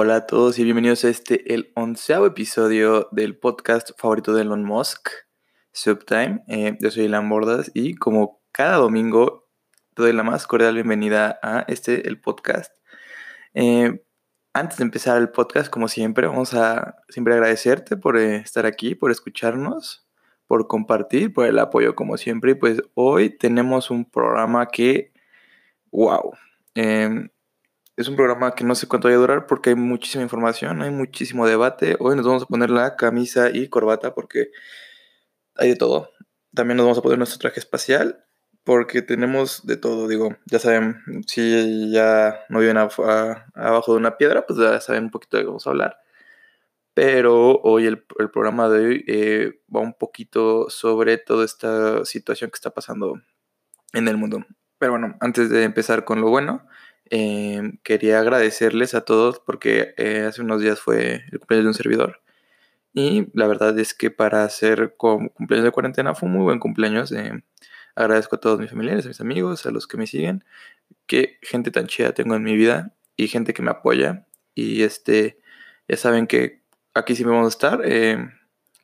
Hola 0.00 0.14
a 0.14 0.26
todos 0.28 0.60
y 0.60 0.62
bienvenidos 0.62 1.04
a 1.04 1.08
este, 1.08 1.52
el 1.52 1.72
onceavo 1.74 2.24
episodio 2.24 3.08
del 3.10 3.36
podcast 3.36 3.90
favorito 3.98 4.32
de 4.32 4.42
Elon 4.42 4.62
Musk, 4.62 5.08
Subtime. 5.72 6.44
Eh, 6.46 6.78
yo 6.78 6.92
soy 6.92 7.06
Elan 7.06 7.28
Bordas 7.28 7.72
y 7.74 7.94
como 7.94 8.40
cada 8.52 8.76
domingo 8.76 9.48
te 9.94 10.02
doy 10.02 10.12
la 10.12 10.22
más 10.22 10.46
cordial 10.46 10.74
bienvenida 10.74 11.40
a 11.42 11.64
este, 11.66 12.06
el 12.06 12.20
podcast. 12.20 12.72
Eh, 13.54 14.04
antes 14.52 14.78
de 14.78 14.84
empezar 14.84 15.18
el 15.18 15.30
podcast, 15.30 15.68
como 15.68 15.88
siempre, 15.88 16.28
vamos 16.28 16.54
a 16.54 16.94
siempre 17.08 17.34
agradecerte 17.34 17.96
por 17.96 18.18
eh, 18.18 18.36
estar 18.36 18.66
aquí, 18.66 18.94
por 18.94 19.10
escucharnos, 19.10 20.06
por 20.46 20.68
compartir, 20.68 21.32
por 21.32 21.44
el 21.44 21.58
apoyo 21.58 21.96
como 21.96 22.16
siempre. 22.18 22.52
Y 22.52 22.54
pues 22.54 22.80
hoy 22.94 23.30
tenemos 23.30 23.90
un 23.90 24.08
programa 24.08 24.68
que, 24.68 25.12
wow. 25.90 26.34
Es 27.98 28.06
un 28.06 28.14
programa 28.14 28.54
que 28.54 28.62
no 28.62 28.76
sé 28.76 28.86
cuánto 28.86 29.08
va 29.08 29.14
a 29.14 29.16
durar 29.16 29.46
porque 29.48 29.70
hay 29.70 29.74
muchísima 29.74 30.22
información, 30.22 30.82
hay 30.82 30.90
muchísimo 30.92 31.48
debate. 31.48 31.96
Hoy 31.98 32.14
nos 32.14 32.24
vamos 32.24 32.44
a 32.44 32.46
poner 32.46 32.70
la 32.70 32.94
camisa 32.94 33.50
y 33.52 33.68
corbata 33.68 34.14
porque 34.14 34.52
hay 35.56 35.70
de 35.70 35.74
todo. 35.74 36.12
También 36.54 36.76
nos 36.76 36.86
vamos 36.86 36.98
a 36.98 37.02
poner 37.02 37.18
nuestro 37.18 37.40
traje 37.40 37.58
espacial 37.58 38.24
porque 38.62 39.02
tenemos 39.02 39.66
de 39.66 39.78
todo. 39.78 40.06
Digo, 40.06 40.36
ya 40.46 40.60
saben, 40.60 41.02
si 41.26 41.90
ya 41.90 42.38
no 42.48 42.60
viven 42.60 42.76
abajo 42.76 43.92
de 43.92 43.98
una 43.98 44.16
piedra, 44.16 44.46
pues 44.46 44.60
ya 44.60 44.80
saben 44.80 45.06
un 45.06 45.10
poquito 45.10 45.36
de 45.36 45.42
qué 45.42 45.46
vamos 45.48 45.66
a 45.66 45.70
hablar. 45.70 45.98
Pero 46.94 47.60
hoy 47.62 47.86
el, 47.86 48.04
programa 48.32 48.68
de 48.68 48.86
hoy 48.86 49.04
eh, 49.08 49.60
va 49.74 49.80
un 49.80 49.94
poquito 49.94 50.70
sobre 50.70 51.18
toda 51.18 51.44
esta 51.44 52.04
situación 52.04 52.50
que 52.50 52.58
está 52.58 52.70
pasando 52.70 53.20
en 53.92 54.06
el 54.06 54.16
mundo. 54.16 54.46
Pero 54.78 54.92
bueno, 54.92 55.16
antes 55.18 55.50
de 55.50 55.64
empezar 55.64 56.04
con 56.04 56.20
lo 56.20 56.30
bueno, 56.30 56.64
Em, 57.10 57.78
quería 57.82 58.20
agradecerles 58.20 58.94
a 58.94 59.02
todos 59.02 59.40
porque 59.40 59.94
eh, 59.96 60.24
hace 60.28 60.42
unos 60.42 60.60
días 60.60 60.80
fue 60.80 61.24
el 61.30 61.38
cumpleaños 61.38 61.64
de 61.64 61.68
un 61.68 61.74
servidor. 61.74 62.22
Y 62.94 63.28
la 63.34 63.46
verdad 63.46 63.78
es 63.78 63.94
que 63.94 64.10
para 64.10 64.44
hacer 64.44 64.94
cumpleaños 64.96 65.64
de 65.64 65.70
cuarentena 65.72 66.14
fue 66.14 66.28
un 66.28 66.34
muy 66.34 66.44
buen 66.44 66.58
cumpleaños. 66.58 67.12
Em, 67.12 67.42
agradezco 67.94 68.36
a 68.36 68.40
todos 68.40 68.60
mis 68.60 68.70
familiares, 68.70 69.04
a 69.06 69.08
mis 69.08 69.20
amigos, 69.20 69.66
a 69.66 69.70
los 69.70 69.86
que 69.86 69.96
me 69.96 70.06
siguen. 70.06 70.44
Qué 71.06 71.38
gente 71.42 71.70
tan 71.70 71.86
chida 71.86 72.12
tengo 72.12 72.34
en 72.36 72.42
mi 72.42 72.56
vida 72.56 72.94
y 73.16 73.28
gente 73.28 73.54
que 73.54 73.62
me 73.62 73.70
apoya. 73.70 74.26
Y 74.54 74.82
este, 74.82 75.40
ya 75.88 75.96
saben 75.96 76.26
que 76.26 76.62
aquí 76.94 77.16
sí 77.16 77.24
me 77.24 77.32
vamos 77.32 77.46
a 77.46 77.56
estar. 77.56 77.86
Em, 77.86 78.32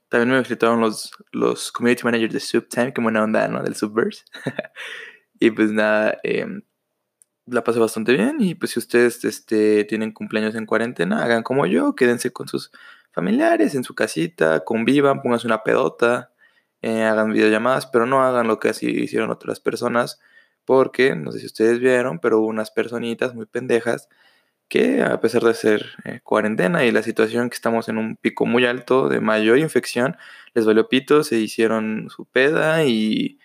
también 0.09 0.31
me 0.31 0.39
visitaron 0.39 0.81
los, 0.81 1.13
los 1.33 1.73
community 1.73 2.05
managers 2.05 2.33
de 2.33 2.41
Subtime, 2.41 2.93
que 2.93 3.01
buena 3.01 3.25
onda, 3.25 3.49
¿no? 3.49 3.63
Del 3.63 3.75
Subverse. 3.75 4.25
y 5.41 5.51
pues 5.51 5.73
nada, 5.73 6.19
la 7.47 7.65
pasé 7.65 7.79
bastante 7.79 8.13
bien 8.13 8.37
y 8.41 8.55
pues 8.55 8.73
si 8.73 8.79
ustedes 8.79 9.25
este, 9.25 9.85
tienen 9.85 10.13
cumpleaños 10.13 10.55
en 10.55 10.67
cuarentena, 10.67 11.23
hagan 11.23 11.43
como 11.43 11.67
yo, 11.67 11.95
quédense 11.95 12.33
con 12.33 12.49
sus 12.49 12.71
familiares 13.13 13.75
en 13.75 13.85
su 13.85 13.95
casita, 13.95 14.65
convivan, 14.65 15.23
pónganse 15.23 15.47
una 15.47 15.63
pedota, 15.63 16.33
eh, 16.83 17.03
hagan 17.05 17.33
videollamadas, 17.33 17.87
pero 17.87 18.07
no 18.07 18.23
hagan 18.23 18.49
lo 18.49 18.59
que 18.59 18.69
así 18.71 18.87
hicieron 18.89 19.31
otras 19.31 19.61
personas, 19.61 20.21
porque 20.65 21.15
no 21.15 21.33
sé 21.33 21.41
si 21.41 21.47
ustedes 21.47 21.81
vieron, 21.81 22.19
pero 22.19 22.41
hubo 22.41 22.49
unas 22.49 22.71
personitas 22.71 23.35
muy 23.35 23.47
pendejas 23.47 24.09
que 24.69 25.03
a 25.03 25.21
pesar 25.21 25.43
de 25.43 25.55
ser 25.55 25.87
eh, 26.05 26.21
cuarentena 26.23 26.85
y 26.85 26.91
la 26.91 27.03
situación 27.03 27.51
que 27.51 27.55
estamos 27.55 27.89
en 27.89 27.99
un 27.99 28.17
pico 28.17 28.47
muy 28.47 28.65
alto 28.67 29.09
de 29.09 29.21
mayor 29.21 29.59
infección, 29.59 30.17
les 30.55 30.67
valió 30.67 30.89
pito, 30.89 31.23
se 31.23 31.39
hicieron 31.39 32.09
su 32.11 32.25
peda 32.27 32.85
y 32.85 33.39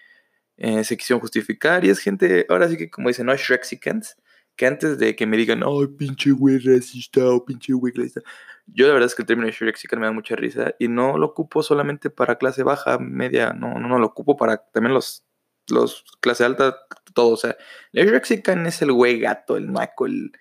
eh, 0.59 0.83
se 0.83 0.97
quisieron 0.97 1.21
justificar 1.21 1.85
y 1.85 1.89
es 1.89 1.99
gente, 1.99 2.45
ahora 2.49 2.67
sí 2.69 2.77
que 2.77 2.89
como 2.89 3.07
dicen, 3.07 3.25
no 3.25 3.35
Shrexicans, 3.35 4.17
que 4.57 4.66
antes 4.67 4.97
de 5.00 5.16
que 5.16 5.25
me 5.25 5.38
digan, 5.38 5.63
ay, 5.66 5.88
pinche 5.97 6.31
güey 6.31 6.59
racista 6.59 7.25
o 7.29 7.45
pinche 7.45 7.72
güey 7.73 7.94
racista, 7.95 8.22
yo 8.67 8.88
la 8.88 8.94
verdad 8.94 9.07
es 9.07 9.16
que 9.16 9.22
el 9.22 9.25
término 9.25 9.50
Shrexican 9.50 10.00
me 10.00 10.06
da 10.06 10.11
mucha 10.11 10.35
risa 10.35 10.75
y 10.79 10.89
no 10.89 11.17
lo 11.17 11.28
ocupo 11.28 11.63
solamente 11.63 12.09
para 12.09 12.38
clase 12.38 12.63
baja, 12.63 13.00
media, 13.00 13.53
no, 13.53 13.79
no, 13.79 13.88
no 13.88 14.00
lo 14.00 14.07
ocupo 14.07 14.35
para 14.35 14.57
también 14.57 14.94
los, 14.94 15.25
los 15.69 16.03
clase 16.19 16.44
alta, 16.44 16.78
todo, 17.13 17.29
o 17.29 17.38
sea, 17.38 17.55
el 17.94 18.07
Shrexican 18.07 18.66
es 18.67 18.81
el 18.81 18.91
güey 18.91 19.19
gato, 19.19 19.55
el 19.55 19.72
naco, 19.72 20.05
el, 20.07 20.34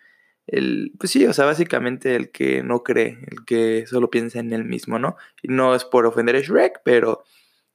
el, 0.49 0.93
pues 0.99 1.13
sí, 1.13 1.25
o 1.27 1.33
sea, 1.33 1.45
básicamente 1.45 2.17
el 2.17 2.31
que 2.33 2.63
no 2.65 2.83
cree, 2.83 3.19
el 3.31 3.45
que 3.47 3.87
solo 3.87 4.11
piensa 4.11 4.41
en 4.41 4.53
él 4.53 4.65
mismo, 4.65 4.99
¿no? 4.99 5.17
Y 5.43 5.49
no 5.49 5.77
es 5.77 5.85
por 5.85 6.07
ofender 6.07 6.37
a 6.37 6.41
Shrek, 6.41 6.81
pero 6.85 7.25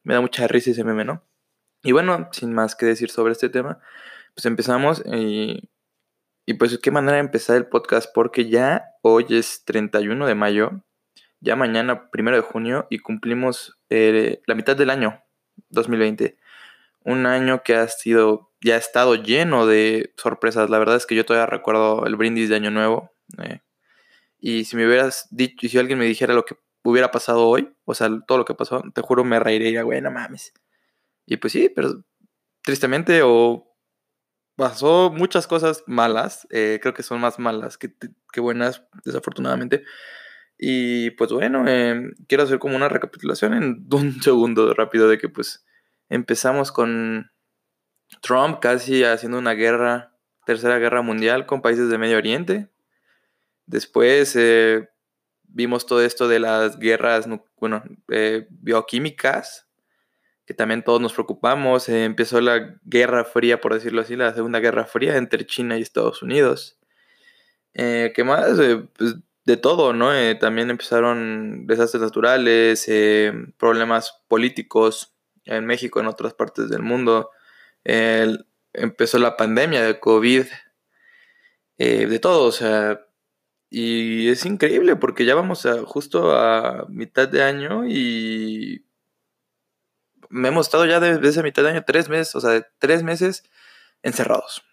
me 0.03 0.13
da 0.15 0.21
mucha 0.21 0.47
risa 0.47 0.71
ese 0.71 0.83
meme, 0.83 1.05
¿no? 1.05 1.23
Y 1.83 1.91
bueno, 1.91 2.29
sin 2.31 2.53
más 2.53 2.75
que 2.75 2.85
decir 2.85 3.11
sobre 3.11 3.33
este 3.33 3.49
tema, 3.49 3.79
pues 4.35 4.45
empezamos 4.45 5.03
y, 5.05 5.69
pues 6.57 6.79
qué 6.79 6.91
manera 6.91 7.15
de 7.15 7.19
empezar 7.19 7.57
el 7.57 7.67
podcast 7.67 8.09
porque 8.13 8.49
ya 8.49 8.85
hoy 9.01 9.25
es 9.29 9.63
31 9.65 10.25
de 10.25 10.35
mayo, 10.35 10.83
ya 11.41 11.57
mañana 11.57 12.09
primero 12.09 12.37
de 12.37 12.43
junio 12.43 12.87
y 12.89 12.99
cumplimos 12.99 13.77
eh, 13.89 14.41
la 14.47 14.55
mitad 14.55 14.77
del 14.77 14.89
año 14.89 15.21
2020. 15.69 16.37
Un 17.03 17.25
año 17.25 17.63
que 17.63 17.75
ha 17.75 17.87
sido, 17.89 18.53
ya 18.61 18.75
ha 18.75 18.77
estado 18.77 19.15
lleno 19.15 19.67
de 19.67 20.13
sorpresas. 20.15 20.69
La 20.69 20.79
verdad 20.79 20.95
es 20.95 21.05
que 21.05 21.15
yo 21.15 21.25
todavía 21.25 21.47
recuerdo 21.47 22.05
el 22.05 22.15
brindis 22.15 22.47
de 22.47 22.55
Año 22.55 22.71
Nuevo. 22.71 23.11
Eh, 23.43 23.59
y 24.39 24.63
si 24.65 24.77
me 24.77 24.87
hubieras 24.87 25.27
dicho, 25.31 25.67
si 25.67 25.77
alguien 25.77 25.99
me 25.99 26.05
dijera 26.05 26.33
lo 26.33 26.45
que 26.45 26.55
hubiera 26.83 27.11
pasado 27.11 27.45
hoy, 27.47 27.75
o 27.83 27.93
sea, 27.93 28.09
todo 28.25 28.37
lo 28.37 28.45
que 28.45 28.55
pasó, 28.55 28.81
te 28.93 29.01
juro 29.01 29.25
me 29.25 29.39
reiría, 29.39 29.83
güey, 29.83 30.01
no 30.01 30.11
mames. 30.11 30.53
Y 31.25 31.37
pues 31.37 31.53
sí, 31.53 31.69
pero 31.73 32.03
tristemente 32.63 33.21
o 33.23 33.73
pasó 34.55 35.11
muchas 35.11 35.47
cosas 35.47 35.83
malas, 35.87 36.47
eh, 36.51 36.79
creo 36.81 36.93
que 36.93 37.03
son 37.03 37.21
más 37.21 37.39
malas 37.39 37.77
que, 37.77 37.93
buenas, 38.39 38.83
desafortunadamente. 39.05 39.83
Y 40.57 41.11
pues 41.11 41.31
bueno, 41.31 41.67
em, 41.67 42.13
quiero 42.27 42.43
hacer 42.43 42.59
como 42.59 42.75
una 42.75 42.89
recapitulación 42.89 43.53
en 43.53 43.87
un 43.91 44.21
segundo 44.21 44.73
rápido 44.73 45.07
de 45.09 45.17
que 45.17 45.29
pues 45.29 45.65
empezamos 46.09 46.71
con 46.71 47.31
Trump 48.21 48.59
casi 48.59 49.03
haciendo 49.03 49.39
una 49.39 49.53
guerra, 49.53 50.15
tercera 50.45 50.77
guerra 50.79 51.01
mundial 51.01 51.45
con 51.45 51.61
países 51.61 51.89
de 51.89 51.97
Medio 51.97 52.17
Oriente. 52.17 52.69
Después 53.65 54.35
eh, 54.35 54.89
vimos 55.43 55.85
todo 55.85 56.01
esto 56.03 56.27
de 56.27 56.39
las 56.39 56.77
guerras, 56.79 57.27
bueno, 57.57 57.83
eh, 58.09 58.47
bioquímicas 58.49 59.67
que 60.45 60.53
también 60.53 60.83
todos 60.83 61.01
nos 61.01 61.13
preocupamos. 61.13 61.89
Eh, 61.89 62.05
empezó 62.05 62.41
la 62.41 62.75
Guerra 62.83 63.25
Fría, 63.25 63.61
por 63.61 63.73
decirlo 63.73 64.01
así, 64.01 64.15
la 64.15 64.33
Segunda 64.33 64.59
Guerra 64.59 64.85
Fría 64.85 65.17
entre 65.17 65.45
China 65.45 65.77
y 65.77 65.81
Estados 65.81 66.21
Unidos. 66.21 66.77
Eh, 67.73 68.11
¿Qué 68.15 68.23
más? 68.23 68.59
Eh, 68.59 68.85
pues, 68.97 69.15
de 69.45 69.57
todo, 69.57 69.91
¿no? 69.93 70.11
también 70.39 70.69
empezaron 70.69 71.67
desastres 71.67 72.01
naturales, 72.01 72.89
problemas 73.57 74.21
políticos 74.29 75.17
en 75.43 75.65
México, 75.65 75.99
en 75.99 76.07
otras 76.07 76.33
partes 76.33 76.69
del 76.69 76.81
mundo. 76.81 77.29
empezó 77.83 79.19
la 79.19 79.35
pandemia 79.35 79.83
de 79.83 79.99
COVID, 79.99 80.45
de 81.77 82.19
todo, 82.19 82.45
o 82.45 82.51
sea, 82.53 83.01
y 83.69 84.29
es 84.29 84.45
increíble 84.45 84.95
porque 84.95 85.25
ya 85.25 85.35
vamos 85.35 85.65
a, 85.65 85.81
justo 85.83 86.37
a 86.37 86.85
mitad 86.89 87.27
de 87.27 87.41
año 87.43 87.85
y 87.87 88.85
me 90.33 90.47
hemos 90.47 90.65
estado 90.65 90.85
ya 90.87 90.99
desde 90.99 91.43
mitad 91.43 91.61
de 91.61 91.69
año, 91.69 91.83
tres 91.85 92.09
meses, 92.09 92.33
o 92.35 92.41
sea, 92.41 92.67
tres 92.79 93.03
meses 93.03 93.43
encerrados. 94.01 94.63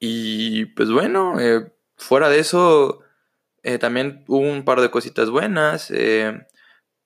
Y 0.00 0.66
pues 0.66 0.90
bueno, 0.90 1.38
eh, 1.40 1.72
fuera 1.96 2.28
de 2.28 2.40
eso, 2.40 3.00
eh, 3.62 3.78
también 3.78 4.24
hubo 4.26 4.40
un 4.40 4.64
par 4.64 4.80
de 4.80 4.90
cositas 4.90 5.30
buenas, 5.30 5.90
eh, 5.92 6.46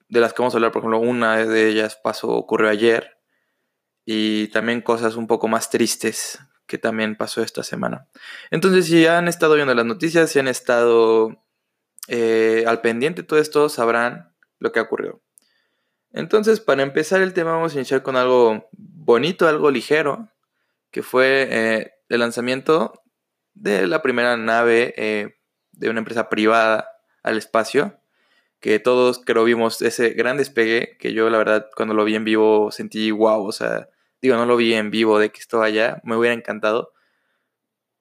de 0.09 0.21
las 0.21 0.32
que 0.32 0.41
vamos 0.41 0.54
a 0.54 0.56
hablar, 0.56 0.72
por 0.72 0.81
ejemplo, 0.81 1.00
una 1.00 1.37
de 1.37 1.68
ellas 1.68 2.01
pasó, 2.03 2.28
ocurrió 2.28 2.71
ayer, 2.71 3.18
y 4.06 4.48
también 4.48 4.80
cosas 4.80 5.16
un 5.16 5.27
poco 5.27 5.47
más 5.47 5.68
tristes 5.68 6.41
que 6.66 6.78
también 6.78 7.15
pasó 7.15 7.42
esta 7.42 7.63
semana. 7.63 8.09
Entonces, 8.51 8.86
si 8.86 9.06
han 9.06 9.28
estado 9.28 9.54
viendo 9.54 9.74
las 9.74 9.84
noticias, 9.84 10.30
si 10.30 10.39
han 10.39 10.48
estado 10.48 11.45
al 12.09 12.80
pendiente 12.80 13.22
de 13.22 13.28
todo 13.28 13.39
esto, 13.39 13.68
sabrán 13.68 14.34
lo 14.59 14.72
que 14.72 14.80
ocurrió. 14.80 15.21
Entonces, 16.12 16.60
para 16.60 16.83
empezar 16.83 17.22
el 17.22 17.33
tema, 17.33 17.53
vamos 17.53 17.72
a 17.72 17.77
iniciar 17.77 18.03
con 18.03 18.16
algo 18.16 18.68
bonito, 18.72 19.47
algo 19.48 19.71
ligero, 19.71 20.28
que 20.91 21.03
fue 21.03 21.48
eh, 21.51 21.92
el 22.09 22.21
lanzamiento 22.21 23.03
de 23.54 23.86
la 23.86 24.03
primera 24.03 24.36
nave 24.36 24.95
eh, 24.97 25.36
de 25.72 25.91
una 25.91 26.01
empresa 26.01 26.28
privada 26.28 26.89
al 27.22 27.39
espacio, 27.39 28.01
que 28.59 28.78
todos 28.78 29.22
creo 29.24 29.45
vimos 29.45 29.80
ese 29.83 30.10
gran 30.10 30.36
despegue, 30.36 30.97
que 30.98 31.12
yo 31.12 31.30
la 31.30 31.39
verdad 31.39 31.68
cuando 31.77 31.95
lo 31.95 32.04
vi 32.04 32.15
en 32.15 32.24
vivo 32.24 32.71
sentí 32.72 33.10
wow, 33.10 33.45
o 33.47 33.53
sea, 33.53 33.89
digo, 34.21 34.36
no 34.36 34.47
lo 34.47 34.56
vi 34.56 34.74
en 34.74 34.91
vivo 34.91 35.18
de 35.18 35.30
que 35.30 35.41
esto 35.41 35.63
allá, 35.63 36.01
me 36.04 36.16
hubiera 36.16 36.34
encantado, 36.34 36.92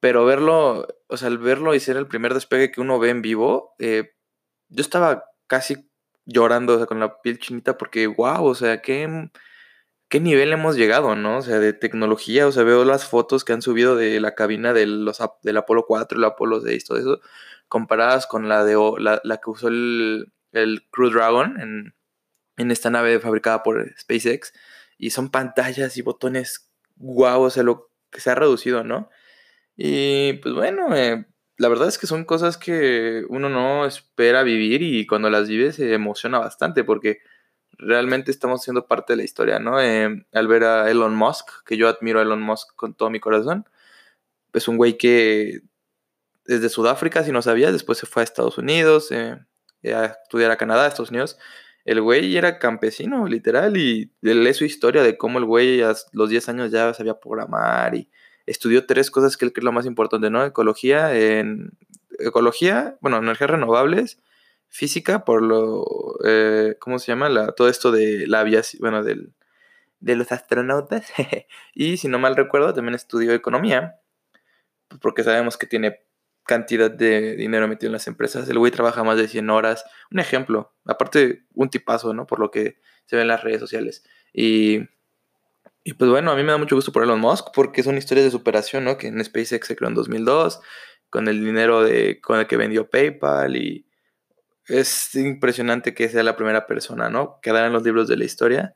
pero 0.00 0.24
verlo, 0.24 0.86
o 1.06 1.16
sea, 1.16 1.28
al 1.28 1.38
verlo 1.38 1.74
y 1.74 1.80
ser 1.80 1.96
el 1.96 2.06
primer 2.06 2.34
despegue 2.34 2.70
que 2.70 2.80
uno 2.80 2.98
ve 2.98 3.10
en 3.10 3.22
vivo, 3.22 3.74
eh, 3.78 4.12
yo 4.68 4.80
estaba 4.82 5.24
casi 5.46 5.89
llorando, 6.32 6.74
o 6.74 6.78
sea, 6.78 6.86
con 6.86 7.00
la 7.00 7.20
piel 7.22 7.38
chinita, 7.38 7.78
porque 7.78 8.06
wow, 8.06 8.44
o 8.44 8.54
sea, 8.54 8.82
qué, 8.82 9.30
qué 10.08 10.20
nivel 10.20 10.52
hemos 10.52 10.76
llegado, 10.76 11.16
¿no? 11.16 11.38
O 11.38 11.42
sea, 11.42 11.58
de 11.60 11.72
tecnología, 11.72 12.46
o 12.46 12.52
sea, 12.52 12.64
veo 12.64 12.84
las 12.84 13.06
fotos 13.06 13.44
que 13.44 13.52
han 13.52 13.62
subido 13.62 13.96
de 13.96 14.20
la 14.20 14.34
cabina 14.34 14.72
de 14.72 14.86
los, 14.86 15.18
del 15.42 15.56
Apolo 15.56 15.84
4, 15.86 16.18
el 16.18 16.24
Apolo 16.24 16.60
6, 16.60 16.84
todo 16.84 16.98
eso. 16.98 17.20
comparadas 17.68 18.26
con 18.26 18.48
la, 18.48 18.64
de, 18.64 18.76
la, 18.98 19.20
la 19.24 19.36
que 19.38 19.50
usó 19.50 19.68
el, 19.68 20.32
el 20.52 20.86
Crew 20.90 21.10
Dragon 21.10 21.60
en, 21.60 21.94
en 22.56 22.70
esta 22.70 22.90
nave 22.90 23.20
fabricada 23.20 23.62
por 23.62 23.92
SpaceX. 23.98 24.52
Y 24.98 25.10
son 25.10 25.30
pantallas 25.30 25.96
y 25.96 26.02
botones 26.02 26.70
guau, 26.96 27.42
o 27.42 27.50
sea, 27.50 27.62
lo 27.62 27.90
que 28.10 28.20
se 28.20 28.30
ha 28.30 28.34
reducido, 28.34 28.84
¿no? 28.84 29.08
Y 29.76 30.34
pues 30.34 30.54
bueno, 30.54 30.94
eh, 30.94 31.26
la 31.60 31.68
verdad 31.68 31.88
es 31.88 31.98
que 31.98 32.06
son 32.06 32.24
cosas 32.24 32.56
que 32.56 33.22
uno 33.28 33.50
no 33.50 33.84
espera 33.84 34.42
vivir 34.42 34.80
y 34.80 35.06
cuando 35.06 35.28
las 35.28 35.46
vive 35.46 35.74
se 35.74 35.92
emociona 35.92 36.38
bastante 36.38 36.84
porque 36.84 37.18
realmente 37.72 38.30
estamos 38.30 38.62
siendo 38.62 38.86
parte 38.86 39.12
de 39.12 39.18
la 39.18 39.24
historia, 39.24 39.58
¿no? 39.58 39.78
Eh, 39.78 40.24
al 40.32 40.48
ver 40.48 40.64
a 40.64 40.90
Elon 40.90 41.14
Musk, 41.14 41.50
que 41.66 41.76
yo 41.76 41.86
admiro 41.88 42.18
a 42.18 42.22
Elon 42.22 42.40
Musk 42.40 42.74
con 42.76 42.94
todo 42.94 43.10
mi 43.10 43.20
corazón, 43.20 43.66
es 44.54 44.68
un 44.68 44.78
güey 44.78 44.96
que 44.96 45.60
desde 46.46 46.70
Sudáfrica, 46.70 47.24
si 47.24 47.30
no 47.30 47.42
sabías, 47.42 47.74
después 47.74 47.98
se 47.98 48.06
fue 48.06 48.22
a 48.22 48.24
Estados 48.24 48.56
Unidos, 48.56 49.12
eh, 49.12 49.36
a 49.84 50.06
estudiar 50.06 50.50
a 50.52 50.56
Canadá, 50.56 50.86
a 50.86 50.88
Estados 50.88 51.10
Unidos. 51.10 51.36
El 51.84 52.00
güey 52.00 52.38
era 52.38 52.58
campesino, 52.58 53.26
literal, 53.26 53.76
y 53.76 54.10
lee 54.22 54.54
su 54.54 54.64
historia 54.64 55.02
de 55.02 55.18
cómo 55.18 55.38
el 55.38 55.44
güey 55.44 55.82
a 55.82 55.94
los 56.12 56.30
10 56.30 56.48
años 56.48 56.70
ya 56.70 56.94
sabía 56.94 57.20
programar 57.20 57.94
y 57.96 58.08
estudió 58.50 58.84
tres 58.84 59.10
cosas 59.10 59.36
que 59.36 59.44
él 59.44 59.52
cree 59.52 59.64
lo 59.64 59.72
más 59.72 59.86
importante, 59.86 60.28
¿no? 60.28 60.44
Ecología, 60.44 61.16
en 61.16 61.70
ecología, 62.18 62.98
bueno, 63.00 63.18
energías 63.18 63.50
renovables, 63.50 64.18
física, 64.68 65.24
por 65.24 65.42
lo, 65.42 66.18
eh, 66.24 66.76
¿cómo 66.80 66.98
se 66.98 67.06
llama? 67.12 67.28
La, 67.28 67.52
todo 67.52 67.68
esto 67.68 67.92
de 67.92 68.26
la 68.26 68.40
aviación, 68.40 68.80
bueno, 68.80 69.04
del, 69.04 69.32
de 70.00 70.16
los 70.16 70.32
astronautas. 70.32 71.12
y 71.74 71.96
si 71.96 72.08
no 72.08 72.18
mal 72.18 72.36
recuerdo, 72.36 72.74
también 72.74 72.94
estudió 72.94 73.32
economía, 73.32 74.00
pues, 74.88 75.00
porque 75.00 75.22
sabemos 75.22 75.56
que 75.56 75.66
tiene 75.66 76.00
cantidad 76.44 76.90
de 76.90 77.36
dinero 77.36 77.68
metido 77.68 77.88
en 77.88 77.92
las 77.92 78.08
empresas. 78.08 78.48
El 78.48 78.58
güey 78.58 78.72
trabaja 78.72 79.04
más 79.04 79.16
de 79.16 79.28
100 79.28 79.48
horas. 79.50 79.84
Un 80.10 80.18
ejemplo, 80.18 80.74
aparte 80.84 81.44
un 81.54 81.70
tipazo, 81.70 82.14
¿no? 82.14 82.26
Por 82.26 82.40
lo 82.40 82.50
que 82.50 82.78
se 83.06 83.14
ve 83.14 83.22
en 83.22 83.28
las 83.28 83.44
redes 83.44 83.60
sociales. 83.60 84.04
Y, 84.32 84.88
y 85.84 85.94
pues 85.94 86.10
bueno, 86.10 86.30
a 86.30 86.36
mí 86.36 86.42
me 86.42 86.52
da 86.52 86.58
mucho 86.58 86.76
gusto 86.76 86.92
por 86.92 87.02
Elon 87.02 87.20
Musk 87.20 87.48
porque 87.54 87.82
son 87.82 87.96
historias 87.96 88.26
de 88.26 88.30
superación, 88.30 88.84
¿no? 88.84 88.98
Que 88.98 89.08
en 89.08 89.24
SpaceX 89.24 89.66
se 89.66 89.76
creó 89.76 89.88
en 89.88 89.94
2002 89.94 90.60
con 91.08 91.28
el 91.28 91.44
dinero 91.44 91.82
de, 91.82 92.20
con 92.20 92.38
el 92.38 92.46
que 92.46 92.56
vendió 92.56 92.88
PayPal 92.88 93.56
y 93.56 93.86
es 94.66 95.14
impresionante 95.14 95.94
que 95.94 96.08
sea 96.08 96.22
la 96.22 96.36
primera 96.36 96.66
persona, 96.66 97.08
¿no? 97.08 97.40
Quedar 97.42 97.66
en 97.66 97.72
los 97.72 97.82
libros 97.82 98.08
de 98.08 98.16
la 98.16 98.24
historia 98.24 98.74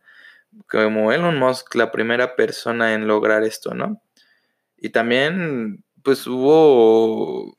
como 0.68 1.12
Elon 1.12 1.38
Musk, 1.38 1.74
la 1.74 1.90
primera 1.90 2.36
persona 2.36 2.94
en 2.94 3.06
lograr 3.06 3.42
esto, 3.42 3.74
¿no? 3.74 4.00
Y 4.76 4.90
también, 4.90 5.84
pues 6.02 6.26
hubo 6.26 7.56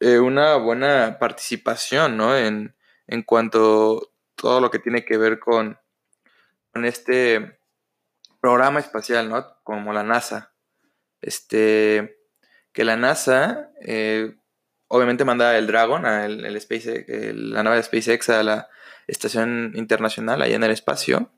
eh, 0.00 0.18
una 0.18 0.56
buena 0.56 1.18
participación, 1.18 2.16
¿no? 2.16 2.36
En, 2.36 2.74
en 3.06 3.22
cuanto 3.22 4.12
todo 4.34 4.60
lo 4.60 4.70
que 4.70 4.78
tiene 4.78 5.04
que 5.04 5.16
ver 5.16 5.38
con, 5.38 5.78
con 6.72 6.84
este 6.84 7.58
programa 8.44 8.78
espacial, 8.78 9.30
¿no? 9.30 9.56
Como 9.62 9.94
la 9.94 10.02
NASA. 10.02 10.52
Este, 11.22 12.18
que 12.74 12.84
la 12.84 12.98
NASA, 12.98 13.70
eh, 13.80 14.34
obviamente 14.86 15.24
manda 15.24 15.56
el 15.56 15.66
Dragon, 15.66 16.04
a 16.04 16.26
el, 16.26 16.42
la 16.42 17.62
nave 17.62 17.76
de 17.76 17.82
SpaceX 17.82 18.28
a 18.28 18.42
la 18.42 18.68
estación 19.06 19.72
internacional 19.76 20.42
allá 20.42 20.56
en 20.56 20.62
el 20.62 20.72
espacio, 20.72 21.32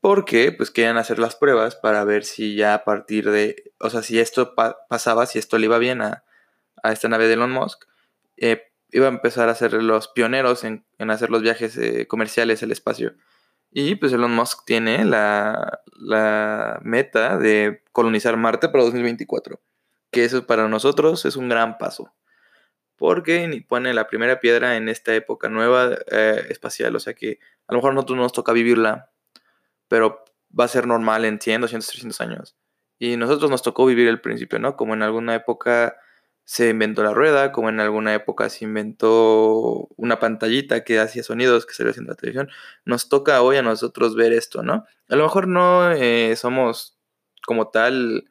porque 0.00 0.52
pues 0.52 0.70
querían 0.70 0.98
hacer 0.98 1.18
las 1.18 1.34
pruebas 1.34 1.74
para 1.74 2.04
ver 2.04 2.22
si 2.22 2.54
ya 2.54 2.74
a 2.74 2.84
partir 2.84 3.28
de, 3.32 3.72
o 3.80 3.90
sea, 3.90 4.02
si 4.04 4.20
esto 4.20 4.54
pasaba, 4.88 5.26
si 5.26 5.40
esto 5.40 5.58
le 5.58 5.64
iba 5.64 5.78
bien 5.78 6.00
a, 6.00 6.22
a 6.84 6.92
esta 6.92 7.08
nave 7.08 7.26
de 7.26 7.32
Elon 7.32 7.50
Musk, 7.50 7.86
eh, 8.36 8.70
iba 8.92 9.06
a 9.06 9.08
empezar 9.08 9.48
a 9.48 9.56
ser 9.56 9.72
los 9.82 10.06
pioneros 10.06 10.62
en, 10.62 10.84
hacer 11.10 11.30
los 11.30 11.42
viajes 11.42 11.76
eh, 11.76 12.06
comerciales 12.06 12.62
al 12.62 12.70
espacio. 12.70 13.16
Y 13.76 13.96
pues 13.96 14.12
Elon 14.12 14.32
Musk 14.32 14.64
tiene 14.64 15.04
la, 15.04 15.80
la, 15.96 16.78
meta 16.84 17.36
de 17.38 17.82
colonizar 17.90 18.36
Marte 18.36 18.68
para 18.68 18.84
2024, 18.84 19.60
que 20.12 20.24
eso 20.24 20.46
para 20.46 20.68
nosotros 20.68 21.24
es 21.24 21.34
un 21.34 21.48
gran 21.48 21.76
paso, 21.76 22.14
porque 22.94 23.64
pone 23.66 23.92
la 23.92 24.06
primera 24.06 24.38
piedra 24.38 24.76
en 24.76 24.88
esta 24.88 25.12
época 25.12 25.48
nueva 25.48 25.90
eh, 26.12 26.46
espacial, 26.50 26.94
o 26.94 27.00
sea 27.00 27.14
que 27.14 27.40
a 27.66 27.72
lo 27.72 27.78
mejor 27.78 27.90
a 27.90 27.94
nosotros 27.94 28.16
nos 28.16 28.32
toca 28.32 28.52
vivirla, 28.52 29.10
pero 29.88 30.24
va 30.56 30.66
a 30.66 30.68
ser 30.68 30.86
normal 30.86 31.24
en 31.24 31.40
100, 31.40 31.62
200, 31.62 31.88
300 31.88 32.20
años. 32.20 32.56
Y 33.00 33.16
nosotros 33.16 33.50
nos 33.50 33.62
tocó 33.62 33.86
vivir 33.86 34.06
el 34.06 34.20
principio, 34.20 34.60
¿no? 34.60 34.76
Como 34.76 34.94
en 34.94 35.02
alguna 35.02 35.34
época 35.34 35.96
se 36.44 36.68
inventó 36.68 37.02
la 37.02 37.14
rueda, 37.14 37.52
como 37.52 37.70
en 37.70 37.80
alguna 37.80 38.14
época 38.14 38.50
se 38.50 38.64
inventó 38.66 39.88
una 39.96 40.20
pantallita 40.20 40.84
que 40.84 40.98
hacía 40.98 41.22
sonidos 41.22 41.64
que 41.64 41.72
se 41.72 41.88
haciendo 41.88 42.12
la 42.12 42.16
televisión. 42.16 42.50
Nos 42.84 43.08
toca 43.08 43.40
hoy 43.42 43.56
a 43.56 43.62
nosotros 43.62 44.14
ver 44.14 44.32
esto, 44.32 44.62
¿no? 44.62 44.84
A 45.08 45.16
lo 45.16 45.24
mejor 45.24 45.48
no 45.48 45.90
eh, 45.92 46.36
somos 46.36 46.98
como 47.46 47.68
tal, 47.68 48.30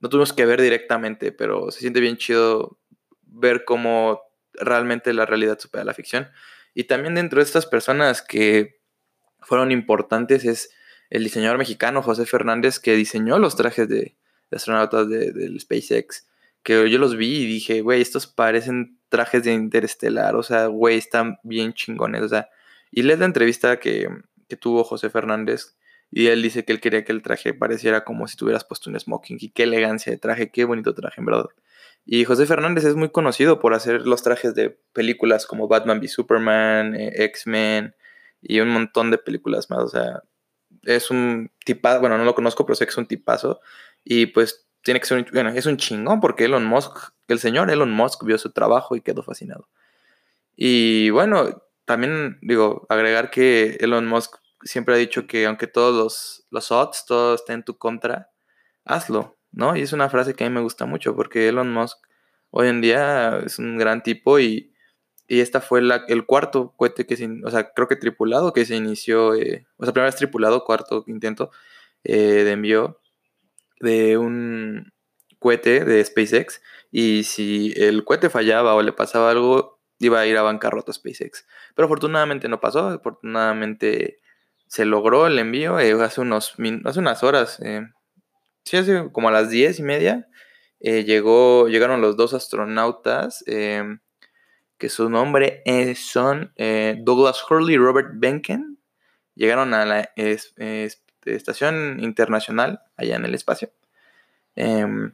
no 0.00 0.08
tuvimos 0.10 0.34
que 0.34 0.44
ver 0.44 0.60
directamente, 0.60 1.32
pero 1.32 1.70
se 1.70 1.80
siente 1.80 2.00
bien 2.00 2.18
chido 2.18 2.78
ver 3.22 3.64
cómo 3.64 4.22
realmente 4.52 5.14
la 5.14 5.24
realidad 5.24 5.58
supera 5.58 5.84
la 5.84 5.94
ficción. 5.94 6.28
Y 6.74 6.84
también 6.84 7.14
dentro 7.14 7.38
de 7.38 7.44
estas 7.44 7.64
personas 7.64 8.20
que 8.20 8.80
fueron 9.40 9.72
importantes 9.72 10.44
es 10.44 10.70
el 11.08 11.24
diseñador 11.24 11.56
mexicano 11.56 12.02
José 12.02 12.26
Fernández 12.26 12.78
que 12.78 12.94
diseñó 12.94 13.38
los 13.38 13.56
trajes 13.56 13.88
de, 13.88 14.16
astronautas 14.50 15.08
del 15.08 15.58
SpaceX 15.60 16.27
yo 16.72 16.98
los 16.98 17.16
vi 17.16 17.38
y 17.38 17.46
dije, 17.46 17.80
güey, 17.82 18.00
estos 18.00 18.26
parecen 18.26 18.98
trajes 19.08 19.44
de 19.44 19.52
interestelar, 19.52 20.36
o 20.36 20.42
sea, 20.42 20.66
güey, 20.66 20.98
están 20.98 21.38
bien 21.42 21.72
chingones, 21.72 22.22
o 22.22 22.28
sea, 22.28 22.48
y 22.90 23.02
lees 23.02 23.18
la 23.18 23.24
entrevista 23.26 23.78
que, 23.78 24.08
que 24.48 24.56
tuvo 24.56 24.84
José 24.84 25.10
Fernández 25.10 25.76
y 26.10 26.28
él 26.28 26.42
dice 26.42 26.64
que 26.64 26.72
él 26.72 26.80
quería 26.80 27.04
que 27.04 27.12
el 27.12 27.22
traje 27.22 27.54
pareciera 27.54 28.04
como 28.04 28.26
si 28.28 28.36
tuvieras 28.36 28.64
puesto 28.64 28.90
un 28.90 28.98
smoking 28.98 29.38
y 29.40 29.50
qué 29.50 29.64
elegancia 29.64 30.10
de 30.12 30.18
traje, 30.18 30.50
qué 30.50 30.64
bonito 30.64 30.94
traje, 30.94 31.20
en 31.20 31.26
verdad. 31.26 31.46
Y 32.06 32.24
José 32.24 32.46
Fernández 32.46 32.84
es 32.84 32.94
muy 32.94 33.10
conocido 33.10 33.60
por 33.60 33.74
hacer 33.74 34.06
los 34.06 34.22
trajes 34.22 34.54
de 34.54 34.70
películas 34.94 35.46
como 35.46 35.68
Batman 35.68 35.98
v 35.98 36.08
Superman, 36.08 36.94
eh, 36.94 37.12
X-Men 37.24 37.94
y 38.40 38.60
un 38.60 38.70
montón 38.70 39.10
de 39.10 39.18
películas 39.18 39.68
más. 39.68 39.80
O 39.84 39.88
sea, 39.88 40.22
es 40.84 41.10
un 41.10 41.50
tipazo, 41.66 42.00
bueno, 42.00 42.16
no 42.16 42.24
lo 42.24 42.34
conozco, 42.34 42.64
pero 42.64 42.76
sé 42.76 42.86
que 42.86 42.90
es 42.90 42.96
un 42.96 43.06
tipazo. 43.06 43.60
Y 44.04 44.26
pues 44.26 44.67
tiene 44.82 45.00
que 45.00 45.06
ser 45.06 45.18
un, 45.18 45.26
bueno, 45.32 45.50
es 45.50 45.66
un 45.66 45.76
chingón 45.76 46.20
porque 46.20 46.44
Elon 46.44 46.64
Musk, 46.64 47.12
el 47.28 47.38
señor 47.38 47.70
Elon 47.70 47.92
Musk 47.92 48.24
vio 48.24 48.38
su 48.38 48.52
trabajo 48.52 48.96
y 48.96 49.00
quedó 49.00 49.22
fascinado. 49.22 49.68
Y 50.56 51.10
bueno, 51.10 51.62
también 51.84 52.38
digo, 52.42 52.86
agregar 52.88 53.30
que 53.30 53.76
Elon 53.80 54.06
Musk 54.06 54.36
siempre 54.62 54.94
ha 54.94 54.98
dicho 54.98 55.26
que 55.26 55.46
aunque 55.46 55.66
todos 55.66 55.94
los, 55.94 56.46
los 56.50 56.72
odds, 56.72 57.04
todo 57.06 57.34
esté 57.34 57.52
en 57.52 57.62
tu 57.64 57.78
contra, 57.78 58.30
hazlo, 58.84 59.38
¿no? 59.52 59.76
Y 59.76 59.82
es 59.82 59.92
una 59.92 60.10
frase 60.10 60.34
que 60.34 60.44
a 60.44 60.48
mí 60.48 60.54
me 60.54 60.60
gusta 60.60 60.86
mucho 60.86 61.14
porque 61.14 61.48
Elon 61.48 61.72
Musk 61.72 61.98
hoy 62.50 62.68
en 62.68 62.80
día 62.80 63.38
es 63.44 63.58
un 63.58 63.78
gran 63.78 64.02
tipo 64.02 64.38
y, 64.40 64.72
y 65.28 65.40
esta 65.40 65.60
fue 65.60 65.82
la, 65.82 66.04
el 66.08 66.26
cuarto 66.26 66.74
cohete 66.76 67.06
que 67.06 67.16
se, 67.16 67.28
o 67.44 67.50
sea, 67.50 67.72
creo 67.72 67.88
que 67.88 67.96
tripulado 67.96 68.52
que 68.52 68.64
se 68.64 68.76
inició, 68.76 69.34
eh, 69.34 69.66
o 69.76 69.84
sea, 69.84 69.92
primera 69.92 70.10
vez 70.10 70.16
tripulado, 70.16 70.64
cuarto 70.64 71.04
intento 71.06 71.50
eh, 72.04 72.44
de 72.44 72.52
envío 72.52 73.00
de 73.80 74.18
un 74.18 74.92
cohete 75.38 75.84
de 75.84 76.04
SpaceX 76.04 76.60
y 76.90 77.24
si 77.24 77.72
el 77.76 78.04
cohete 78.04 78.30
fallaba 78.30 78.74
o 78.74 78.82
le 78.82 78.92
pasaba 78.92 79.30
algo, 79.30 79.80
iba 79.98 80.20
a 80.20 80.26
ir 80.26 80.36
a 80.36 80.42
bancarrota 80.42 80.92
SpaceX. 80.92 81.46
Pero 81.74 81.86
afortunadamente 81.86 82.48
no 82.48 82.60
pasó, 82.60 82.88
afortunadamente 82.88 84.20
se 84.66 84.84
logró 84.84 85.26
el 85.26 85.38
envío 85.38 85.78
eh, 85.80 85.92
hace, 86.02 86.20
unos, 86.20 86.54
hace 86.84 86.98
unas 86.98 87.22
horas, 87.22 87.58
eh, 87.62 87.82
sí, 88.64 88.76
hace 88.76 89.10
como 89.12 89.28
a 89.28 89.32
las 89.32 89.50
diez 89.50 89.78
y 89.78 89.82
media, 89.82 90.28
eh, 90.80 91.04
llegó, 91.04 91.68
llegaron 91.68 92.00
los 92.00 92.16
dos 92.16 92.34
astronautas, 92.34 93.42
que 93.46 94.88
su 94.88 95.10
nombre 95.10 95.64
son 95.96 96.52
Douglas 97.00 97.42
Hurley 97.48 97.74
y 97.74 97.78
Robert 97.78 98.10
Benken, 98.14 98.78
llegaron 99.34 99.74
a 99.74 99.84
la 99.84 100.12
estación 101.34 101.98
internacional 102.00 102.82
allá 102.96 103.16
en 103.16 103.24
el 103.24 103.34
espacio. 103.34 103.70
Em, 104.56 105.12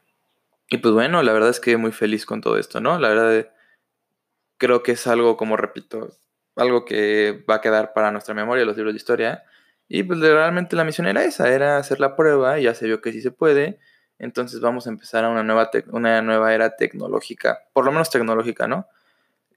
y 0.71 0.79
pues 0.79 0.95
bueno, 0.95 1.23
la 1.23 1.33
verdad 1.33 1.51
es 1.51 1.61
que 1.61 1.77
muy 1.77 1.93
feliz 1.93 2.27
con 2.27 2.41
todo 2.41 2.59
esto, 2.59 2.81
¿no? 2.81 2.99
La 2.99 3.09
verdad 3.09 3.49
creo 4.59 4.83
que 4.83 4.93
es 4.93 5.07
algo, 5.07 5.37
como 5.37 5.57
repito, 5.57 6.17
algo 6.57 6.85
que 6.85 7.45
va 7.49 7.57
a 7.57 7.61
quedar 7.61 7.93
para 7.93 8.11
nuestra 8.11 8.35
memoria, 8.35 8.65
los 8.65 8.77
libros 8.77 8.95
de 8.95 8.99
historia. 8.99 9.45
Y 9.89 10.03
pues 10.05 10.21
realmente 10.21 10.77
la 10.77 10.85
misión 10.85 11.07
era 11.07 11.25
esa, 11.25 11.53
era 11.53 11.77
hacer 11.79 12.01
la 12.01 12.17
prueba, 12.17 12.59
y 12.59 12.65
ya 12.65 12.75
se 12.75 12.87
vio 12.87 13.01
que 13.01 13.13
sí 13.13 13.21
se 13.21 13.31
puede. 13.31 13.79
Entonces 14.19 14.61
vamos 14.61 14.87
a 14.87 14.91
empezar 14.91 15.25
a 15.25 15.29
una 15.29 15.43
nueva, 15.43 15.71
una 15.89 16.23
nueva 16.23 16.55
era 16.55 16.77
tecnológica, 16.77 17.65
por 17.73 17.85
lo 17.85 17.93
menos 17.93 18.11
tecnológica, 18.11 18.67
¿no? 18.69 18.89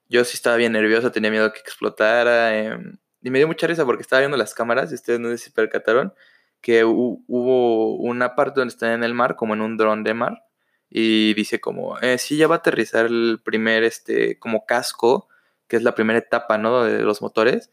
Yo 0.10 0.24
sí 0.26 0.36
estaba 0.36 0.58
bien 0.58 0.74
nervioso, 0.74 1.12
tenía 1.12 1.32
miedo 1.32 1.52
que 1.54 1.60
explotara. 1.60 2.58
Em, 2.58 2.98
y 3.22 3.30
me 3.30 3.40
dio 3.40 3.48
mucha 3.48 3.68
risa 3.68 3.86
porque 3.86 4.02
estaba 4.02 4.22
viendo 4.22 4.38
las 4.38 4.54
cámaras, 4.54 4.92
y 4.92 4.96
ustedes 4.96 5.20
no 5.20 5.30
sé 5.30 5.38
si 5.38 5.52
percataron, 5.52 6.14
que 6.62 6.84
hubo 6.84 7.96
una 7.96 8.36
parte 8.36 8.60
donde 8.60 8.74
están 8.74 8.92
en 8.92 9.04
el 9.04 9.14
mar, 9.14 9.36
como 9.36 9.54
en 9.54 9.62
un 9.62 9.78
dron 9.78 10.04
de 10.04 10.14
mar, 10.14 10.44
y 10.90 11.34
dice 11.34 11.60
como, 11.60 12.00
eh, 12.00 12.18
sí, 12.18 12.38
ya 12.38 12.48
va 12.48 12.56
a 12.56 12.58
aterrizar 12.60 13.06
el 13.06 13.42
primer, 13.44 13.84
este, 13.84 14.40
como 14.40 14.66
casco, 14.66 15.28
que 15.68 15.76
es 15.76 15.84
la 15.84 15.96
primera 15.96 16.20
etapa, 16.20 16.58
¿no? 16.58 16.84
De 16.84 17.02
los 17.04 17.22
motores, 17.22 17.72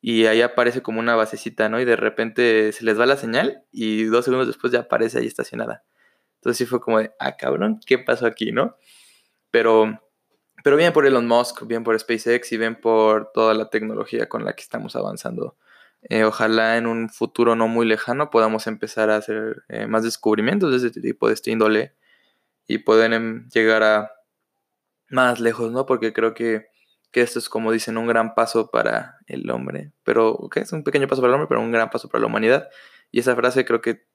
y 0.00 0.26
ahí 0.26 0.42
aparece 0.42 0.82
como 0.82 1.00
una 1.00 1.14
basecita, 1.14 1.68
¿no? 1.68 1.80
Y 1.80 1.84
de 1.84 1.96
repente 1.96 2.72
se 2.72 2.84
les 2.84 2.98
va 2.98 3.06
la 3.06 3.16
señal 3.16 3.64
y 3.70 4.04
dos 4.04 4.24
segundos 4.24 4.48
después 4.48 4.72
ya 4.72 4.80
aparece 4.80 5.18
ahí 5.18 5.26
estacionada. 5.26 5.84
Entonces 6.36 6.58
sí 6.58 6.66
fue 6.66 6.80
como 6.80 6.98
de, 6.98 7.12
ah, 7.20 7.36
cabrón, 7.36 7.78
¿qué 7.86 7.98
pasó 7.98 8.26
aquí, 8.26 8.50
no? 8.50 8.76
Pero, 9.52 10.00
pero 10.64 10.76
bien 10.76 10.92
por 10.92 11.06
Elon 11.06 11.28
Musk, 11.28 11.64
bien 11.66 11.84
por 11.84 11.98
SpaceX 11.98 12.50
y 12.50 12.58
bien 12.58 12.80
por 12.80 13.30
toda 13.32 13.54
la 13.54 13.70
tecnología 13.70 14.28
con 14.28 14.44
la 14.44 14.54
que 14.54 14.62
estamos 14.62 14.96
avanzando. 14.96 15.56
Eh, 16.02 16.24
ojalá 16.24 16.76
en 16.76 16.86
un 16.86 17.08
futuro 17.08 17.54
no 17.54 17.68
muy 17.68 17.86
lejano 17.86 18.30
podamos 18.30 18.66
empezar 18.66 19.10
a 19.10 19.16
hacer 19.16 19.62
eh, 19.68 19.86
más 19.86 20.02
descubrimientos 20.02 20.70
de 20.82 20.88
este 20.88 21.00
tipo, 21.00 21.28
de 21.28 21.34
este 21.34 21.50
índole, 21.50 21.94
y 22.66 22.78
pueden 22.78 23.12
em, 23.12 23.48
llegar 23.50 23.82
a 23.82 24.12
más 25.10 25.40
lejos, 25.40 25.70
¿no? 25.72 25.86
Porque 25.86 26.12
creo 26.12 26.34
que, 26.34 26.66
esto 27.12 27.38
es, 27.38 27.48
como 27.48 27.72
dicen, 27.72 27.98
un 27.98 28.06
gran 28.06 28.34
paso 28.34 28.70
para 28.70 29.18
el 29.26 29.50
hombre, 29.50 29.92
pero 30.02 30.48
que 30.50 30.60
es 30.60 30.72
un 30.72 30.82
pequeño 30.82 31.06
paso 31.08 31.20
para 31.20 31.32
el 31.32 31.34
hombre, 31.34 31.48
pero 31.48 31.60
un 31.60 31.72
gran 31.72 31.90
paso 31.90 32.08
para 32.08 32.22
la 32.22 32.26
humanidad. 32.28 32.68
Y 33.10 33.20
esa 33.20 33.36
frase 33.36 33.64
creo 33.66 33.82
que 33.82 34.06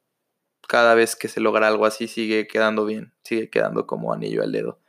cada 0.68 0.96
vez 0.96 1.16
que 1.16 1.28
se 1.28 1.40
logra 1.40 1.68
algo 1.68 1.86
así 1.86 2.08
sigue 2.08 2.48
quedando 2.48 2.86
bien, 2.86 3.14
sigue 3.24 3.50
quedando 3.50 3.88
como 3.88 4.14
anillo 4.14 4.44
al 4.44 4.52
dedo. 4.52 4.82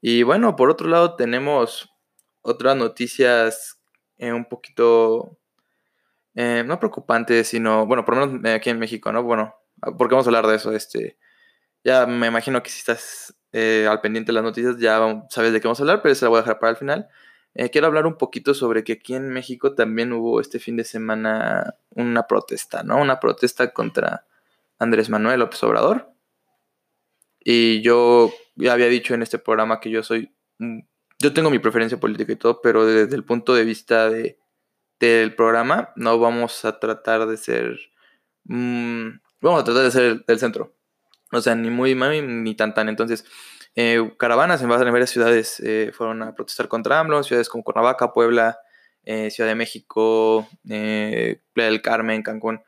Y 0.00 0.22
bueno, 0.22 0.56
por 0.56 0.70
otro 0.70 0.88
lado 0.88 1.16
tenemos 1.16 1.90
otras 2.42 2.76
noticias 2.76 3.80
eh, 4.18 4.32
un 4.32 4.44
poquito, 4.44 5.38
eh, 6.36 6.62
no 6.64 6.78
preocupantes, 6.78 7.48
sino, 7.48 7.86
bueno, 7.86 8.04
por 8.04 8.16
lo 8.16 8.26
menos 8.26 8.54
aquí 8.54 8.70
en 8.70 8.78
México, 8.78 9.10
¿no? 9.10 9.22
Bueno, 9.22 9.56
porque 9.98 10.14
vamos 10.14 10.26
a 10.26 10.28
hablar 10.28 10.46
de 10.46 10.56
eso, 10.56 10.70
este, 10.72 11.16
ya 11.82 12.06
me 12.06 12.26
imagino 12.26 12.62
que 12.62 12.70
si 12.70 12.78
estás 12.78 13.34
eh, 13.52 13.86
al 13.88 14.02
pendiente 14.02 14.28
de 14.28 14.34
las 14.34 14.44
noticias 14.44 14.76
ya 14.78 15.24
sabes 15.30 15.52
de 15.52 15.60
qué 15.60 15.66
vamos 15.66 15.80
a 15.80 15.82
hablar, 15.82 16.02
pero 16.02 16.14
se 16.14 16.26
la 16.26 16.28
voy 16.28 16.38
a 16.38 16.42
dejar 16.42 16.58
para 16.58 16.72
el 16.72 16.76
final. 16.76 17.08
Eh, 17.54 17.70
quiero 17.70 17.86
hablar 17.86 18.06
un 18.06 18.18
poquito 18.18 18.52
sobre 18.52 18.84
que 18.84 18.94
aquí 18.94 19.14
en 19.14 19.30
México 19.30 19.74
también 19.74 20.12
hubo 20.12 20.42
este 20.42 20.58
fin 20.58 20.76
de 20.76 20.84
semana 20.84 21.74
una 21.90 22.26
protesta, 22.26 22.82
¿no? 22.82 22.98
Una 22.98 23.18
protesta 23.18 23.72
contra 23.72 24.26
Andrés 24.78 25.08
Manuel 25.08 25.40
López 25.40 25.62
Obrador. 25.62 26.12
Y 27.40 27.80
yo 27.80 28.30
ya 28.56 28.74
había 28.74 28.88
dicho 28.88 29.14
en 29.14 29.22
este 29.22 29.38
programa 29.38 29.80
que 29.80 29.88
yo 29.90 30.02
soy, 30.02 30.34
yo 30.58 31.32
tengo 31.32 31.48
mi 31.48 31.60
preferencia 31.60 31.98
política 31.98 32.32
y 32.32 32.36
todo, 32.36 32.60
pero 32.60 32.84
desde 32.84 33.16
el 33.16 33.24
punto 33.24 33.54
de 33.54 33.64
vista 33.64 34.10
de, 34.10 34.38
del 35.00 35.34
programa 35.34 35.92
no 35.96 36.18
vamos 36.18 36.64
a 36.64 36.78
tratar 36.78 37.26
de 37.26 37.36
ser, 37.36 37.78
mm, 38.44 39.08
vamos 39.40 39.60
a 39.60 39.64
tratar 39.64 39.82
de 39.84 39.90
ser 39.90 40.24
del 40.26 40.38
centro. 40.38 40.74
O 41.32 41.40
sea, 41.40 41.54
ni 41.54 41.70
muy 41.70 41.94
mami 41.94 42.22
ni 42.22 42.54
tan 42.54 42.74
tan. 42.74 42.88
Entonces, 42.88 43.24
eh, 43.74 44.12
caravanas 44.18 44.62
en 44.62 44.68
varias 44.68 45.10
ciudades 45.10 45.60
eh, 45.60 45.90
fueron 45.92 46.22
a 46.22 46.34
protestar 46.34 46.68
contra 46.68 47.00
AMLO, 47.00 47.22
ciudades 47.22 47.48
como 47.48 47.64
Cuernavaca, 47.64 48.12
Puebla, 48.12 48.58
eh, 49.04 49.30
Ciudad 49.30 49.50
de 49.50 49.54
México, 49.54 50.48
Playa 50.64 51.70
del 51.70 51.82
Carmen, 51.82 52.22
Cancún. 52.22 52.62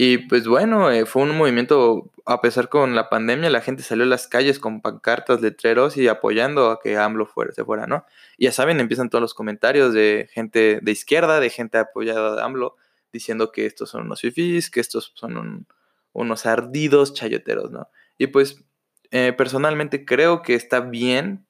Y 0.00 0.18
pues 0.18 0.46
bueno, 0.46 0.90
fue 1.06 1.22
un 1.22 1.36
movimiento, 1.36 2.12
a 2.24 2.40
pesar 2.40 2.68
con 2.68 2.94
la 2.94 3.08
pandemia, 3.08 3.50
la 3.50 3.60
gente 3.60 3.82
salió 3.82 4.04
a 4.04 4.06
las 4.06 4.28
calles 4.28 4.60
con 4.60 4.80
pancartas, 4.80 5.40
letreros 5.40 5.96
y 5.96 6.06
apoyando 6.06 6.70
a 6.70 6.78
que 6.78 6.96
AMLO 6.96 7.26
fuera, 7.26 7.50
se 7.52 7.64
fuera, 7.64 7.88
¿no? 7.88 8.06
Y 8.36 8.44
ya 8.44 8.52
saben, 8.52 8.78
empiezan 8.78 9.10
todos 9.10 9.20
los 9.20 9.34
comentarios 9.34 9.92
de 9.92 10.30
gente 10.32 10.78
de 10.80 10.92
izquierda, 10.92 11.40
de 11.40 11.50
gente 11.50 11.78
apoyada 11.78 12.40
a 12.40 12.44
AMLO, 12.44 12.76
diciendo 13.12 13.50
que 13.50 13.66
estos 13.66 13.90
son 13.90 14.02
unos 14.02 14.20
fifís, 14.20 14.70
que 14.70 14.78
estos 14.78 15.10
son 15.16 15.36
un, 15.36 15.66
unos 16.12 16.46
ardidos 16.46 17.12
chayoteros, 17.12 17.72
¿no? 17.72 17.88
Y 18.18 18.28
pues 18.28 18.62
eh, 19.10 19.32
personalmente 19.36 20.04
creo 20.04 20.42
que 20.42 20.54
está 20.54 20.78
bien, 20.78 21.44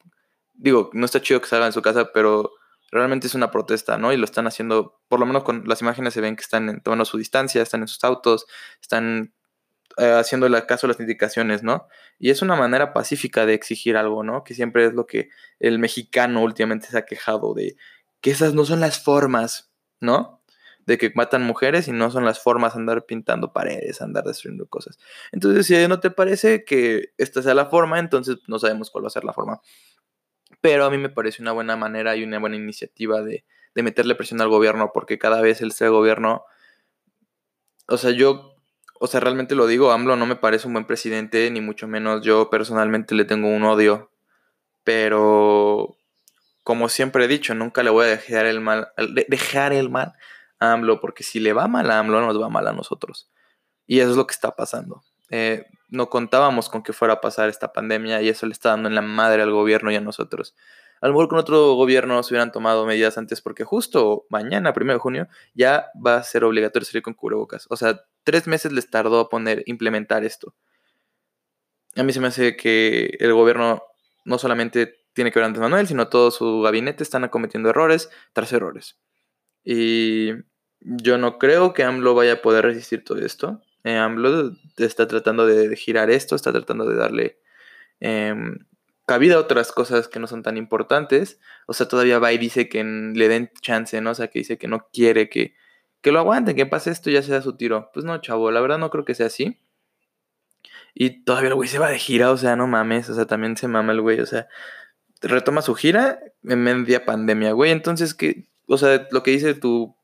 digo, 0.55 0.89
no 0.95 1.05
está 1.05 1.21
chido 1.21 1.43
que 1.43 1.49
salgan 1.49 1.67
en 1.67 1.75
su 1.75 1.83
casa, 1.83 2.13
pero 2.15 2.53
realmente 2.91 3.27
es 3.27 3.35
una 3.35 3.51
protesta, 3.51 3.99
¿no? 3.99 4.13
Y 4.13 4.17
lo 4.17 4.25
están 4.25 4.47
haciendo, 4.47 5.01
por 5.09 5.21
lo 5.21 5.27
menos 5.27 5.45
con 5.45 5.65
las 5.67 5.83
imágenes 5.83 6.15
se 6.15 6.21
ven 6.21 6.37
que 6.37 6.43
están 6.43 6.81
tomando 6.83 7.05
su 7.05 7.19
distancia, 7.19 7.63
están 7.63 7.83
en 7.83 7.89
sus 7.89 8.03
autos, 8.05 8.47
están 8.81 9.35
eh, 9.99 10.13
haciendo 10.13 10.49
caso 10.67 10.87
a 10.87 10.89
las 10.89 11.01
indicaciones, 11.01 11.63
¿no? 11.63 11.89
Y 12.19 12.31
es 12.31 12.43
una 12.43 12.57
manera 12.57 12.93
pacífica 12.93 13.47
de 13.47 13.55
exigir 13.55 13.97
algo, 13.97 14.23
¿no? 14.25 14.45
Que 14.45 14.55
siempre 14.55 14.87
es 14.87 14.95
lo 14.95 15.07
que 15.07 15.31
el 15.61 15.79
mexicano 15.79 16.43
últimamente 16.43 16.89
se 16.89 16.99
ha 16.99 17.07
quejado 17.07 17.55
de 17.55 17.77
que 18.21 18.31
esas 18.31 18.55
no 18.55 18.65
son 18.65 18.81
las 18.81 19.03
formas, 19.03 19.71
¿no? 20.01 20.39
de 20.89 20.97
que 20.97 21.13
matan 21.15 21.43
mujeres 21.43 21.87
y 21.87 21.93
no 21.93 22.11
son 22.11 22.25
las 22.25 22.41
formas 22.41 22.75
andar 22.75 23.05
pintando 23.05 23.53
paredes, 23.53 24.01
andar 24.01 24.25
destruyendo 24.25 24.67
cosas. 24.67 24.99
Entonces, 25.33 25.67
si 25.67 25.87
no 25.87 26.01
te 26.01 26.11
parece 26.11 26.65
que 26.65 27.13
esta 27.19 27.43
sea 27.43 27.53
la 27.53 27.67
forma, 27.67 27.99
entonces 27.99 28.39
no 28.47 28.59
sabemos 28.59 28.91
cuál 28.91 29.05
va 29.05 29.09
a 29.09 29.11
ser 29.11 29.23
la 29.23 29.35
forma. 29.35 29.61
Pero 30.69 30.85
a 30.85 30.91
mí 30.91 30.99
me 30.99 31.09
parece 31.09 31.41
una 31.41 31.53
buena 31.53 31.77
manera 31.77 32.15
y 32.15 32.23
una 32.23 32.39
buena 32.39 32.57
iniciativa 32.57 33.23
de, 33.23 33.43
meterle 33.75 34.15
presión 34.15 34.43
al 34.43 34.51
gobierno, 34.51 34.91
porque 34.93 35.19
cada 35.19 35.41
vez 35.41 35.63
el 35.63 35.73
ser 35.73 35.89
gobierno, 35.89 36.45
o 37.87 37.97
sea, 37.97 38.11
yo, 38.11 38.55
o 39.01 39.07
sea, 39.07 39.21
realmente 39.21 39.55
lo 39.55 39.67
digo, 39.67 39.93
AMLO 39.93 40.17
no 40.17 40.27
me 40.27 40.37
parece 40.37 40.67
un 40.67 40.75
buen 40.75 40.85
presidente, 40.85 41.51
ni 41.51 41.63
mucho 41.63 41.89
menos 41.89 42.23
yo 42.23 42.51
personalmente 42.51 43.15
le 43.15 43.25
tengo 43.25 43.49
un 43.49 43.65
odio, 43.65 44.11
pero 44.85 45.97
como 46.65 46.91
siempre 46.91 47.25
he 47.25 47.29
dicho, 47.29 47.55
nunca 47.55 47.83
le 47.83 47.89
voy 47.89 48.05
a 48.05 48.09
dejar 48.09 48.45
el 48.45 48.61
mal, 48.61 48.89
dejar 49.29 49.73
el 49.73 49.89
mal 49.89 50.13
AMLO, 50.59 51.01
porque 51.01 51.23
si 51.23 51.41
le 51.41 51.55
va 51.55 51.67
mal 51.67 51.91
a 51.91 51.99
AMLO, 51.99 52.21
nos 52.21 52.39
va 52.39 52.51
mal 52.51 52.67
a 52.69 52.75
nosotros. 52.75 53.31
Y 53.87 54.01
eso 54.01 54.11
es 54.11 54.17
lo 54.17 54.27
que 54.27 54.35
está 54.35 54.55
pasando. 54.55 55.03
Eh, 55.31 55.67
no 55.89 56.11
contábamos 56.11 56.69
con 56.69 56.83
que 56.83 56.93
fuera 56.93 57.15
a 57.15 57.21
pasar 57.21 57.49
esta 57.49 57.73
pandemia 57.73 58.21
y 58.23 58.29
eso 58.29 58.47
le 58.47 58.53
está 58.53 58.71
dando 58.71 58.89
en 58.89 58.95
la 58.95 59.03
madre 59.03 59.43
al 59.43 59.53
gobierno 59.53 59.91
y 59.91 59.97
a 59.97 60.01
nosotros. 60.01 60.55
A 61.01 61.07
lo 61.07 61.13
mejor 61.13 61.29
con 61.29 61.39
otro 61.39 61.75
gobierno 61.75 62.23
se 62.23 62.35
hubieran 62.35 62.53
tomado 62.53 62.85
medidas 62.85 63.19
antes 63.19 63.41
porque 63.41 63.65
justo 63.65 64.27
mañana, 64.31 64.73
1 64.77 64.93
de 64.93 64.99
junio, 64.99 65.29
ya 65.55 65.87
va 66.05 66.17
a 66.17 66.23
ser 66.23 66.45
obligatorio 66.45 66.87
salir 66.87 67.03
con 67.03 67.15
cubrebocas. 67.15 67.67
O 67.71 67.77
sea, 67.77 68.01
tres 68.25 68.47
meses 68.47 68.73
les 68.73 68.91
tardó 68.91 69.21
a 69.21 69.29
poner, 69.29 69.63
implementar 69.67 70.25
esto. 70.25 70.55
A 71.97 72.03
mí 72.03 72.13
se 72.13 72.21
me 72.21 72.29
hace 72.29 72.57
que 72.57 73.17
el 73.21 73.33
gobierno 73.33 73.83
no 74.25 74.39
solamente 74.39 74.99
tiene 75.13 75.33
que 75.33 75.39
ver 75.39 75.47
Andrés 75.47 75.63
Manuel, 75.63 75.87
sino 75.87 76.09
todo 76.09 76.31
su 76.31 76.61
gabinete 76.61 77.03
están 77.03 77.25
acometiendo 77.25 77.71
errores 77.71 78.11
tras 78.33 78.53
errores. 78.53 78.99
Y 79.65 80.31
yo 80.81 81.19
no 81.19 81.39
creo 81.39 81.73
que 81.73 81.83
AMLO 81.83 82.15
vaya 82.15 82.35
a 82.35 82.43
poder 82.43 82.65
resistir 82.65 83.05
todo 83.05 83.19
esto. 83.19 83.61
Eh, 83.85 84.01
está 84.79 85.07
tratando 85.07 85.47
de, 85.47 85.75
girar 85.77 86.11
esto, 86.11 86.37
está 86.37 86.53
tratando 86.53 86.85
de 86.87 86.97
darle 86.97 87.39
em, 88.01 88.59
cabida 89.07 89.37
a 89.37 89.39
otras 89.39 89.73
cosas 89.73 90.09
que 90.09 90.19
no 90.19 90.27
son 90.27 90.43
tan 90.43 90.57
importantes. 90.57 91.41
O 91.67 91.73
sea, 91.73 91.89
todavía 91.89 92.19
va 92.19 92.33
y 92.33 92.39
dice 92.39 92.69
que 92.69 92.85
le 92.85 93.29
den 93.29 93.51
chance, 93.63 94.01
¿no? 94.01 94.11
O 94.11 94.15
sea, 94.15 94.29
que 94.29 94.41
dice 94.41 94.59
que 94.59 94.69
no 94.69 94.89
quiere 94.93 95.29
que, 95.29 95.55
que 96.01 96.13
lo 96.13 96.19
aguanten, 96.21 96.57
que 96.57 96.67
pase 96.67 96.91
esto 96.91 97.11
y 97.11 97.15
ya 97.15 97.23
sea 97.23 97.43
su 97.43 97.57
tiro. 97.57 97.91
Pues 97.95 98.05
no, 98.05 98.21
chavo, 98.21 98.51
la 98.51 98.61
verdad 98.61 98.79
no 98.79 98.91
creo 98.91 99.05
que 99.05 99.15
sea 99.15 99.27
así. 99.27 99.61
Y 100.95 101.25
todavía 101.25 101.51
el 101.51 101.55
güey 101.55 101.69
se 101.69 101.79
va 101.79 101.91
de 101.91 101.99
gira, 101.99 102.31
o 102.33 102.37
sea, 102.37 102.57
no 102.57 102.67
mames, 102.67 103.09
o 103.09 103.15
sea, 103.15 103.27
también 103.27 103.57
se 103.57 103.69
mama 103.69 103.93
el 103.93 104.01
güey, 104.01 104.21
o 104.21 104.27
sea, 104.27 104.49
retoma 105.23 105.63
su 105.63 105.75
gira 105.75 106.21
en 106.45 106.63
media 106.63 107.05
pandemia, 107.05 107.53
güey. 107.53 107.71
Entonces, 107.71 108.15
¿qué, 108.15 108.49
o 108.67 108.79
sea, 108.79 109.07
lo 109.11 109.23
que 109.23 109.31
dice 109.31 109.55
tu, 109.55 109.97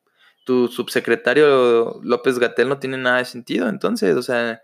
tu 0.44 0.68
subsecretario 0.68 2.00
López 2.02 2.38
Gatel 2.38 2.68
no 2.68 2.78
tiene 2.78 2.98
nada 2.98 3.18
de 3.18 3.24
sentido. 3.24 3.68
Entonces, 3.68 4.14
o 4.16 4.22
sea, 4.22 4.60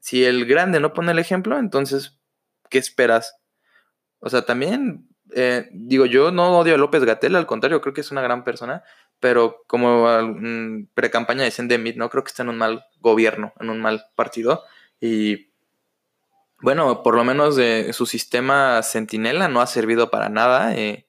si 0.00 0.24
el 0.24 0.46
grande 0.46 0.80
no 0.80 0.92
pone 0.92 1.12
el 1.12 1.18
ejemplo, 1.18 1.58
entonces, 1.58 2.18
¿qué 2.70 2.78
esperas? 2.78 3.36
O 4.20 4.30
sea, 4.30 4.42
también, 4.42 5.08
eh, 5.34 5.68
digo, 5.72 6.06
yo 6.06 6.30
no 6.30 6.58
odio 6.58 6.74
a 6.74 6.78
López 6.78 7.04
Gatel, 7.04 7.36
al 7.36 7.46
contrario, 7.46 7.80
creo 7.80 7.94
que 7.94 8.00
es 8.00 8.10
una 8.10 8.22
gran 8.22 8.44
persona, 8.44 8.82
pero 9.20 9.64
como 9.66 10.06
pre-campaña 10.94 11.44
de 11.44 11.50
Sendemit, 11.50 11.96
¿no? 11.96 12.08
Creo 12.08 12.24
que 12.24 12.28
está 12.28 12.42
en 12.42 12.50
un 12.50 12.58
mal 12.58 12.84
gobierno, 13.00 13.52
en 13.60 13.70
un 13.70 13.80
mal 13.80 14.06
partido. 14.14 14.64
Y 15.00 15.52
bueno, 16.60 17.02
por 17.02 17.14
lo 17.14 17.24
menos 17.24 17.56
de 17.56 17.92
su 17.92 18.06
sistema 18.06 18.82
Centinela 18.82 19.48
no 19.48 19.60
ha 19.60 19.66
servido 19.66 20.10
para 20.10 20.28
nada. 20.28 20.74
Eh, 20.74 21.07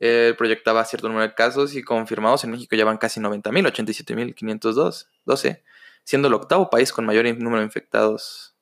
él 0.00 0.36
proyectaba 0.36 0.84
cierto 0.84 1.08
número 1.08 1.26
de 1.28 1.34
casos 1.34 1.74
y 1.74 1.82
confirmados 1.82 2.44
en 2.44 2.50
México 2.50 2.76
ya 2.76 2.84
van 2.84 2.98
casi 2.98 3.20
90.000, 3.20 3.72
87.512, 3.72 5.62
siendo 6.04 6.28
el 6.28 6.34
octavo 6.34 6.70
país 6.70 6.92
con 6.92 7.06
mayor 7.06 7.24
número 7.38 7.58
de 7.58 7.64
infectados, 7.64 8.56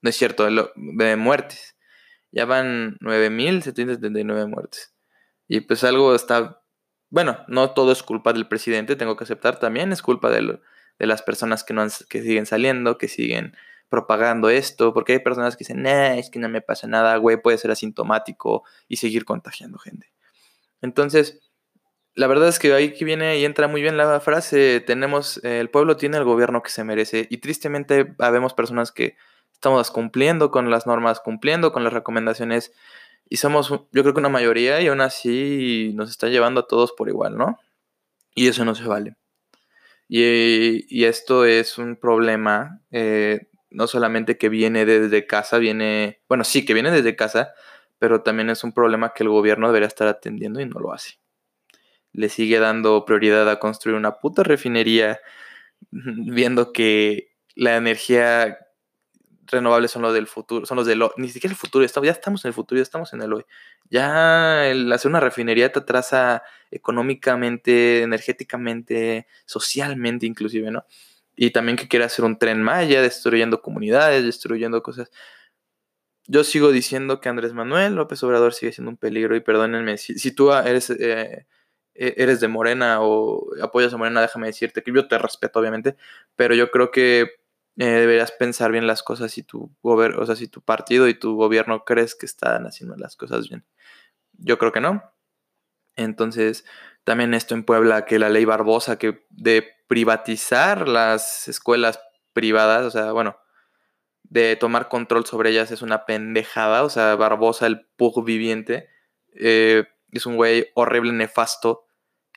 no 0.00 0.10
es 0.10 0.16
cierto, 0.16 0.46
de 0.46 1.16
muertes. 1.16 1.76
Ya 2.30 2.44
van 2.44 2.98
9.779 3.00 4.48
muertes. 4.48 4.94
Y 5.48 5.60
pues 5.60 5.82
algo 5.82 6.14
está, 6.14 6.62
bueno, 7.10 7.38
no 7.48 7.70
todo 7.72 7.90
es 7.92 8.02
culpa 8.02 8.32
del 8.32 8.48
presidente, 8.48 8.96
tengo 8.96 9.16
que 9.16 9.24
aceptar, 9.24 9.58
también 9.58 9.92
es 9.92 10.02
culpa 10.02 10.30
de, 10.30 10.60
las 10.98 11.22
personas 11.22 11.64
que, 11.64 11.72
no 11.72 11.86
que 12.08 12.22
siguen 12.22 12.46
saliendo, 12.46 12.98
que 12.98 13.08
siguen 13.08 13.56
propagando 13.88 14.50
esto, 14.50 14.92
porque 14.92 15.14
hay 15.14 15.18
personas 15.20 15.56
que 15.56 15.64
dicen, 15.64 15.86
es 15.86 16.28
que 16.28 16.38
no 16.38 16.50
me 16.50 16.60
pasa 16.60 16.86
nada, 16.86 17.16
güey, 17.16 17.40
puede 17.40 17.56
ser 17.56 17.70
asintomático 17.70 18.64
y 18.88 18.96
seguir 18.96 19.24
contagiando 19.24 19.78
gente. 19.78 20.12
Entonces, 20.82 21.40
la 22.14 22.26
verdad 22.26 22.48
es 22.48 22.58
que 22.58 22.72
ahí 22.72 22.94
que 22.94 23.04
viene 23.04 23.38
y 23.38 23.44
entra 23.44 23.68
muy 23.68 23.82
bien 23.82 23.96
la 23.96 24.20
frase, 24.20 24.80
tenemos, 24.80 25.40
el 25.44 25.70
pueblo 25.70 25.96
tiene 25.96 26.16
el 26.16 26.24
gobierno 26.24 26.62
que 26.62 26.70
se 26.70 26.84
merece 26.84 27.26
y 27.30 27.38
tristemente 27.38 28.04
vemos 28.18 28.54
personas 28.54 28.90
que 28.92 29.16
estamos 29.52 29.90
cumpliendo 29.90 30.50
con 30.50 30.70
las 30.70 30.86
normas, 30.86 31.20
cumpliendo 31.20 31.72
con 31.72 31.84
las 31.84 31.92
recomendaciones 31.92 32.72
y 33.28 33.36
somos, 33.36 33.68
yo 33.68 34.02
creo 34.02 34.14
que 34.14 34.20
una 34.20 34.28
mayoría 34.28 34.80
y 34.80 34.88
aún 34.88 35.00
así 35.00 35.92
nos 35.94 36.10
está 36.10 36.28
llevando 36.28 36.60
a 36.62 36.66
todos 36.66 36.92
por 36.92 37.08
igual, 37.08 37.36
¿no? 37.36 37.58
Y 38.34 38.48
eso 38.48 38.64
no 38.64 38.74
se 38.74 38.84
vale. 38.84 39.16
Y, 40.08 41.04
esto 41.04 41.44
es 41.44 41.76
un 41.78 41.96
problema, 41.96 42.80
eh, 42.90 43.48
no 43.70 43.86
solamente 43.86 44.38
que 44.38 44.48
viene 44.48 44.86
desde 44.86 45.26
casa, 45.26 45.58
viene, 45.58 46.20
bueno, 46.28 46.44
sí, 46.44 46.64
que 46.64 46.72
viene 46.74 46.90
desde 46.90 47.14
casa, 47.14 47.52
pero 47.98 48.22
también 48.22 48.50
es 48.50 48.64
un 48.64 48.72
problema 48.72 49.12
que 49.14 49.22
el 49.24 49.28
gobierno 49.30 49.68
debería 49.68 49.88
estar 49.88 50.08
atendiendo 50.08 50.60
y 50.60 50.66
no 50.66 50.80
lo 50.80 50.92
hace. 50.92 51.18
Le 52.12 52.28
sigue 52.28 52.58
dando 52.58 53.04
prioridad 53.04 53.48
a 53.50 53.58
construir 53.58 53.96
una 53.96 54.18
puta 54.18 54.42
refinería, 54.42 55.20
viendo 55.90 56.72
que 56.72 57.36
la 57.54 57.76
energía 57.76 58.58
renovable 59.50 59.88
son 59.88 60.02
los 60.02 60.14
del 60.14 60.26
futuro, 60.26 60.66
son 60.66 60.76
los 60.76 60.86
del 60.86 61.02
ni 61.16 61.28
siquiera 61.28 61.52
el 61.52 61.58
futuro, 61.58 61.84
ya 61.84 62.12
estamos 62.12 62.44
en 62.44 62.48
el 62.50 62.54
futuro, 62.54 62.78
ya 62.78 62.82
estamos 62.82 63.12
en 63.12 63.22
el 63.22 63.32
hoy. 63.32 63.44
Ya 63.90 64.66
el 64.66 64.92
hacer 64.92 65.08
una 65.08 65.20
refinería 65.20 65.72
te 65.72 65.80
atrasa 65.80 66.42
económicamente, 66.70 68.02
energéticamente, 68.02 69.26
socialmente 69.46 70.26
inclusive, 70.26 70.70
¿no? 70.70 70.84
Y 71.36 71.50
también 71.50 71.76
que 71.76 71.88
quiere 71.88 72.04
hacer 72.04 72.24
un 72.24 72.38
tren 72.38 72.62
Maya, 72.62 73.00
destruyendo 73.00 73.62
comunidades, 73.62 74.24
destruyendo 74.24 74.82
cosas. 74.82 75.10
Yo 76.30 76.44
sigo 76.44 76.70
diciendo 76.70 77.20
que 77.20 77.30
Andrés 77.30 77.54
Manuel 77.54 77.94
López 77.94 78.22
Obrador 78.22 78.52
sigue 78.52 78.72
siendo 78.72 78.90
un 78.90 78.98
peligro 78.98 79.34
y 79.34 79.40
perdónenme, 79.40 79.96
si, 79.96 80.30
tú 80.32 80.52
eres, 80.52 80.90
eh, 80.90 81.46
e, 81.94 82.14
eres 82.18 82.40
de 82.40 82.48
Morena 82.48 83.00
o 83.00 83.46
apoyas 83.62 83.94
a 83.94 83.96
Morena, 83.96 84.20
déjame 84.20 84.48
decirte 84.48 84.82
que 84.82 84.92
yo 84.92 85.08
te 85.08 85.16
respeto 85.16 85.58
obviamente, 85.58 85.96
pero 86.36 86.54
yo 86.54 86.70
creo 86.70 86.90
que 86.90 87.22
eh, 87.78 87.86
deberías 87.86 88.32
pensar 88.32 88.72
bien 88.72 88.86
las 88.86 89.02
cosas 89.02 89.32
si 89.32 89.42
tu, 89.42 89.74
o 89.82 90.26
sea, 90.26 90.36
si 90.36 90.48
tu 90.48 90.60
partido 90.60 91.08
y 91.08 91.14
tu 91.14 91.34
gobierno 91.36 91.84
crees 91.86 92.14
que 92.14 92.26
están 92.26 92.66
haciendo 92.66 92.94
las 92.96 93.16
cosas 93.16 93.48
bien. 93.48 93.64
Yo 94.34 94.58
creo 94.58 94.72
que 94.72 94.80
no. 94.80 95.02
Entonces, 95.96 96.64
también 97.04 97.34
esto 97.34 97.54
en 97.54 97.64
Puebla, 97.64 98.04
que 98.04 98.18
la 98.18 98.28
ley 98.28 98.44
Barbosa, 98.44 98.98
que 98.98 99.26
de 99.30 99.66
privatizar 99.88 100.88
las 100.88 101.48
escuelas 101.48 102.00
privadas, 102.34 102.84
o 102.86 102.90
sea, 102.90 103.12
bueno, 103.12 103.38
de 104.30 104.56
tomar 104.56 104.88
control 104.88 105.24
sobre 105.26 105.50
ellas 105.50 105.70
es 105.70 105.82
una 105.82 106.04
pendejada. 106.04 106.84
O 106.84 106.90
sea, 106.90 107.14
Barbosa, 107.16 107.66
el 107.66 107.86
pug 107.96 108.24
viviente, 108.24 108.88
eh, 109.34 109.84
es 110.12 110.26
un 110.26 110.36
güey 110.36 110.68
horrible, 110.74 111.12
nefasto. 111.12 111.86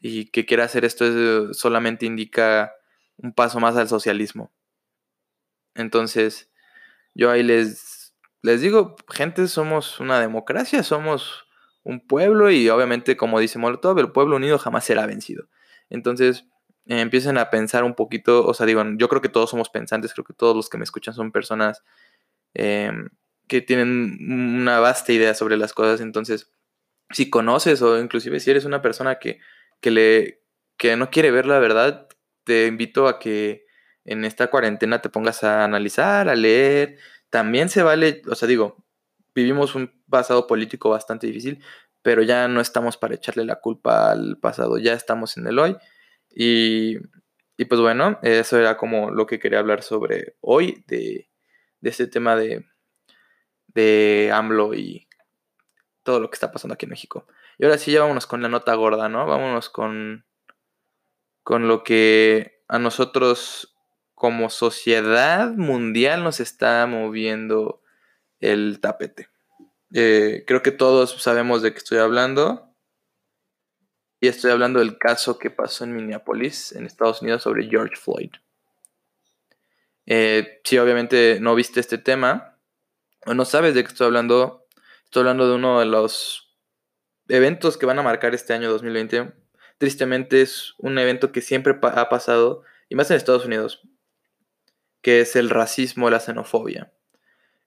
Y 0.02 0.32
que 0.32 0.46
quiere 0.46 0.64
hacer 0.64 0.84
esto 0.84 1.06
es, 1.06 1.58
solamente 1.58 2.06
indica 2.06 2.74
un 3.18 3.34
paso 3.34 3.60
más 3.60 3.76
al 3.78 3.88
socialismo. 3.88 4.52
Entonces, 5.76 6.52
yo 7.14 7.30
ahí 7.30 7.44
les, 7.44 8.16
les 8.42 8.62
digo, 8.62 8.96
gente, 9.10 9.48
somos 9.48 10.00
una 10.00 10.20
democracia, 10.20 10.84
somos 10.84 11.46
un 11.84 12.06
pueblo 12.06 12.50
y 12.50 12.70
obviamente, 12.70 13.18
como 13.18 13.40
dice 13.40 13.60
Molotov, 13.60 14.00
el 14.00 14.12
pueblo 14.12 14.38
unido 14.38 14.58
jamás 14.58 14.86
será 14.86 15.06
vencido. 15.06 15.48
Entonces, 15.90 16.46
empiecen 17.00 17.38
a 17.38 17.50
pensar 17.50 17.84
un 17.84 17.96
poquito, 17.96 18.46
o 18.46 18.54
sea, 18.54 18.66
digo, 18.66 18.84
yo 18.98 19.08
creo 19.08 19.22
que 19.22 19.30
todos 19.30 19.50
somos 19.50 19.70
pensantes, 19.70 20.14
creo 20.14 20.26
que 20.26 20.34
todos 20.34 20.56
los 20.56 20.70
que 20.70 20.78
me 20.78 20.84
escuchan 20.84 21.14
son 21.14 21.32
personas 21.32 21.84
em, 22.54 23.10
que 23.48 23.62
tienen 23.62 24.18
una 24.60 24.80
vasta 24.80 25.14
idea 25.14 25.34
sobre 25.34 25.58
las 25.58 25.74
cosas, 25.74 26.02
entonces, 26.02 26.52
si 27.12 27.30
conoces 27.30 27.82
o 27.82 28.00
inclusive 28.00 28.40
si 28.40 28.52
eres 28.52 28.66
una 28.66 28.82
persona 28.82 29.20
que, 29.20 29.40
que, 29.80 29.92
le, 29.92 30.42
que 30.78 30.96
no 30.98 31.10
quiere 31.12 31.32
ver 31.32 31.46
la 31.46 31.60
verdad, 31.60 32.08
te 32.44 32.68
invito 32.68 33.08
a 33.08 33.20
que 33.20 33.66
en 34.06 34.26
esta 34.26 34.48
cuarentena 34.48 35.02
te 35.02 35.10
pongas 35.10 35.44
a 35.44 35.64
analizar, 35.64 36.30
a 36.30 36.36
leer, 36.36 36.98
también 37.30 37.70
se 37.70 37.84
vale, 37.84 38.22
o 38.28 38.36
sea, 38.36 38.48
digo, 38.48 38.84
vivimos 39.36 39.76
un 39.76 39.94
pasado 40.10 40.48
político 40.48 40.90
bastante 40.90 41.28
difícil, 41.28 41.64
pero 42.02 42.24
ya 42.24 42.48
no 42.48 42.62
estamos 42.62 42.98
para 42.98 43.16
echarle 43.16 43.46
la 43.46 43.58
culpa 43.58 44.12
al 44.12 44.38
pasado, 44.38 44.78
ya 44.78 44.94
estamos 44.94 45.38
en 45.38 45.48
el 45.48 45.60
hoy 45.60 45.78
y, 46.34 46.98
pues 47.68 47.82
bueno, 47.82 48.20
eso 48.24 48.58
era 48.58 48.78
como 48.78 49.12
lo 49.12 49.26
que 49.26 49.40
quería 49.40 49.60
hablar 49.60 49.84
sobre 49.84 50.36
hoy, 50.42 50.84
de, 50.88 51.30
este 51.82 52.08
tema 52.08 52.36
de, 52.36 52.66
de 53.68 54.32
AMLO 54.34 54.74
y 54.74 55.08
todo 56.04 56.20
lo 56.20 56.30
que 56.30 56.36
está 56.36 56.52
pasando 56.52 56.74
aquí 56.74 56.86
en 56.86 56.92
México. 56.92 57.28
Y 57.58 57.66
ahora 57.66 57.78
sí, 57.78 57.92
ya 57.92 58.02
vámonos 58.02 58.28
con 58.28 58.42
la 58.42 58.50
nota 58.50 58.74
gorda, 58.74 59.10
¿no? 59.10 59.26
Vámonos 59.26 59.70
con, 59.70 60.26
con 61.44 61.68
lo 61.68 61.84
que 61.84 62.64
a 62.68 62.80
nosotros 62.80 63.76
como 64.16 64.50
sociedad 64.50 65.52
mundial 65.52 66.24
nos 66.24 66.40
está 66.40 66.86
moviendo 66.88 67.82
el 68.40 68.80
tapete. 68.80 69.30
Eh, 69.94 70.44
creo 70.48 70.62
que 70.62 70.72
todos 70.72 71.22
sabemos 71.22 71.62
de 71.62 71.74
qué 71.74 71.80
estoy 71.80 71.98
hablando. 71.98 72.71
Y 74.24 74.28
estoy 74.28 74.52
hablando 74.52 74.80
del 74.80 75.00
caso 75.00 75.40
que 75.40 75.50
pasó 75.50 75.84
en 75.84 75.96
Minneapolis, 75.96 76.74
en 76.74 76.86
Estados 76.86 77.24
Unidos, 77.24 77.42
sobre 77.42 77.68
George 77.68 77.96
Floyd. 77.96 78.30
Eh, 80.06 80.62
si 80.64 80.78
obviamente 80.78 81.40
no 81.42 81.56
viste 81.56 81.80
este 81.80 81.98
tema, 81.98 82.60
o 83.26 83.34
no 83.34 83.46
sabes 83.46 83.74
de 83.74 83.84
qué 83.84 83.90
estoy 83.90 84.06
hablando, 84.06 84.68
estoy 85.06 85.22
hablando 85.22 85.50
de 85.50 85.56
uno 85.56 85.80
de 85.80 85.88
los 85.88 86.56
eventos 87.30 87.78
que 87.78 87.88
van 87.88 87.98
a 87.98 88.04
marcar 88.04 88.36
este 88.36 88.54
año 88.54 88.70
2020. 88.70 89.34
Tristemente 89.80 90.44
es 90.44 90.76
un 90.78 91.00
evento 91.00 91.32
que 91.32 91.42
siempre 91.42 91.80
ha 91.82 92.10
pasado, 92.10 92.62
y 92.90 92.96
más 92.96 93.10
en 93.10 93.18
Estados 93.18 93.46
Unidos, 93.46 93.82
que 95.02 95.22
es 95.22 95.36
el 95.36 95.50
racismo, 95.50 96.12
la 96.12 96.20
xenofobia. 96.20 96.94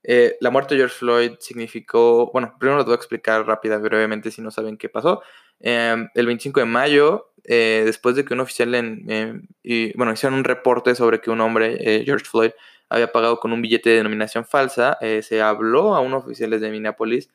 Eh, 0.05 0.37
la 0.40 0.51
muerte 0.51 0.75
de 0.77 0.83
George 0.83 0.97
Floyd 0.97 1.33
significó, 1.40 2.31
bueno, 2.31 2.55
primero 2.61 2.79
lo 2.79 2.85
voy 2.85 2.93
a 2.93 2.97
explicar 2.97 3.45
rápida, 3.45 3.79
brevemente 3.79 4.31
si 4.31 4.40
no 4.40 4.53
saben 4.53 4.77
qué 4.77 4.88
pasó. 4.88 5.21
Em, 5.61 6.09
el 6.14 6.27
25 6.27 6.61
de 6.61 6.67
mayo, 6.67 7.33
eh, 7.45 7.83
después 7.85 8.17
de 8.17 8.25
que 8.25 8.35
un 8.35 8.40
oficial, 8.40 8.75
en, 8.75 9.49
y, 9.62 9.97
bueno, 9.97 10.12
hicieron 10.12 10.38
un 10.38 10.45
reporte 10.45 10.95
sobre 10.95 11.21
que 11.21 11.31
un 11.31 11.40
hombre, 11.40 11.77
eh, 11.81 12.05
George 12.05 12.27
Floyd, 12.27 12.51
había 12.88 13.12
pagado 13.12 13.40
con 13.40 13.53
un 13.53 13.62
billete 13.62 13.90
de 13.90 13.97
denominación 13.97 14.45
falsa, 14.45 14.99
se 15.23 15.43
habló 15.43 15.95
a 15.97 16.01
unos 16.01 16.25
oficiales 16.25 16.61
de 16.61 16.71
Minneapolis, 16.71 17.29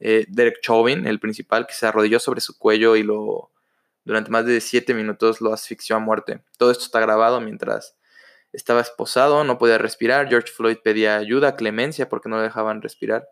Derek 0.00 0.60
Chauvin, 0.62 1.06
el 1.06 1.20
principal, 1.20 1.66
que 1.66 1.74
se 1.74 1.86
arrodilló 1.86 2.18
sobre 2.18 2.40
su 2.40 2.58
cuello 2.58 2.96
y 2.96 3.02
lo, 3.02 3.50
durante 4.06 4.30
más 4.30 4.46
de 4.46 4.60
siete 4.60 4.94
minutos 4.94 5.40
lo 5.40 5.52
asfixió 5.52 5.96
a 5.96 5.98
muerte. 5.98 6.40
Todo 6.58 6.70
esto 6.70 6.84
está 6.84 7.00
grabado 7.00 7.40
mientras 7.40 7.96
estaba 8.52 8.80
esposado, 8.80 9.42
no 9.42 9.58
podía 9.58 9.78
respirar. 9.78 10.28
George 10.28 10.52
Floyd 10.52 10.78
pedía 10.82 11.16
ayuda, 11.16 11.56
clemencia, 11.56 12.08
porque 12.08 12.28
no 12.28 12.36
le 12.36 12.44
dejaban 12.44 12.82
respirar. 12.82 13.28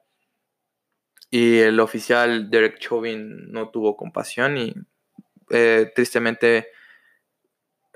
Y 1.35 1.59
el 1.59 1.81
oficial 1.81 2.49
Derek 2.49 2.79
Chauvin 2.79 3.51
no 3.51 3.71
tuvo 3.71 3.97
compasión 3.97 4.57
y 4.57 4.73
eh, 5.51 5.91
tristemente 5.93 6.69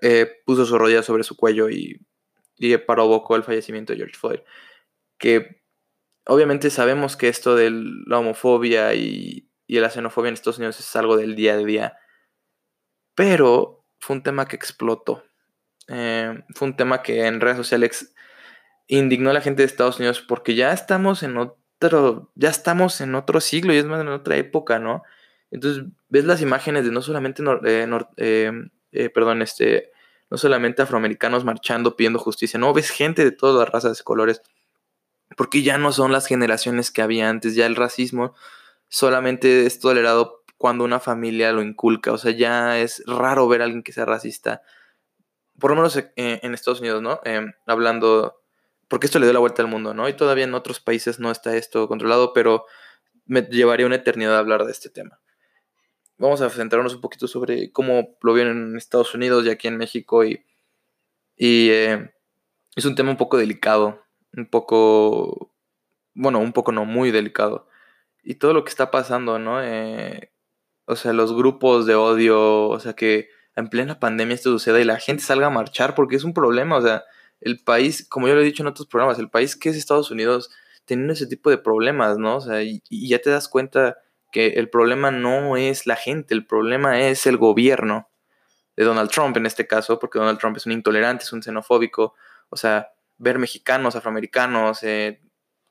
eh, 0.00 0.42
puso 0.44 0.66
su 0.66 0.76
rodilla 0.76 1.04
sobre 1.04 1.22
su 1.22 1.36
cuello 1.36 1.70
y, 1.70 2.04
y 2.56 2.76
provocó 2.78 3.36
el 3.36 3.44
fallecimiento 3.44 3.92
de 3.92 3.98
George 3.98 4.16
Floyd. 4.18 4.40
Que 5.18 5.62
obviamente 6.26 6.70
sabemos 6.70 7.16
que 7.16 7.28
esto 7.28 7.54
de 7.54 7.70
la 7.70 8.18
homofobia 8.18 8.94
y, 8.94 9.48
y 9.68 9.78
la 9.78 9.90
xenofobia 9.90 10.30
en 10.30 10.34
Estados 10.34 10.58
Unidos 10.58 10.80
es 10.80 10.96
algo 10.96 11.16
del 11.16 11.36
día 11.36 11.54
a 11.54 11.58
día. 11.58 11.96
Pero 13.14 13.84
fue 14.00 14.16
un 14.16 14.22
tema 14.24 14.48
que 14.48 14.56
explotó 14.56 15.22
eh, 15.88 16.44
fue 16.54 16.68
un 16.68 16.76
tema 16.76 17.02
que 17.02 17.26
en 17.26 17.40
redes 17.40 17.56
sociales 17.56 18.14
indignó 18.86 19.30
a 19.30 19.32
la 19.32 19.40
gente 19.40 19.62
de 19.62 19.66
Estados 19.66 19.98
Unidos 19.98 20.20
porque 20.20 20.54
ya 20.54 20.72
estamos 20.72 21.22
en 21.22 21.34
otro, 21.80 22.30
ya 22.34 22.50
estamos 22.50 23.00
en 23.00 23.14
otro 23.14 23.40
siglo 23.40 23.72
y 23.72 23.78
es 23.78 23.84
más 23.84 24.00
en 24.00 24.08
otra 24.08 24.36
época, 24.36 24.78
¿no? 24.78 25.02
Entonces 25.50 25.84
ves 26.08 26.24
las 26.24 26.42
imágenes 26.42 26.84
de 26.84 26.92
no 26.92 27.02
solamente, 27.02 27.42
eh, 27.64 28.52
eh, 28.92 29.10
perdón, 29.10 29.42
este, 29.42 29.92
no 30.30 30.38
solamente 30.38 30.82
afroamericanos 30.82 31.44
marchando 31.44 31.96
pidiendo 31.96 32.18
justicia, 32.18 32.58
no, 32.58 32.72
ves 32.74 32.90
gente 32.90 33.24
de 33.24 33.32
todas 33.32 33.56
las 33.56 33.68
razas 33.70 34.00
y 34.00 34.04
colores, 34.04 34.42
porque 35.36 35.62
ya 35.62 35.78
no 35.78 35.92
son 35.92 36.12
las 36.12 36.26
generaciones 36.26 36.90
que 36.90 37.02
había 37.02 37.28
antes, 37.28 37.54
ya 37.54 37.66
el 37.66 37.76
racismo 37.76 38.34
solamente 38.88 39.66
es 39.66 39.80
tolerado 39.80 40.44
cuando 40.58 40.84
una 40.84 41.00
familia 41.00 41.52
lo 41.52 41.62
inculca, 41.62 42.12
o 42.12 42.18
sea, 42.18 42.32
ya 42.32 42.78
es 42.78 43.02
raro 43.06 43.48
ver 43.48 43.62
a 43.62 43.64
alguien 43.64 43.82
que 43.82 43.92
sea 43.92 44.04
racista 44.04 44.62
por 45.58 45.70
lo 45.70 45.76
menos 45.76 45.96
eh, 45.96 46.12
en 46.16 46.54
Estados 46.54 46.80
Unidos, 46.80 47.02
¿no? 47.02 47.20
Em, 47.24 47.52
hablando, 47.66 48.40
porque 48.88 49.06
esto 49.06 49.18
le 49.18 49.26
dio 49.26 49.32
la 49.34 49.38
vuelta 49.38 49.62
al 49.62 49.68
mundo, 49.68 49.94
¿no? 49.94 50.08
Y 50.08 50.14
todavía 50.14 50.44
en 50.44 50.54
otros 50.54 50.80
países 50.80 51.20
no 51.20 51.30
está 51.30 51.56
esto 51.56 51.86
controlado, 51.88 52.32
pero 52.32 52.64
me 53.26 53.42
llevaría 53.42 53.86
una 53.86 53.96
eternidad 53.96 54.36
a 54.36 54.38
hablar 54.38 54.64
de 54.64 54.72
este 54.72 54.88
tema. 54.88 55.20
Vamos 56.16 56.40
a 56.40 56.50
centrarnos 56.50 56.94
un 56.94 57.00
poquito 57.00 57.28
sobre 57.28 57.70
cómo 57.70 58.16
lo 58.22 58.32
vieron 58.32 58.70
en 58.70 58.76
Estados 58.76 59.14
Unidos 59.14 59.44
y 59.46 59.50
aquí 59.50 59.68
en 59.68 59.76
México 59.76 60.24
y, 60.24 60.44
y 61.36 61.68
eh, 61.70 62.10
es 62.74 62.84
un 62.86 62.94
tema 62.94 63.10
un 63.10 63.16
poco 63.16 63.36
delicado, 63.36 64.02
un 64.36 64.46
poco, 64.46 65.52
bueno, 66.14 66.40
un 66.40 66.52
poco 66.52 66.72
no, 66.72 66.84
muy 66.84 67.10
delicado. 67.10 67.68
Y 68.24 68.36
todo 68.36 68.52
lo 68.52 68.64
que 68.64 68.70
está 68.70 68.90
pasando, 68.90 69.38
¿no? 69.38 69.62
Eh, 69.62 70.32
o 70.86 70.96
sea, 70.96 71.12
los 71.12 71.34
grupos 71.34 71.86
de 71.86 71.94
odio, 71.94 72.68
o 72.68 72.80
sea, 72.80 72.94
que 72.94 73.28
en 73.54 73.68
plena 73.68 74.00
pandemia 74.00 74.34
esto 74.34 74.50
suceda 74.50 74.80
y 74.80 74.84
la 74.84 74.98
gente 74.98 75.22
salga 75.22 75.48
a 75.48 75.50
marchar 75.50 75.94
porque 75.94 76.16
es 76.16 76.24
un 76.24 76.32
problema, 76.32 76.76
o 76.76 76.82
sea, 76.82 77.04
el 77.40 77.62
país, 77.62 78.06
como 78.08 78.28
yo 78.28 78.34
lo 78.34 78.40
he 78.40 78.44
dicho 78.44 78.62
en 78.62 78.68
otros 78.68 78.88
programas, 78.88 79.18
el 79.18 79.30
país 79.30 79.56
que 79.56 79.68
es 79.68 79.76
Estados 79.76 80.10
Unidos 80.10 80.50
teniendo 80.88 81.12
ese 81.12 81.26
tipo 81.26 81.50
de 81.50 81.58
problemas, 81.58 82.18
¿no? 82.18 82.36
O 82.36 82.40
sea, 82.40 82.62
y, 82.62 82.82
ya 82.90 83.20
te 83.20 83.30
das 83.30 83.48
cuenta 83.48 83.98
que 84.32 84.54
el 84.54 84.70
problema 84.70 85.10
no 85.10 85.56
es 85.56 85.86
la 85.86 85.96
gente, 85.96 86.34
el 86.34 86.46
problema 86.46 87.00
es 87.00 87.26
el 87.26 87.36
gobierno 87.36 88.08
de 88.76 88.84
Donald 88.84 89.10
Trump 89.10 89.36
en 89.36 89.46
este 89.46 89.66
caso, 89.66 89.98
porque 89.98 90.18
Donald 90.18 90.38
Trump 90.38 90.56
es 90.56 90.66
un 90.66 90.72
intolerante, 90.72 91.24
es 91.24 91.32
un 91.32 91.42
xenofóbico, 91.42 92.14
o 92.48 92.56
sea, 92.56 92.88
ver 93.18 93.38
mexicanos, 93.38 93.96
afroamericanos, 93.96 94.82
eh, 94.82 95.20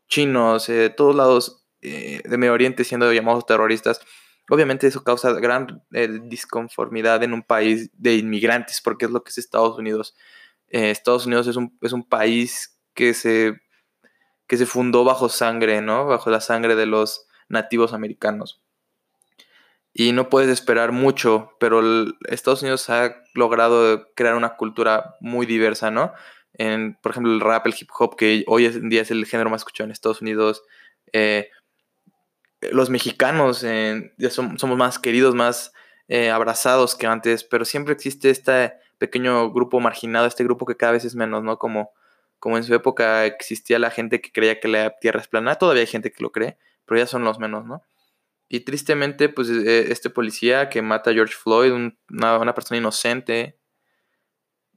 chinos, 0.08 0.70
eh, 0.70 0.74
de 0.74 0.90
todos 0.92 1.16
lados 1.16 1.66
eh, 1.82 2.22
de 2.24 2.38
Medio 2.38 2.54
Oriente 2.54 2.84
siendo 2.84 3.12
llamados 3.12 3.46
terroristas, 3.46 4.02
obviamente 4.50 4.88
eso 4.88 5.04
causa 5.04 5.32
gran 5.34 5.84
disconformidad 6.30 7.24
en 7.24 7.34
un 7.34 7.44
país 7.44 7.90
de 7.94 8.16
inmigrantes, 8.16 8.82
porque 8.82 9.06
es 9.06 9.12
lo 9.12 9.24
que 9.24 9.30
es 9.32 9.38
Estados 9.38 9.78
Unidos. 9.78 10.16
Estados 10.70 11.26
Unidos 11.26 11.48
es 11.48 11.56
un, 11.56 11.78
es 11.82 11.94
un 11.94 12.04
país 12.04 12.80
que 12.94 13.14
se, 13.14 13.62
que 14.48 14.58
se 14.58 14.66
fundó 14.66 15.04
bajo 15.04 15.30
sangre, 15.30 15.82
¿no? 15.82 16.06
Bajo 16.06 16.30
la 16.30 16.42
sangre 16.42 16.76
de 16.76 16.86
los 16.86 17.28
nativos 17.50 17.94
americanos. 17.94 18.62
Y 19.94 20.12
no 20.12 20.30
puedes 20.30 20.50
esperar 20.50 20.92
mucho, 20.92 21.52
pero 21.60 21.82
Estados 22.30 22.62
Unidos 22.62 22.90
ha 22.90 23.16
logrado 23.34 24.14
crear 24.14 24.36
una 24.36 24.56
cultura 24.56 25.16
muy 25.22 25.46
diversa, 25.46 25.90
¿no? 25.90 26.14
Por 27.02 27.12
ejemplo, 27.12 27.34
el 27.34 27.40
rap, 27.40 27.66
el 27.66 27.76
hip 27.80 27.90
hop, 27.98 28.16
que 28.16 28.44
hoy 28.48 28.66
en 28.66 28.90
día 28.90 29.02
es 29.02 29.12
el 29.12 29.26
género 29.26 29.50
más 29.50 29.62
escuchado 29.62 29.86
en 29.86 29.92
Estados 29.92 30.22
Unidos. 30.22 30.64
Eh, 31.14 31.50
los 32.62 32.90
mexicanos 32.90 33.62
ya 34.18 34.30
somos 34.30 34.78
más 34.78 35.00
queridos, 35.00 35.36
más 35.36 35.74
eh, 36.08 36.30
abrazados 36.30 36.96
que 36.96 37.06
antes, 37.06 37.44
pero 37.44 37.66
siempre 37.66 37.94
existe 37.94 38.30
este 38.30 38.74
pequeño 38.98 39.52
grupo 39.52 39.80
marginado, 39.80 40.26
este 40.26 40.44
grupo 40.44 40.66
que 40.66 40.78
cada 40.78 40.94
vez 40.94 41.06
es 41.06 41.16
menos, 41.16 41.44
¿no? 41.44 41.58
Como, 41.58 41.92
como 42.40 42.58
en 42.58 42.64
su 42.64 42.74
época 42.74 43.26
existía 43.26 43.80
la 43.80 43.92
gente 43.92 44.22
que 44.22 44.32
creía 44.32 44.60
que 44.60 44.68
la 44.68 44.98
Tierra 45.00 45.22
es 45.22 45.28
plana, 45.28 45.56
todavía 45.56 45.82
hay 45.82 45.88
gente 45.88 46.12
que 46.12 46.24
lo 46.24 46.32
cree, 46.32 46.58
pero 46.86 47.00
ya 47.00 47.08
son 47.08 47.24
los 47.24 47.40
menos, 47.40 47.66
¿no? 47.66 47.84
Y 48.50 48.62
tristemente, 48.62 49.30
pues 49.30 49.50
eh, 49.50 49.92
este 49.92 50.10
policía 50.10 50.70
que 50.70 50.82
mata 50.82 51.12
a 51.12 51.14
George 51.14 51.36
Floyd, 51.36 51.72
una, 52.10 52.56
persona 52.56 52.78
inocente, 52.78 53.58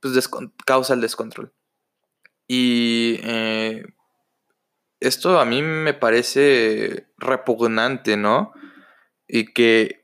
pues 0.00 0.28
causa 0.66 0.94
el 0.94 1.00
descontrol. 1.00 1.52
Y 2.48 3.20
eh, 3.22 3.85
esto 4.98 5.38
a 5.38 5.44
mí 5.44 5.62
me 5.62 5.94
parece 5.94 7.06
repugnante, 7.16 8.16
¿no? 8.16 8.52
Y 9.28 9.52
que 9.52 9.99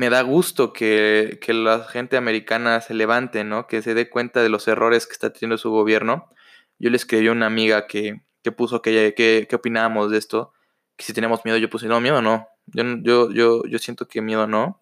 me 0.00 0.08
da 0.08 0.22
gusto 0.22 0.72
que, 0.72 1.38
la 1.48 1.84
gente 1.84 2.16
americana 2.16 2.80
se 2.80 2.94
levante, 2.94 3.44
¿no? 3.44 3.66
Que 3.66 3.82
se 3.82 3.92
dé 3.92 4.08
cuenta 4.08 4.42
de 4.42 4.48
los 4.48 4.66
errores 4.66 5.06
que 5.06 5.12
está 5.12 5.30
teniendo 5.30 5.58
su 5.58 5.70
gobierno. 5.70 6.30
Yo 6.78 6.88
le 6.88 6.96
escribí 6.96 7.28
a 7.28 7.32
una 7.32 7.44
amiga 7.44 7.86
que, 7.86 8.22
puso 8.56 8.80
que, 8.80 9.12
que, 9.14 9.54
opinábamos 9.54 10.10
de 10.10 10.16
esto 10.16 10.54
si 10.96 11.12
tenemos 11.12 11.44
miedo, 11.44 11.58
yo 11.58 11.68
puse, 11.68 11.86
no, 11.86 12.00
miedo 12.00 12.22
no. 12.22 12.48
Yo, 12.66 12.82
yo, 13.02 13.30
yo, 13.30 13.62
yo 13.64 13.78
siento 13.78 14.08
que 14.08 14.22
miedo 14.22 14.46
no. 14.46 14.78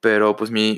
Pero 0.00 0.36
pues 0.36 0.52
mi, 0.52 0.74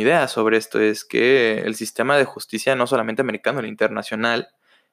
idea 0.00 0.28
sobre 0.28 0.58
esto 0.58 0.78
es 0.78 1.06
que 1.06 1.60
el 1.60 1.74
sistema 1.74 2.18
de 2.18 2.26
justicia, 2.26 2.76
no 2.76 2.86
solamente 2.86 3.22
americano, 3.22 3.60
el 3.60 3.66
internacional, 3.66 4.48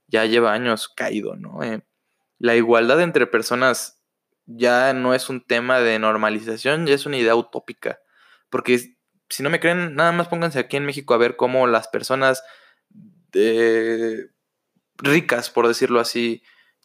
ya 0.07 0.25
lleva 0.25 0.53
años 0.53 0.87
caído, 0.87 1.35
¿no? 1.35 1.63
Eh, 1.63 1.81
la 2.37 2.55
igualdad 2.55 3.01
entre 3.01 3.27
personas 3.27 3.98
ya 4.51 4.93
no 4.93 5.13
es 5.13 5.29
un 5.29 5.41
tema 5.41 5.79
de 5.79 5.99
normalización, 5.99 6.87
ya 6.87 6.95
es 6.95 7.05
una 7.05 7.17
idea 7.17 7.35
utópica. 7.35 7.99
Porque 8.49 8.97
si 9.29 9.43
no 9.43 9.49
me 9.49 9.59
creen, 9.59 9.95
nada 9.95 10.11
más 10.11 10.27
pónganse 10.27 10.59
aquí 10.59 10.77
en 10.77 10.85
México 10.85 11.13
a 11.13 11.17
ver 11.17 11.35
cómo 11.35 11.67
las 11.67 11.87
personas 11.87 12.43
de 13.31 14.31
ricas, 14.97 15.51
por 15.51 15.67
decirlo 15.67 15.99
así, 15.99 16.41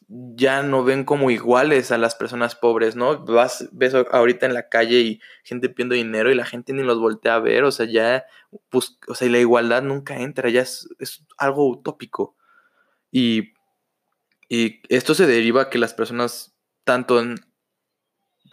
ya 0.07 0.61
no 0.61 0.83
ven 0.83 1.03
como 1.03 1.31
iguales 1.31 1.91
a 1.91 1.97
las 1.97 2.13
personas 2.13 2.53
pobres, 2.53 2.95
¿no? 2.95 3.25
Vas, 3.25 3.67
ves 3.71 3.95
ahorita 3.95 4.45
en 4.45 4.53
la 4.53 4.69
calle 4.69 4.99
y 4.99 5.19
gente 5.43 5.67
pidiendo 5.69 5.95
dinero 5.95 6.31
y 6.31 6.35
la 6.35 6.45
gente 6.45 6.73
ni 6.73 6.83
los 6.83 6.99
voltea 6.99 7.35
a 7.35 7.39
ver, 7.39 7.63
o 7.63 7.71
sea, 7.71 7.87
ya, 7.87 8.25
o 8.71 9.15
sea, 9.15 9.29
la 9.29 9.39
igualdad 9.39 9.81
nunca 9.81 10.17
entra, 10.17 10.51
ya 10.51 10.61
es, 10.61 10.87
algo 11.37 11.67
utópico. 11.67 12.35
Y, 13.11 13.53
y, 14.49 14.81
esto 14.89 15.15
se 15.15 15.25
deriva 15.25 15.71
que 15.71 15.79
las 15.79 15.95
personas, 15.95 16.55
tanto 16.83 17.19
en 17.19 17.35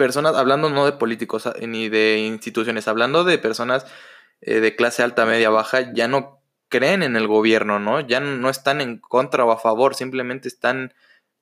personas, 0.03 0.35
hablando 0.35 0.69
no 0.69 0.85
de 0.85 0.91
políticos 0.91 1.49
ni 1.61 1.89
de 1.89 2.19
instituciones, 2.19 2.89
hablando 2.89 3.23
de 3.23 3.39
personas 3.39 3.87
eh, 4.41 4.59
de 4.59 4.75
clase 4.75 5.05
alta, 5.05 5.27
media, 5.27 5.49
baja, 5.49 5.93
ya 5.95 6.09
no 6.09 6.43
creen 6.69 7.05
en 7.05 7.15
el 7.15 7.29
gobierno, 7.29 7.79
¿no? 7.79 8.01
Ya 8.01 8.19
no 8.19 8.51
están 8.51 8.81
en 8.81 8.99
contra 8.99 9.45
o 9.45 9.53
a 9.53 9.61
favor, 9.61 9.95
simplemente 9.95 10.49
están 10.49 10.93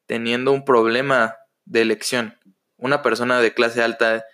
teniendo 0.04 0.52
un 0.52 0.66
problema 0.66 1.36
de 1.64 1.80
elección. 1.80 2.38
Una 2.76 3.00
persona 3.00 3.40
de 3.40 3.54
clase 3.54 3.82
alta 3.82 4.26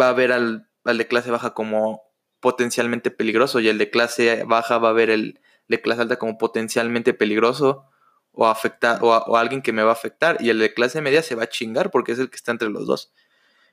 va 0.00 0.08
a 0.08 0.14
ver 0.14 0.32
al, 0.32 0.66
de 0.84 1.06
clase 1.06 1.30
baja 1.30 1.52
como 1.52 2.04
potencialmente 2.40 3.10
peligroso 3.10 3.60
y 3.60 3.68
el 3.68 3.76
de 3.76 3.90
clase 3.90 4.44
baja 4.46 4.78
va 4.78 4.88
a 4.88 4.94
ver 4.94 5.10
el 5.10 5.40
de 5.68 5.82
clase 5.82 6.00
alta 6.00 6.16
como 6.16 6.38
potencialmente 6.38 7.12
peligroso 7.12 7.84
o, 8.32 8.46
afecta, 8.46 8.98
o, 9.02 9.36
alguien 9.36 9.60
que 9.60 9.74
me 9.74 9.82
va 9.82 9.90
a 9.90 9.92
afectar 9.92 10.38
y 10.40 10.48
el 10.48 10.58
de 10.58 10.72
clase 10.72 11.02
media 11.02 11.22
se 11.22 11.34
va 11.34 11.42
a 11.42 11.48
chingar 11.50 11.90
porque 11.90 12.12
es 12.12 12.18
el 12.18 12.30
que 12.30 12.36
está 12.36 12.52
entre 12.52 12.70
los 12.70 12.86
dos. 12.86 13.12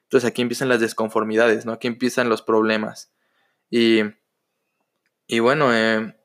Entonces 0.05 0.29
aquí 0.29 0.41
empiezan 0.41 0.69
las 0.69 0.79
desconformidades, 0.79 1.65
¿no? 1.65 1.73
Aquí 1.73 1.87
empiezan 1.87 2.29
los 2.29 2.41
problemas. 2.41 3.11
Y, 3.69 4.01
y 5.27 5.39
bueno, 5.39 5.73
eh, 5.73 6.15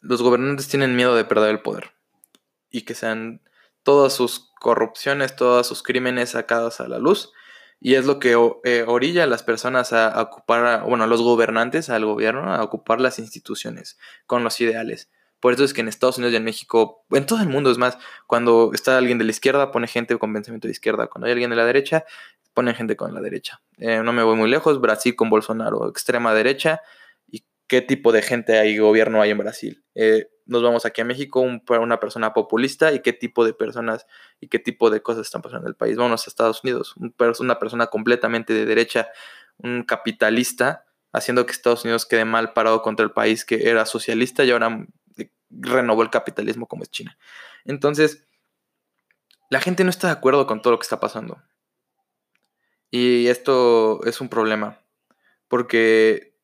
los 0.00 0.22
gobernantes 0.22 0.68
tienen 0.68 0.96
miedo 0.96 1.14
de 1.14 1.24
perder 1.24 1.50
el 1.50 1.62
poder 1.62 1.92
y 2.70 2.82
que 2.82 2.94
sean 2.94 3.42
todas 3.82 4.12
sus 4.12 4.50
corrupciones, 4.60 5.36
todos 5.36 5.66
sus 5.66 5.82
crímenes 5.82 6.30
sacados 6.30 6.80
a 6.80 6.88
la 6.88 6.98
luz. 6.98 7.32
Y 7.80 7.94
es 7.94 8.04
lo 8.04 8.18
que 8.18 8.36
eh, 8.64 8.84
orilla 8.86 9.24
a 9.24 9.26
las 9.26 9.42
personas 9.42 9.94
a, 9.94 10.20
ocupar, 10.20 10.84
bueno, 10.84 11.04
a 11.04 11.06
los 11.06 11.22
gobernantes, 11.22 11.88
al 11.88 12.04
gobierno, 12.04 12.52
a 12.52 12.62
ocupar 12.62 13.00
las 13.00 13.18
instituciones 13.18 13.98
con 14.26 14.44
los 14.44 14.60
ideales. 14.60 15.08
Por 15.40 15.54
eso 15.54 15.64
es 15.64 15.72
que 15.72 15.80
en 15.80 15.88
Estados 15.88 16.18
Unidos 16.18 16.34
y 16.34 16.36
en 16.36 16.44
México, 16.44 17.06
en 17.10 17.24
todo 17.24 17.40
el 17.40 17.48
mundo 17.48 17.70
es 17.70 17.78
más, 17.78 17.96
cuando 18.26 18.72
está 18.74 18.98
alguien 18.98 19.16
de 19.16 19.24
la 19.24 19.30
izquierda, 19.30 19.72
pone 19.72 19.86
gente 19.86 20.18
con 20.18 20.34
pensamiento 20.34 20.68
de 20.68 20.72
izquierda. 20.72 21.06
Cuando 21.06 21.26
hay 21.26 21.32
alguien 21.32 21.48
de 21.48 21.56
la 21.56 21.64
derecha, 21.64 22.04
pone 22.54 22.74
gente 22.74 22.96
con 22.96 23.14
la 23.14 23.20
derecha. 23.20 23.62
Eh, 23.78 24.02
no 24.02 24.12
me 24.12 24.22
voy 24.22 24.36
muy 24.36 24.50
lejos, 24.50 24.80
Brasil 24.80 25.14
con 25.16 25.30
Bolsonaro, 25.30 25.88
extrema 25.88 26.34
derecha. 26.34 26.80
¿Y 27.26 27.44
qué 27.66 27.80
tipo 27.80 28.12
de 28.12 28.22
gente 28.22 28.58
hay, 28.58 28.78
gobierno 28.78 29.22
hay 29.22 29.30
en 29.30 29.38
Brasil? 29.38 29.84
Eh, 29.94 30.28
nos 30.46 30.62
vamos 30.62 30.84
aquí 30.84 31.00
a 31.00 31.04
México, 31.04 31.40
un, 31.40 31.62
una 31.80 32.00
persona 32.00 32.32
populista 32.32 32.92
y 32.92 33.00
qué 33.00 33.12
tipo 33.12 33.44
de 33.44 33.54
personas 33.54 34.06
y 34.40 34.48
qué 34.48 34.58
tipo 34.58 34.90
de 34.90 35.00
cosas 35.00 35.26
están 35.26 35.42
pasando 35.42 35.66
en 35.66 35.70
el 35.70 35.76
país. 35.76 35.96
Vamos 35.96 36.26
a 36.26 36.30
Estados 36.30 36.62
Unidos, 36.64 36.94
una 37.40 37.58
persona 37.58 37.86
completamente 37.86 38.52
de 38.52 38.66
derecha, 38.66 39.08
un 39.58 39.84
capitalista, 39.84 40.86
haciendo 41.12 41.46
que 41.46 41.52
Estados 41.52 41.84
Unidos 41.84 42.06
quede 42.06 42.24
mal 42.24 42.52
parado 42.52 42.82
contra 42.82 43.04
el 43.04 43.12
país 43.12 43.44
que 43.44 43.68
era 43.68 43.86
socialista 43.86 44.44
y 44.44 44.50
ahora 44.50 44.86
eh, 45.16 45.30
renovó 45.50 46.02
el 46.02 46.10
capitalismo 46.10 46.66
como 46.66 46.82
es 46.82 46.90
China. 46.90 47.16
Entonces, 47.64 48.26
la 49.50 49.60
gente 49.60 49.84
no 49.84 49.90
está 49.90 50.08
de 50.08 50.14
acuerdo 50.14 50.46
con 50.46 50.62
todo 50.62 50.72
lo 50.72 50.78
que 50.78 50.84
está 50.84 51.00
pasando. 51.00 51.42
Y 52.90 53.28
esto 53.28 54.04
es 54.04 54.20
un 54.20 54.28
problema, 54.28 54.80
porque 55.48 56.34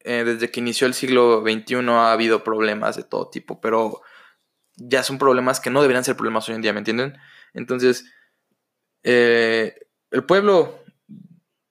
eh, 0.00 0.22
desde 0.24 0.50
que 0.50 0.60
inició 0.60 0.86
el 0.86 0.94
siglo 0.94 1.42
XXI 1.42 1.88
ha 1.88 2.12
habido 2.12 2.44
problemas 2.44 2.96
de 2.96 3.02
todo 3.02 3.28
tipo, 3.28 3.60
pero 3.60 4.02
ya 4.76 5.02
son 5.02 5.18
problemas 5.18 5.60
que 5.60 5.70
no 5.70 5.80
deberían 5.82 6.04
ser 6.04 6.16
problemas 6.16 6.48
hoy 6.48 6.54
en 6.56 6.62
día, 6.62 6.72
¿me 6.72 6.80
entienden? 6.80 7.16
Entonces, 7.54 8.04
eh, 9.02 9.74
el 10.10 10.24
pueblo 10.24 10.84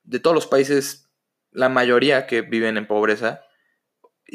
de 0.03 0.19
todos 0.19 0.35
los 0.35 0.47
países, 0.47 1.09
la 1.51 1.69
mayoría 1.69 2.27
que 2.27 2.41
viven 2.41 2.77
en 2.77 2.87
pobreza 2.87 3.43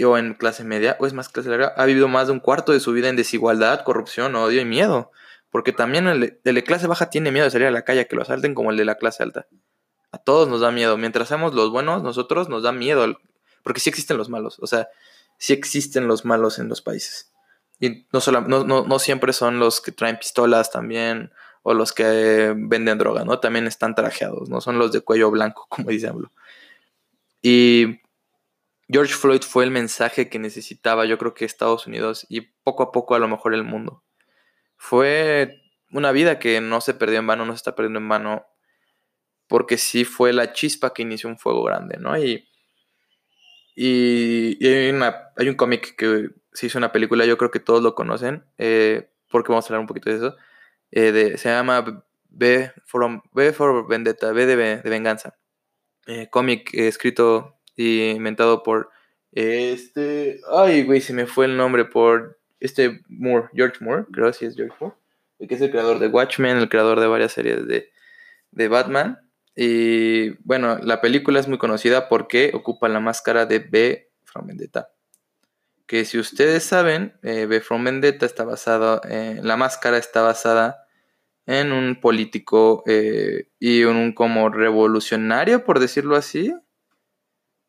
o 0.05 0.17
en 0.17 0.35
clase 0.35 0.65
media, 0.65 0.97
o 1.01 1.07
es 1.07 1.13
más 1.13 1.29
clase 1.29 1.51
larga, 1.51 1.75
ha 1.77 1.85
vivido 1.85 2.09
más 2.09 2.29
de 2.29 2.33
un 2.33 2.41
cuarto 2.41 2.73
de 2.73 2.81
su 2.81 2.93
vida 2.93 3.09
en 3.09 3.17
desigualdad, 3.17 3.85
corrupción, 3.85 4.35
odio 4.37 4.61
y 4.61 4.65
miedo. 4.65 5.11
Porque 5.51 5.73
también 5.73 6.07
el, 6.09 6.41
de 6.43 6.53
la 6.53 6.63
clase 6.63 6.87
baja 6.87 7.11
tiene 7.11 7.33
miedo 7.33 7.45
de 7.45 7.51
salir 7.51 7.67
a 7.67 7.71
la 7.71 7.85
calle 7.85 8.07
que 8.07 8.17
lo 8.17 8.23
asalten 8.23 8.55
como 8.55 8.71
el 8.71 8.77
de 8.77 8.85
la 8.85 8.97
clase 8.97 9.23
alta. 9.23 9.47
A 10.13 10.19
todos 10.19 10.49
nos 10.49 10.61
da 10.61 10.71
miedo. 10.71 10.97
Mientras 10.97 11.29
seamos 11.29 11.55
los 11.55 11.71
buenos, 11.71 12.03
nosotros 12.03 12.49
nos 12.49 12.63
da 12.63 12.73
miedo 12.73 13.07
porque 13.63 13.81
sí 13.81 13.91
existen 13.91 14.17
los 14.17 14.31
malos, 14.31 14.59
o 14.61 14.67
sea, 14.67 14.89
sí 15.37 15.53
existen 15.53 16.09
los 16.09 16.25
malos 16.25 16.59
en 16.59 16.69
los 16.69 16.81
países. 16.81 17.33
Y 17.81 18.07
no, 18.13 18.21
solo, 18.21 18.41
no, 18.41 18.99
siempre 18.99 19.33
son 19.33 19.59
los 19.59 19.81
que 19.81 19.93
traen 19.93 20.19
pistolas 20.19 20.71
también 20.71 21.33
o 21.63 21.75
los 21.75 21.93
que 21.93 22.55
venden 22.57 22.99
droga, 22.99 23.27
¿no? 23.27 23.41
También 23.41 23.67
están 23.67 23.95
trajeados, 23.95 24.49
¿no? 24.49 24.61
Son 24.61 24.79
los 24.79 24.91
de 24.91 25.03
cuello 25.03 25.31
blanco, 25.31 25.67
como 25.69 25.91
dice 25.91 26.09
AMLO. 26.09 26.33
Y 27.43 28.01
George 28.89 29.13
Floyd 29.13 29.43
fue 29.43 29.65
el 29.65 29.71
mensaje 29.71 30.29
que 30.29 30.39
necesitaba, 30.39 31.05
yo 31.05 31.19
creo 31.19 31.35
que 31.35 31.45
Estados 31.45 31.87
Unidos 31.87 32.27
y 32.29 32.41
poco 32.41 32.83
a 32.83 32.91
poco 32.91 33.15
a 33.15 33.19
lo 33.19 33.29
mejor 33.29 33.55
el 33.55 33.65
mundo. 33.65 34.03
Fue 34.79 35.61
una 35.93 36.13
vida 36.13 36.39
que 36.39 36.61
no 36.63 36.81
se 36.81 36.95
perdió 36.95 37.19
en 37.19 37.27
vano, 37.27 37.45
no 37.45 37.53
se 37.53 37.59
está 37.59 37.75
perdiendo 37.77 37.99
en 37.99 38.09
vano, 38.09 38.47
porque 39.49 39.79
sí 39.79 40.05
fue 40.05 40.33
la 40.33 40.53
chispa 40.53 40.95
que 40.95 41.03
inició 41.03 41.29
un 41.29 41.39
fuego 41.39 41.63
grande, 41.65 41.99
¿no? 41.99 42.17
Y 42.19 42.49
Y, 43.75 44.67
hay, 44.67 44.91
una, 44.91 45.31
hay 45.37 45.49
un 45.49 45.55
cómic 45.55 45.95
que 45.97 46.31
se 46.53 46.67
hizo 46.67 46.79
una 46.79 46.91
película, 46.93 47.25
yo 47.27 47.39
creo 47.39 47.51
que 47.51 47.61
todos 47.61 47.83
lo 47.83 47.95
conocen, 47.95 48.45
eh, 48.59 49.11
porque 49.31 49.53
vamos 49.53 49.65
a 49.67 49.69
hablar 49.69 49.81
un 49.83 49.87
poquito 49.87 50.11
de 50.11 50.17
eso. 50.17 50.37
Eh, 50.91 51.13
de, 51.13 51.39
se 51.39 51.49
llama 51.51 52.05
B 52.29 52.73
for, 52.87 53.23
B 53.33 53.53
for 53.53 53.87
Vendetta, 53.89 54.33
B 54.33 54.47
de, 54.47 54.57
de 54.57 54.91
Venganza. 54.91 55.39
Eh, 56.07 56.29
cómic 56.31 56.71
escrito 56.75 57.59
y 57.77 58.11
inventado 58.11 58.63
por 58.63 58.91
este. 59.33 60.41
Ay, 60.51 60.85
güey, 60.85 61.01
se 61.01 61.13
me 61.13 61.27
fue 61.27 61.47
el 61.47 61.57
nombre 61.57 61.85
por 61.85 62.38
este 62.61 63.01
Moore, 63.09 63.49
George 63.55 63.79
Moore, 63.81 64.05
creo 64.13 64.27
que 64.29 64.33
sí 64.33 64.45
es 64.47 64.57
George 64.57 64.75
Moore, 64.81 64.97
que 65.47 65.55
es 65.55 65.61
el 65.61 65.71
creador 65.71 65.99
de 65.99 66.09
Watchmen, 66.09 66.57
el 66.57 66.69
creador 66.69 67.01
de 67.01 67.07
varias 67.07 67.33
series 67.33 67.67
de, 67.67 67.91
de 68.51 68.69
Batman. 68.69 69.21
Y 69.55 70.31
bueno, 70.45 70.79
la 70.79 71.01
película 71.01 71.41
es 71.41 71.49
muy 71.49 71.59
conocida 71.59 72.09
porque 72.09 72.53
ocupa 72.55 72.89
la 72.89 73.01
máscara 73.01 73.47
de 73.47 73.59
B 73.59 74.11
from 74.25 74.47
Vendetta. 74.47 74.91
Que 75.87 76.05
si 76.05 76.19
ustedes 76.19 76.65
saben, 76.65 77.19
eh, 77.23 77.47
B 77.47 77.61
from 77.61 77.85
Vendetta 77.85 78.27
está 78.27 78.45
basado, 78.45 79.01
en 79.05 79.47
la 79.47 79.57
máscara 79.57 79.99
está 79.99 80.23
basada 80.23 80.85
en 81.47 81.73
un 81.73 81.99
político 81.99 82.83
eh, 82.87 83.49
y 83.59 83.85
un 83.85 84.13
como 84.13 84.51
revolucionario, 84.51 85.65
por 85.65 85.81
decirlo 85.81 86.15
así, 86.15 86.55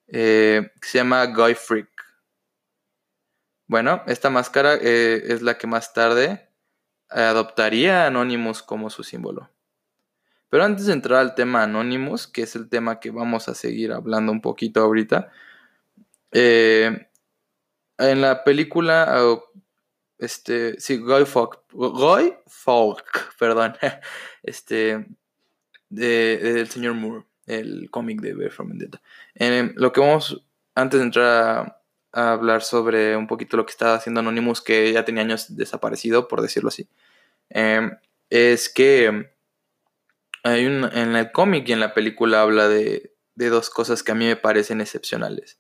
eh, 0.07 0.69
que 0.81 0.87
se 0.87 0.97
llama 0.97 1.25
Guy 1.27 1.55
Freak. 1.55 1.89
Bueno, 3.69 4.01
esta 4.07 4.31
máscara 4.31 4.73
es 4.73 5.43
la 5.43 5.59
que 5.59 5.67
más 5.67 5.93
tarde 5.93 6.49
adoptaría 7.07 8.07
Anonymous 8.07 8.63
como 8.63 8.89
su 8.89 9.03
símbolo. 9.03 9.47
Pero 10.49 10.63
antes 10.63 10.87
de 10.87 10.93
entrar 10.93 11.19
al 11.19 11.35
tema 11.35 11.61
Anonymous, 11.61 12.25
que 12.25 12.41
es 12.41 12.55
el 12.55 12.67
tema 12.67 12.99
que 12.99 13.11
vamos 13.11 13.47
a 13.47 13.53
seguir 13.53 13.91
hablando 13.91 14.31
un 14.31 14.41
poquito 14.41 14.81
ahorita, 14.81 15.29
eh, 16.31 17.09
en 17.99 18.21
la 18.21 18.43
película, 18.43 19.23
este, 20.17 20.79
sí, 20.79 20.97
Guy 20.97 21.25
Fawkes, 21.25 21.59
Guy 21.71 22.33
Fawkes, 22.47 23.21
perdón, 23.37 23.75
este, 24.41 25.05
del 25.89 26.67
señor 26.69 26.95
Moore, 26.95 27.25
el 27.45 27.91
cómic 27.91 28.19
de 28.21 28.33
Bear 28.33 28.51
from 28.51 28.69
Vendetta. 28.69 28.99
lo 29.75 29.93
que 29.93 30.01
vamos, 30.01 30.43
antes 30.73 30.99
de 30.99 31.05
entrar 31.05 31.25
a, 31.27 31.78
hablar 32.11 32.63
sobre 32.63 33.15
un 33.15 33.27
poquito 33.27 33.57
lo 33.57 33.65
que 33.65 33.71
estaba 33.71 33.95
haciendo 33.95 34.19
Anonymous, 34.19 34.61
que 34.61 34.91
ya 34.91 35.05
tenía 35.05 35.23
años 35.23 35.55
desaparecido, 35.55 36.27
por 36.27 36.41
decirlo 36.41 36.69
así, 36.69 36.87
eh, 37.49 37.89
es 38.29 38.69
que 38.69 39.31
hay 40.43 40.65
un, 40.65 40.85
en 40.93 41.15
el 41.15 41.31
cómic 41.31 41.67
y 41.67 41.73
en 41.73 41.79
la 41.79 41.93
película 41.93 42.41
habla 42.41 42.67
de, 42.67 43.13
dos 43.35 43.69
cosas 43.69 44.03
que 44.03 44.11
a 44.11 44.15
mí 44.15 44.25
me 44.25 44.35
parecen 44.35 44.81
excepcionales. 44.81 45.59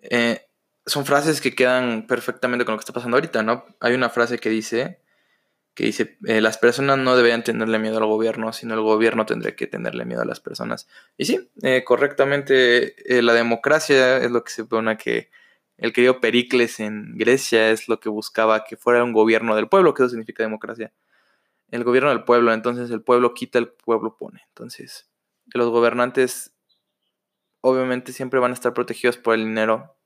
Eh, 0.00 0.46
son 0.86 1.04
frases 1.04 1.40
que 1.40 1.54
quedan 1.54 2.06
perfectamente 2.06 2.64
con 2.64 2.72
lo 2.72 2.78
que 2.78 2.82
está 2.82 2.94
pasando 2.94 3.16
ahorita, 3.16 3.42
¿no? 3.42 3.66
Hay 3.80 3.94
una 3.94 4.08
frase 4.08 4.38
que 4.38 4.48
dice 4.48 5.02
que 5.74 5.84
dice, 5.84 6.18
eh, 6.26 6.40
las 6.40 6.58
personas 6.58 6.98
no 6.98 7.14
deberían 7.14 7.44
tenerle 7.44 7.78
miedo 7.78 7.98
al 7.98 8.06
gobierno, 8.06 8.52
sino 8.52 8.74
el 8.74 8.80
gobierno 8.80 9.26
tendría 9.26 9.54
que 9.54 9.68
tenerle 9.68 10.04
miedo 10.04 10.22
a 10.22 10.24
las 10.24 10.40
personas. 10.40 10.88
Y 11.16 11.26
sí, 11.26 11.50
eh, 11.62 11.84
correctamente, 11.84 12.96
la 13.22 13.32
democracia 13.32 14.16
es 14.16 14.28
lo 14.32 14.42
que 14.42 14.50
se 14.50 14.62
supone 14.62 14.96
que 14.96 15.30
el 15.78 15.92
querido 15.92 16.20
Pericles 16.20 16.80
en 16.80 17.16
Grecia 17.16 17.70
es 17.70 17.88
lo 17.88 17.98
que 18.00 18.08
buscaba 18.08 18.64
que 18.64 18.76
fuera 18.76 19.02
un 19.02 19.12
gobierno 19.12 19.56
del 19.56 19.68
pueblo, 19.68 19.94
que 19.94 20.02
eso 20.02 20.10
significa 20.10 20.42
democracia 20.42 20.92
el 21.70 21.84
gobierno 21.84 22.10
del 22.10 22.24
pueblo, 22.24 22.52
entonces 22.52 22.90
el 22.90 23.02
pueblo 23.02 23.34
quita, 23.34 23.58
el 23.58 23.68
pueblo 23.68 24.16
pone. 24.16 24.42
Entonces, 24.48 25.10
los 25.46 25.70
gobernantes 25.70 26.54
obviamente 27.60 28.12
siempre 28.12 28.40
van 28.40 28.52
a 28.52 28.54
estar 28.54 28.72
protegidos 28.72 29.18
por 29.18 29.34
el 29.34 29.44
dinero, 29.44 29.96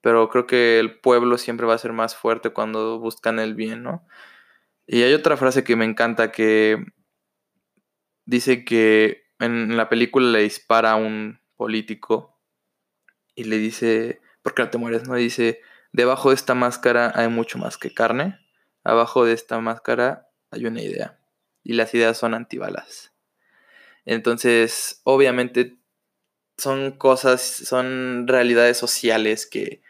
pero 0.00 0.28
creo 0.28 0.46
que 0.46 0.78
el 0.78 1.00
pueblo 1.00 1.38
siempre 1.38 1.66
va 1.66 1.74
a 1.74 1.78
ser 1.78 1.92
más 1.92 2.14
fuerte 2.14 2.50
cuando 2.50 2.98
buscan 2.98 3.38
el 3.38 3.54
bien, 3.54 3.82
¿no? 3.82 4.06
Y 4.86 5.02
hay 5.02 5.14
otra 5.14 5.36
frase 5.36 5.64
que 5.64 5.76
me 5.76 5.86
encanta 5.86 6.30
que 6.30 6.84
dice 8.26 8.64
que 8.64 9.24
en 9.38 9.76
la 9.76 9.88
película 9.88 10.26
le 10.28 10.42
dispara 10.42 10.92
a 10.92 10.96
un 10.96 11.40
político 11.56 12.38
y 13.34 13.44
le 13.44 13.56
dice, 13.58 14.20
¿por 14.44 14.54
qué 14.54 14.62
no 14.62 14.70
te 14.70 14.78
mueres? 14.78 15.08
No 15.08 15.14
dice, 15.14 15.60
debajo 15.92 16.28
de 16.28 16.36
esta 16.36 16.54
máscara 16.54 17.10
hay 17.16 17.28
mucho 17.28 17.58
más 17.58 17.78
que 17.78 17.92
carne, 17.92 18.38
abajo 18.84 19.24
de 19.24 19.32
esta 19.32 19.58
máscara 19.58 20.28
hay 20.50 20.66
una 20.66 20.82
idea. 20.82 21.18
Y 21.64 21.72
las 21.72 21.94
ideas 21.94 22.18
son 22.18 22.34
antibalas. 22.34 23.14
Entonces, 24.04 25.00
obviamente, 25.04 25.78
son 26.58 26.92
cosas, 26.92 27.40
son 27.40 28.28
realidades 28.28 28.76
sociales 28.76 29.46
que, 29.46 29.80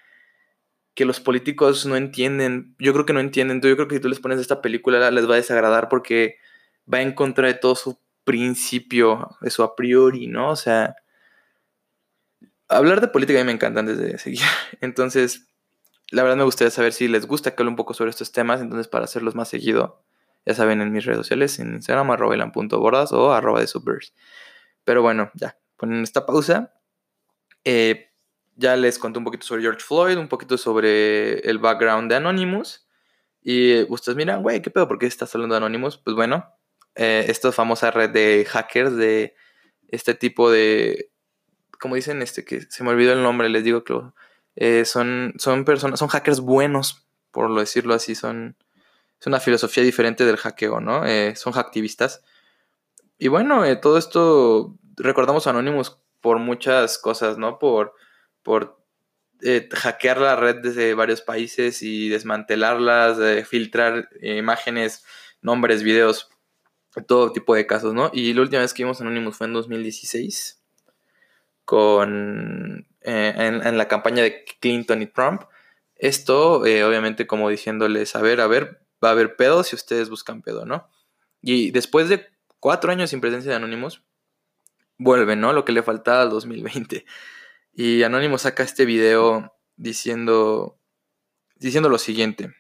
que 0.95 1.05
los 1.05 1.19
políticos 1.19 1.85
no 1.85 1.97
entienden. 1.97 2.77
Yo 2.79 2.93
creo 2.93 3.07
que 3.07 3.13
no 3.13 3.19
entienden. 3.19 3.61
Yo 3.61 3.75
creo 3.75 3.89
que 3.89 3.97
si 3.97 4.01
tú 4.01 4.09
les 4.09 4.21
pones 4.21 4.39
esta 4.39 4.63
película 4.63 5.11
les 5.11 5.29
va 5.29 5.35
a 5.35 5.39
desagradar 5.39 5.89
porque 5.89 6.37
va 6.91 7.03
en 7.03 7.13
contra 7.13 7.49
de 7.49 7.55
todo 7.55 7.75
su 7.75 7.99
principio, 8.23 9.37
de 9.41 9.51
su 9.51 9.65
a 9.65 9.75
priori, 9.75 10.29
¿no? 10.29 10.51
O 10.51 10.57
sea, 10.57 10.95
hablar 12.69 13.01
de 13.01 13.09
política 13.09 13.41
a 13.41 13.43
mí 13.43 13.47
me 13.47 13.53
encanta 13.53 13.81
antes 13.81 13.99
de 13.99 14.19
seguir. 14.19 14.41
Entonces, 14.81 15.49
la 16.11 16.23
verdad 16.23 16.37
me 16.37 16.45
gustaría 16.45 16.71
saber 16.71 16.93
si 16.93 17.09
les 17.09 17.27
gusta 17.27 17.55
que 17.55 17.63
hable 17.63 17.71
un 17.71 17.77
poco 17.77 17.95
sobre 17.95 18.11
estos 18.11 18.33
temas, 18.33 18.61
entonces 18.61 18.89
para 18.89 19.05
hacerlos 19.05 19.35
más 19.35 19.49
seguido, 19.49 20.05
ya 20.47 20.55
saben, 20.55 20.81
en 20.81 20.93
mis 20.93 21.05
redes 21.05 21.19
sociales, 21.19 21.59
en 21.59 21.75
Instagram, 21.75 22.11
arroba 22.11 22.37
o 23.11 23.33
arroba 23.33 23.61
de 23.61 23.67
supers. 23.67 24.15
Pero 24.85 25.01
bueno, 25.03 25.31
ya, 25.35 25.59
ponen 25.77 26.03
esta 26.03 26.27
pausa. 26.27 26.75
Eh, 27.65 28.11
ya 28.57 28.77
les 28.77 28.99
conté 28.99 29.19
un 29.19 29.25
poquito 29.25 29.47
sobre 29.47 29.63
George 29.63 29.81
Floyd, 29.81 30.19
un 30.19 30.29
poquito 30.29 30.59
sobre 30.59 31.39
el 31.41 31.59
background 31.59 32.11
de 32.11 32.17
Anonymous. 32.17 32.87
Y 33.43 33.83
ustedes 33.91 34.17
miran, 34.17 34.43
güey, 34.43 34.61
¿qué 34.61 34.71
pedo? 34.71 34.87
¿Por 34.87 34.99
qué 34.99 35.07
estás 35.07 35.35
hablando 35.35 35.55
de 35.55 35.59
Anonymous? 35.59 35.97
Pues 35.97 36.15
bueno, 36.15 36.47
eh, 36.95 37.25
esta 37.29 37.51
famosa 37.51 37.91
red 37.91 38.11
de 38.11 38.47
hackers, 38.49 38.95
de 38.97 39.35
este 39.89 40.15
tipo 40.15 40.51
de, 40.51 41.11
como 41.85 41.97
dicen, 41.97 42.23
este 42.23 42.47
que 42.47 42.63
se 42.63 42.83
me 42.83 42.89
olvidó 42.89 43.13
el 43.13 43.23
nombre, 43.23 43.51
les 43.51 43.63
digo 43.63 43.85
que 43.85 44.01
eh, 44.57 44.87
son, 44.87 45.35
son 45.37 45.67
personas, 45.67 45.99
son 45.99 46.09
hackers 46.09 46.41
buenos, 46.41 47.05
por 47.31 47.51
lo 47.51 47.61
decirlo 47.61 47.93
así, 47.93 48.15
son 48.15 48.57
es 49.21 49.27
una 49.27 49.39
filosofía 49.39 49.85
diferente 49.85 50.25
del 50.25 50.39
hackeo, 50.39 50.81
¿no? 50.81 51.05
Eh, 51.05 51.37
son 51.37 51.53
hacktivistas. 51.53 52.23
Y 53.19 53.29
bueno, 53.29 53.67
eh, 53.67 53.77
todo 53.77 53.99
esto 53.99 54.75
recordamos 54.97 55.47
Anonymous 55.47 55.99
por 56.23 56.39
muchas 56.39 56.97
cosas, 56.97 57.37
¿no? 57.37 57.59
Por, 57.59 57.93
por 58.43 58.81
hackear 59.71 60.17
la 60.17 60.37
red 60.37 60.63
desde 60.63 60.95
varios 60.95 61.21
países 61.21 61.83
y 61.83 62.09
desmantelarlas, 62.09 63.47
filtrar 63.47 64.09
imágenes, 64.23 65.05
nombres, 65.43 65.83
videos, 65.83 66.31
todo 67.07 67.31
tipo 67.31 67.55
de 67.55 67.67
casos, 67.67 67.93
¿no? 67.93 68.11
Y 68.15 68.33
la 68.33 68.41
última 68.41 68.63
vez 68.63 68.73
que 68.73 68.85
vimos 68.85 69.03
Anonymous 69.03 69.37
fue 69.37 69.49
en 69.49 69.53
2016 69.53 70.64
con, 71.65 72.87
en, 73.01 73.67
en, 73.67 73.79
la 73.79 73.89
campaña 73.89 74.23
de 74.23 74.45
Clinton 74.61 75.03
y 75.03 75.07
Trump. 75.07 75.43
Esto, 75.97 76.61
obviamente, 76.61 77.27
como 77.27 77.49
diciéndoles, 77.49 78.17
a 78.17 78.23
ver, 78.23 78.41
a 78.41 78.47
ver, 78.47 78.81
va 79.03 79.09
a 79.09 79.13
haber 79.13 79.37
pedo 79.37 79.63
si 79.63 79.77
ustedes 79.77 80.11
buscan 80.11 80.43
pedo, 80.43 80.65
¿no? 80.65 80.89
Y 81.41 81.71
después 81.71 82.09
de 82.09 82.27
cuatro 82.61 82.91
años 82.91 83.11
sin 83.11 83.21
presencia 83.21 83.51
de 83.51 83.57
Anonymous, 83.57 84.03
vuelve, 84.99 85.37
¿no? 85.37 85.53
Lo 85.53 85.65
que 85.65 85.73
le 85.73 85.83
faltaba 85.83 86.23
al 86.23 86.31
2020. 86.31 87.05
Y 87.73 88.03
Anonymous 88.03 88.43
saca 88.43 88.63
este 88.63 88.85
video 88.85 89.55
diciendo, 89.77 90.79
diciendo 91.57 91.89
lo 91.89 91.99
siguiente. 91.99 92.55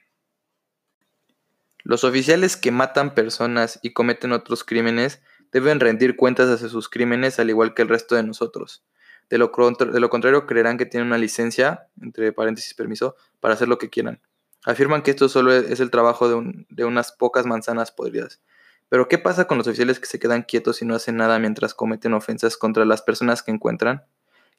Los 1.82 2.02
oficiales 2.04 2.56
que 2.56 2.70
matan 2.70 3.14
personas 3.14 3.78
y 3.82 3.92
cometen 3.92 4.32
otros 4.32 4.64
crímenes 4.64 5.22
deben 5.52 5.80
rendir 5.80 6.16
cuentas 6.16 6.48
hacia 6.48 6.68
sus 6.68 6.88
crímenes 6.88 7.38
al 7.38 7.50
igual 7.50 7.74
que 7.74 7.82
el 7.82 7.88
resto 7.88 8.14
de 8.16 8.22
nosotros. 8.22 8.84
De 9.30 9.38
lo, 9.38 9.48
de 9.48 10.08
contrario, 10.08 10.46
creerán 10.46 10.78
que 10.78 10.86
tienen 10.86 11.08
una 11.08 11.18
licencia, 11.18 11.88
entre 12.00 12.32
paréntesis 12.32 12.74
permiso, 12.74 13.16
para 13.40 13.54
hacer 13.54 13.68
lo 13.68 13.78
que 13.78 13.90
quieran. 13.90 14.20
Afirman 14.64 15.02
que 15.02 15.10
esto 15.10 15.28
solo 15.28 15.52
es 15.52 15.80
el 15.80 15.90
trabajo 15.90 16.28
de, 16.28 16.84
unas 16.84 17.12
pocas 17.12 17.44
manzanas 17.44 17.92
podridas. 17.92 18.40
Pero 18.88 19.08
¿qué 19.08 19.18
pasa 19.18 19.46
con 19.46 19.58
los 19.58 19.66
oficiales 19.66 20.00
que 20.00 20.06
se 20.06 20.18
quedan 20.18 20.42
quietos 20.42 20.80
y 20.80 20.86
no 20.86 20.94
hacen 20.94 21.16
nada 21.16 21.38
mientras 21.38 21.74
cometen 21.74 22.14
ofensas 22.14 22.56
contra 22.56 22.84
las 22.84 23.02
personas 23.02 23.42
que 23.42 23.50
encuentran? 23.50 24.04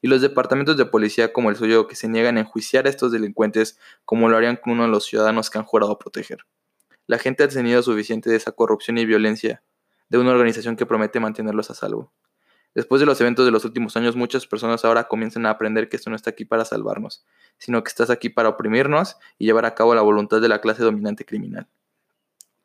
Y 0.02 0.08
los 0.08 0.20
departamentos 0.20 0.76
de 0.76 0.84
policía 0.84 1.32
como 1.32 1.50
el 1.50 1.56
suyo 1.56 1.88
que 1.88 1.96
se 1.96 2.08
niegan 2.08 2.36
a 2.36 2.40
enjuiciar 2.40 2.86
a 2.86 2.90
estos 2.90 3.10
delincuentes 3.10 3.78
como 4.04 4.28
lo 4.28 4.36
harían 4.36 4.56
con 4.56 4.74
uno 4.74 4.84
de 4.84 4.90
los 4.90 5.06
ciudadanos 5.06 5.50
que 5.50 5.58
han 5.58 5.64
jurado 5.64 5.98
proteger. 5.98 6.40
La 7.06 7.18
gente 7.18 7.44
ha 7.44 7.48
tenido 7.48 7.82
suficiente 7.82 8.30
de 8.30 8.36
esa 8.36 8.52
corrupción 8.52 8.98
y 8.98 9.06
violencia 9.06 9.62
de 10.08 10.18
una 10.18 10.32
organización 10.32 10.76
que 10.76 10.86
promete 10.86 11.18
mantenerlos 11.18 11.70
a 11.70 11.74
salvo. 11.74 12.12
Después 12.76 13.00
de 13.00 13.06
los 13.06 13.18
eventos 13.22 13.46
de 13.46 13.50
los 13.50 13.64
últimos 13.64 13.96
años, 13.96 14.16
muchas 14.16 14.46
personas 14.46 14.84
ahora 14.84 15.04
comienzan 15.04 15.46
a 15.46 15.50
aprender 15.50 15.88
que 15.88 15.96
esto 15.96 16.10
no 16.10 16.16
está 16.16 16.28
aquí 16.28 16.44
para 16.44 16.66
salvarnos, 16.66 17.24
sino 17.56 17.82
que 17.82 17.88
estás 17.88 18.10
aquí 18.10 18.28
para 18.28 18.50
oprimirnos 18.50 19.16
y 19.38 19.46
llevar 19.46 19.64
a 19.64 19.74
cabo 19.74 19.94
la 19.94 20.02
voluntad 20.02 20.42
de 20.42 20.48
la 20.48 20.60
clase 20.60 20.82
dominante 20.82 21.24
criminal. 21.24 21.66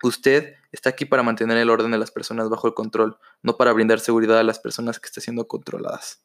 Usted 0.03 0.55
está 0.73 0.89
aquí 0.89 1.05
para 1.05 1.23
mantener 1.23 1.57
el 1.57 1.69
orden 1.69 1.91
de 1.91 1.97
las 1.97 2.11
personas 2.11 2.49
bajo 2.49 2.67
el 2.67 2.73
control, 2.73 3.19
no 3.41 3.55
para 3.55 3.71
brindar 3.71 4.01
seguridad 4.01 4.37
a 4.37 4.43
las 4.43 4.59
personas 4.59 4.99
que 4.99 5.05
están 5.05 5.21
siendo 5.21 5.47
controladas. 5.47 6.21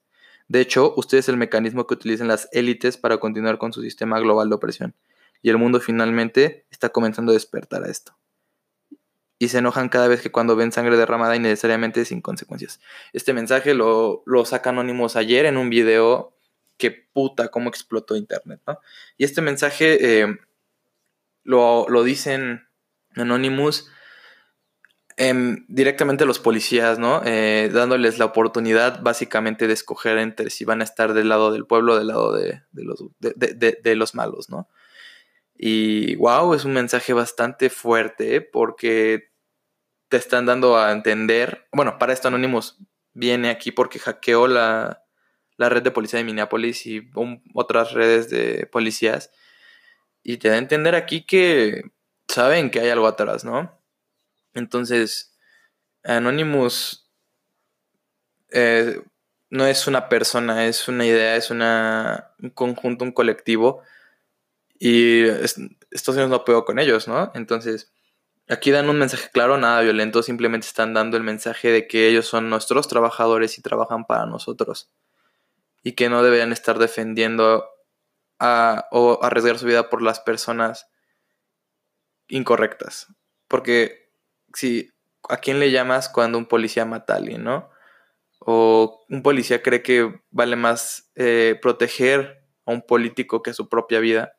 De 0.49 0.61
hecho, 0.61 0.93
usted 0.97 1.19
es 1.19 1.29
el 1.29 1.37
mecanismo 1.37 1.87
que 1.87 1.95
utilizan 1.95 2.27
las 2.27 2.49
élites 2.51 2.97
para 2.97 3.19
continuar 3.19 3.57
con 3.57 3.73
su 3.73 3.83
sistema 3.83 4.19
global 4.19 4.49
de 4.49 4.57
opresión. 4.57 4.97
Y 5.43 5.51
el 5.51 5.59
mundo 5.59 5.79
finalmente 5.79 6.67
está 6.73 6.89
comenzando 6.89 7.31
a 7.31 7.35
despertar 7.35 7.85
a 7.85 7.89
esto. 7.89 8.17
Y 9.39 9.49
se 9.49 9.59
enojan 9.59 9.89
cada 9.89 10.09
vez 10.09 10.23
que 10.23 10.33
cuando 10.33 10.57
ven 10.57 10.73
sangre 10.73 10.97
derramada 10.97 11.37
innecesariamente 11.37 12.05
sin 12.05 12.23
consecuencias. 12.23 12.81
Este 13.13 13.33
mensaje 13.33 13.75
lo, 13.75 14.23
lo 14.25 14.45
saca 14.45 14.71
Anonymous 14.71 15.17
ayer 15.17 15.45
en 15.45 15.57
un 15.59 15.69
video 15.69 16.37
que 16.79 16.91
puta, 16.91 17.49
cómo 17.49 17.69
explotó 17.69 18.17
Internet, 18.17 18.61
¿no? 18.67 18.79
Y 19.17 19.25
este 19.25 19.43
mensaje 19.43 20.21
eh, 20.21 20.39
lo, 21.43 21.87
lo, 21.89 22.03
dicen 22.03 22.69
Anonymous 23.15 23.91
eh, 25.17 25.57
directamente 25.69 26.25
a 26.25 26.27
los 26.27 26.39
policías, 26.39 26.99
¿no? 26.99 27.23
Eh, 27.25 27.71
dándoles 27.73 28.19
la 28.19 28.27
oportunidad 28.27 29.01
básicamente 29.03 29.67
de 29.67 29.73
escoger 29.73 30.19
entre 30.19 30.51
si 30.51 30.65
van 30.67 30.83
a 30.83 30.85
estar 30.85 31.15
del 31.15 31.31
lado 31.31 31.53
del 31.53 31.67
pueblo 31.67 31.95
o 31.95 31.97
del 31.97 32.09
lado 32.09 32.33
de, 32.35 32.63
de 32.73 32.85
los, 32.85 33.03
de, 33.19 33.79
de, 33.83 33.97
los 33.97 34.15
malos, 34.15 34.51
¿no? 34.51 34.69
Y 35.59 36.17
wow, 36.17 36.55
es 36.55 36.65
un 36.65 36.73
mensaje 36.73 37.13
bastante 37.13 37.71
fuerte 37.71 38.41
porque 38.41 39.31
te 40.09 40.17
están 40.17 40.47
dando 40.47 40.79
a 40.79 40.93
entender, 40.93 41.67
bueno, 41.73 41.99
para 41.99 42.13
esto 42.13 42.29
Anonymous 42.29 42.79
viene 43.13 43.51
aquí 43.51 43.73
porque 43.73 43.99
hackeó 43.99 44.47
la, 44.47 45.05
la 45.57 45.69
red 45.69 45.83
de 45.83 45.91
policía 45.91 46.19
de 46.19 46.25
Minneapolis 46.25 46.87
y 46.87 47.11
otras 47.55 47.93
redes 47.93 48.31
de 48.31 48.67
policías. 48.67 49.31
Y 50.23 50.39
te 50.39 50.49
da 50.49 50.57
a 50.57 50.59
entender 50.59 50.95
aquí 50.95 51.25
que 51.25 51.83
saben 52.29 52.71
que 52.71 52.81
hay 52.81 52.91
algo 52.91 53.07
atrás, 53.07 53.45
¿no? 53.45 53.81
Entonces, 54.55 55.37
Anonymous 56.03 57.11
eh, 58.51 59.01
no 59.51 59.67
es 59.67 59.87
una 59.87 60.09
persona, 60.09 60.67
es 60.67 60.89
una 60.89 61.07
idea, 61.07 61.37
es 61.37 61.51
un 61.51 61.63
conjunto, 62.55 63.05
un 63.05 63.13
colectivo. 63.13 63.83
Y 64.79 65.25
Estados 65.25 66.17
Unidos 66.17 66.31
no 66.31 66.45
puedo 66.45 66.65
con 66.65 66.79
ellos, 66.79 67.09
¿no? 67.09 67.31
Entonces, 67.35 67.93
aquí 68.49 68.71
dan 68.71 68.89
un 68.89 68.99
mensaje 68.99 69.31
claro, 69.33 69.59
nada 69.59 69.81
violento, 69.81 70.23
simplemente 70.23 70.67
están 70.67 70.95
dando 70.95 71.17
el 71.17 71.23
mensaje 71.23 71.71
de 71.71 71.87
que 71.87 72.09
ellos 72.09 72.27
son 72.27 72.51
nuestros 72.51 72.89
trabajadores 72.89 73.59
y 73.59 73.63
trabajan 73.63 74.05
para 74.05 74.27
nosotros 74.27 74.91
y 75.83 75.93
que 75.93 76.09
no 76.09 76.23
deberían 76.23 76.53
estar 76.53 76.79
defendiendo 76.79 77.65
o 78.39 79.19
arriesgar 79.23 79.59
su 79.59 79.67
vida 79.67 79.89
por 79.89 80.03
las 80.03 80.21
personas 80.21 80.89
incorrectas. 82.29 83.07
Porque 83.49 84.11
si 84.53 84.91
a 85.29 85.39
quién 85.39 85.61
le 85.61 85.71
llamas 85.71 86.09
cuando 86.09 86.39
un 86.39 86.47
policía 86.47 86.85
mata 86.85 87.15
a 87.15 87.17
alguien, 87.17 87.45
¿no? 87.45 87.71
O 88.41 89.05
un 89.09 89.23
policía 89.23 89.63
cree 89.63 89.83
que 89.83 90.23
vale 90.31 90.57
más 90.57 91.11
eh, 91.15 91.59
proteger 91.63 92.43
a 92.65 92.73
un 92.73 92.83
político 92.83 93.43
que 93.43 93.51
a 93.51 93.55
su 93.55 93.69
propia 93.69 94.01
vida. 94.01 94.36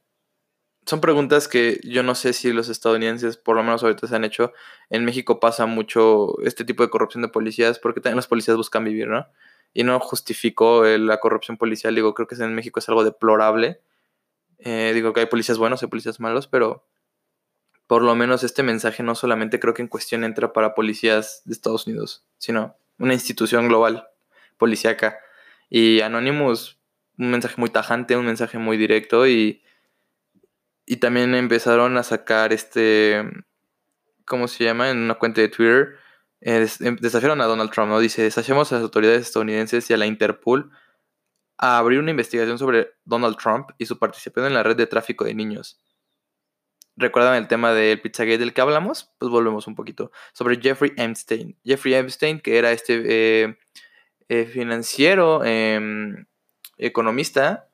Son 0.87 1.01
preguntas 1.01 1.47
que 1.47 1.79
yo 1.83 2.01
no 2.01 2.15
sé 2.15 2.33
si 2.33 2.51
los 2.51 2.69
estadounidenses, 2.69 3.37
por 3.37 3.55
lo 3.55 3.63
menos 3.63 3.83
ahorita 3.83 4.07
se 4.07 4.15
han 4.15 4.23
hecho. 4.23 4.53
En 4.89 5.05
México 5.05 5.39
pasa 5.39 5.65
mucho 5.67 6.39
este 6.41 6.65
tipo 6.65 6.81
de 6.81 6.89
corrupción 6.89 7.21
de 7.21 7.27
policías 7.27 7.77
porque 7.77 8.01
también 8.01 8.15
los 8.15 8.27
policías 8.27 8.57
buscan 8.57 8.85
vivir, 8.85 9.07
¿no? 9.07 9.27
y 9.73 9.83
no 9.83 9.99
justifico 9.99 10.83
la 10.85 11.19
corrupción 11.19 11.55
policial. 11.55 11.93
Digo, 11.93 12.13
creo 12.13 12.27
que 12.27 12.35
en 12.35 12.55
México 12.55 12.79
es 12.79 12.89
algo 12.89 13.03
deplorable. 13.03 13.79
Eh, 14.57 14.91
digo 14.93 15.13
que 15.13 15.19
hay 15.19 15.25
policías 15.27 15.59
buenos 15.59 15.83
y 15.83 15.87
policías 15.87 16.19
malos, 16.19 16.47
pero 16.47 16.83
por 17.85 18.01
lo 18.01 18.15
menos 18.15 18.43
este 18.43 18.63
mensaje 18.63 19.03
no 19.03 19.13
solamente 19.13 19.59
creo 19.59 19.75
que 19.75 19.83
en 19.83 19.87
cuestión 19.87 20.23
entra 20.23 20.51
para 20.51 20.73
policías 20.73 21.43
de 21.45 21.53
Estados 21.53 21.85
Unidos, 21.85 22.25
sino 22.39 22.75
una 22.97 23.13
institución 23.13 23.67
global 23.67 24.07
policíaca. 24.57 25.19
Y 25.69 26.01
Anonymous, 26.01 26.79
un 27.19 27.29
mensaje 27.29 27.55
muy 27.57 27.69
tajante, 27.69 28.17
un 28.17 28.25
mensaje 28.25 28.57
muy 28.57 28.77
directo 28.77 29.27
y, 29.27 29.61
y 30.87 30.97
también 30.97 31.35
empezaron 31.35 31.97
a 31.97 32.03
sacar 32.03 32.53
este, 32.53 33.23
¿cómo 34.25 34.47
se 34.47 34.63
llama? 34.63 34.89
En 34.89 34.97
una 34.97 35.15
cuenta 35.15 35.41
de 35.41 35.49
Twitter 35.49 35.97
eh, 36.41 36.67
em, 36.79 36.95
desafiaron 36.95 37.41
a 37.41 37.45
Donald 37.45 37.71
Trump, 37.71 37.89
¿no? 37.89 37.99
Dice, 37.99 38.23
desafiamos 38.23 38.71
a 38.71 38.75
las 38.75 38.83
autoridades 38.83 39.21
estadounidenses 39.21 39.89
y 39.89 39.93
a 39.93 39.97
la 39.97 40.05
Interpol 40.05 40.71
a 41.57 41.77
abrir 41.77 41.99
una 41.99 42.11
investigación 42.11 42.57
sobre 42.57 42.93
Donald 43.03 43.37
Trump 43.37 43.71
y 43.77 43.85
su 43.85 43.99
participación 43.99 44.47
en 44.47 44.53
la 44.53 44.63
red 44.63 44.77
de 44.77 44.87
tráfico 44.87 45.25
de 45.25 45.33
niños. 45.33 45.79
¿Recuerdan 46.95 47.35
el 47.35 47.47
tema 47.47 47.73
del 47.73 47.99
Pizzagate 48.01 48.37
del 48.37 48.53
que 48.53 48.61
hablamos? 48.61 49.11
Pues 49.19 49.29
volvemos 49.29 49.67
un 49.67 49.75
poquito. 49.75 50.11
Sobre 50.33 50.59
Jeffrey 50.59 50.93
Epstein. 50.97 51.57
Jeffrey 51.63 51.95
Epstein, 51.95 52.39
que 52.39 52.57
era 52.57 52.71
este 52.71 53.43
eh, 53.43 53.57
eh, 54.29 54.45
financiero, 54.45 55.43
em, 55.43 56.25
economista, 56.77 57.66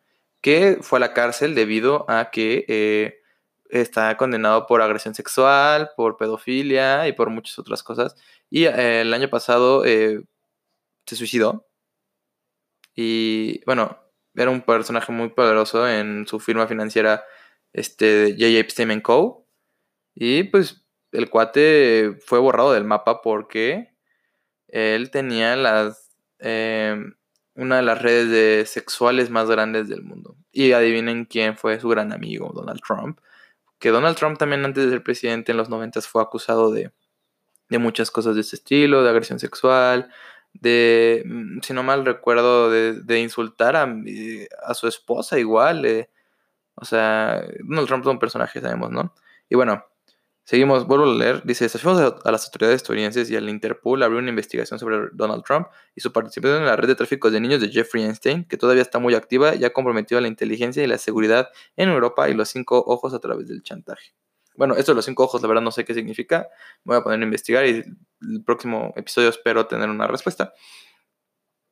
que 0.43 0.77
fue 0.82 0.99
a 0.99 1.01
la 1.01 1.13
cárcel 1.13 1.56
debido 1.56 2.06
a 2.10 2.29
que 2.29 3.21
está 3.69 4.15
condenado 4.17 4.67
por 4.67 4.82
agresión 4.82 5.15
sexual, 5.15 5.91
por 5.97 6.17
pedofilia 6.17 7.08
y 7.08 7.13
por 7.13 7.29
muchas 7.29 7.58
otras 7.60 7.84
cosas. 7.84 8.15
Y 8.49 8.65
eh, 8.65 9.01
el 9.01 9.13
año 9.13 9.29
pasado 9.29 9.84
eh, 9.86 10.23
se 11.06 11.15
suicidó. 11.15 11.67
Y 12.95 13.63
bueno, 13.65 13.97
era 14.36 14.51
un 14.51 14.62
personaje 14.62 15.12
muy 15.12 15.29
poderoso 15.29 15.88
en 15.88 16.27
su 16.27 16.39
firma 16.39 16.67
financiera, 16.67 17.23
este, 17.73 18.34
J. 18.34 18.45
Epstein 18.60 19.01
Co. 19.01 19.47
Y 20.15 20.43
pues 20.43 20.86
el 21.12 21.29
cuate 21.29 22.17
fue 22.25 22.39
borrado 22.39 22.73
del 22.73 22.84
mapa 22.86 23.21
porque 23.21 23.93
él 24.67 25.12
tenía 25.12 25.56
las, 25.56 26.15
em, 26.39 27.15
una 27.56 27.78
de 27.78 27.84
las 27.84 28.02
redes 28.02 28.30
de 28.30 28.66
sexuales 28.66 29.30
más 29.30 29.50
grandes 29.50 29.89
del 29.89 30.04
mundo. 30.04 30.36
Y 30.52 30.72
adivinen 30.74 31.26
quién 31.26 31.58
fue 31.58 31.80
su 31.80 31.89
gran 31.89 32.13
amigo, 32.13 32.52
Donald 32.54 32.82
Trump. 32.86 33.20
Que 33.80 33.89
Donald 33.89 34.18
Trump 34.18 34.38
también 34.38 34.66
antes 34.66 34.86
de 34.86 34.92
ser 34.92 35.04
presidente 35.04 35.52
en 35.52 35.58
los 35.58 35.70
90 35.70 36.02
fue 36.02 36.22
acusado 36.22 36.72
de 36.72 36.92
de 37.74 37.80
muchas 37.80 38.12
cosas 38.12 38.36
de 38.36 38.42
ese 38.42 38.56
estilo, 38.56 39.04
de 39.04 39.10
agresión 39.10 39.39
sexual, 39.39 40.10
de, 40.54 41.24
mm, 41.26 41.60
si 41.62 41.74
no 41.74 41.84
mal 41.84 42.06
recuerdo, 42.06 42.70
de, 42.70 43.20
insultar 43.20 43.76
a, 43.76 43.88
a, 44.66 44.74
su 44.76 44.88
esposa 44.88 45.39
igual. 45.39 45.86
Eh, 45.86 46.10
o 46.76 46.86
sea, 46.86 47.44
Donald 47.63 47.88
Trump 47.88 48.04
es 48.06 48.12
un 48.12 48.20
personaje, 48.20 48.62
sabemos, 48.62 48.92
¿no? 48.92 49.13
Y 49.50 49.56
bueno, 49.56 49.86
seguimos, 50.43 50.88
vuelvo 50.88 51.06
a 51.06 51.13
leer, 51.13 51.43
dice, 51.43 51.65
desafiamos 51.65 52.01
a, 52.23 52.32
las 52.32 52.45
autoridades 52.45 52.77
estadounidenses 52.77 53.29
y 53.29 53.36
al 53.36 53.49
Interpol 53.49 54.01
a 54.01 54.06
abrir 54.06 54.19
una 54.19 54.29
investigación 54.29 54.79
sobre 54.79 55.10
Donald 55.13 55.43
Trump 55.43 55.67
y 55.95 56.01
su 56.01 56.12
participación 56.12 56.60
en 56.62 56.65
la 56.65 56.75
red 56.75 56.88
de 56.88 56.95
tráfico 56.95 57.32
de 57.32 57.39
niños 57.39 57.62
de 57.62 57.69
Jeffrey 57.69 58.03
Einstein, 58.03 58.45
que 58.45 58.58
todavía 58.58 58.82
está 58.82 58.99
muy 58.99 59.15
activa 59.15 59.56
y 59.56 59.63
ha 59.65 59.73
comprometido 59.73 60.19
la 60.21 60.27
inteligencia 60.27 60.84
y 60.84 60.88
la 60.88 60.97
seguridad 60.97 61.49
en 61.75 61.89
Europa 61.89 62.29
y 62.29 62.34
los 62.34 62.49
cinco 62.49 62.84
ojos 62.86 63.13
a 63.13 63.19
través 63.19 63.47
del 63.47 63.63
chantaje. 63.63 64.13
Bueno, 64.56 64.75
esto 64.75 64.91
de 64.91 64.97
los 64.97 65.06
cinco 65.06 65.23
ojos, 65.23 65.41
la 65.41 65.47
verdad 65.47 65.63
no 65.63 65.71
sé 65.71 65.84
qué 65.84 65.93
significa. 65.93 66.47
voy 66.84 66.97
a 66.97 67.01
poner 67.01 67.19
a 67.19 67.23
investigar 67.23 67.65
y 67.65 67.84
el 68.21 68.43
próximo 68.45 68.93
episodio 68.95 69.29
espero 69.29 69.65
tener 69.65 69.89
una 69.89 70.08
respuesta. 70.08 70.53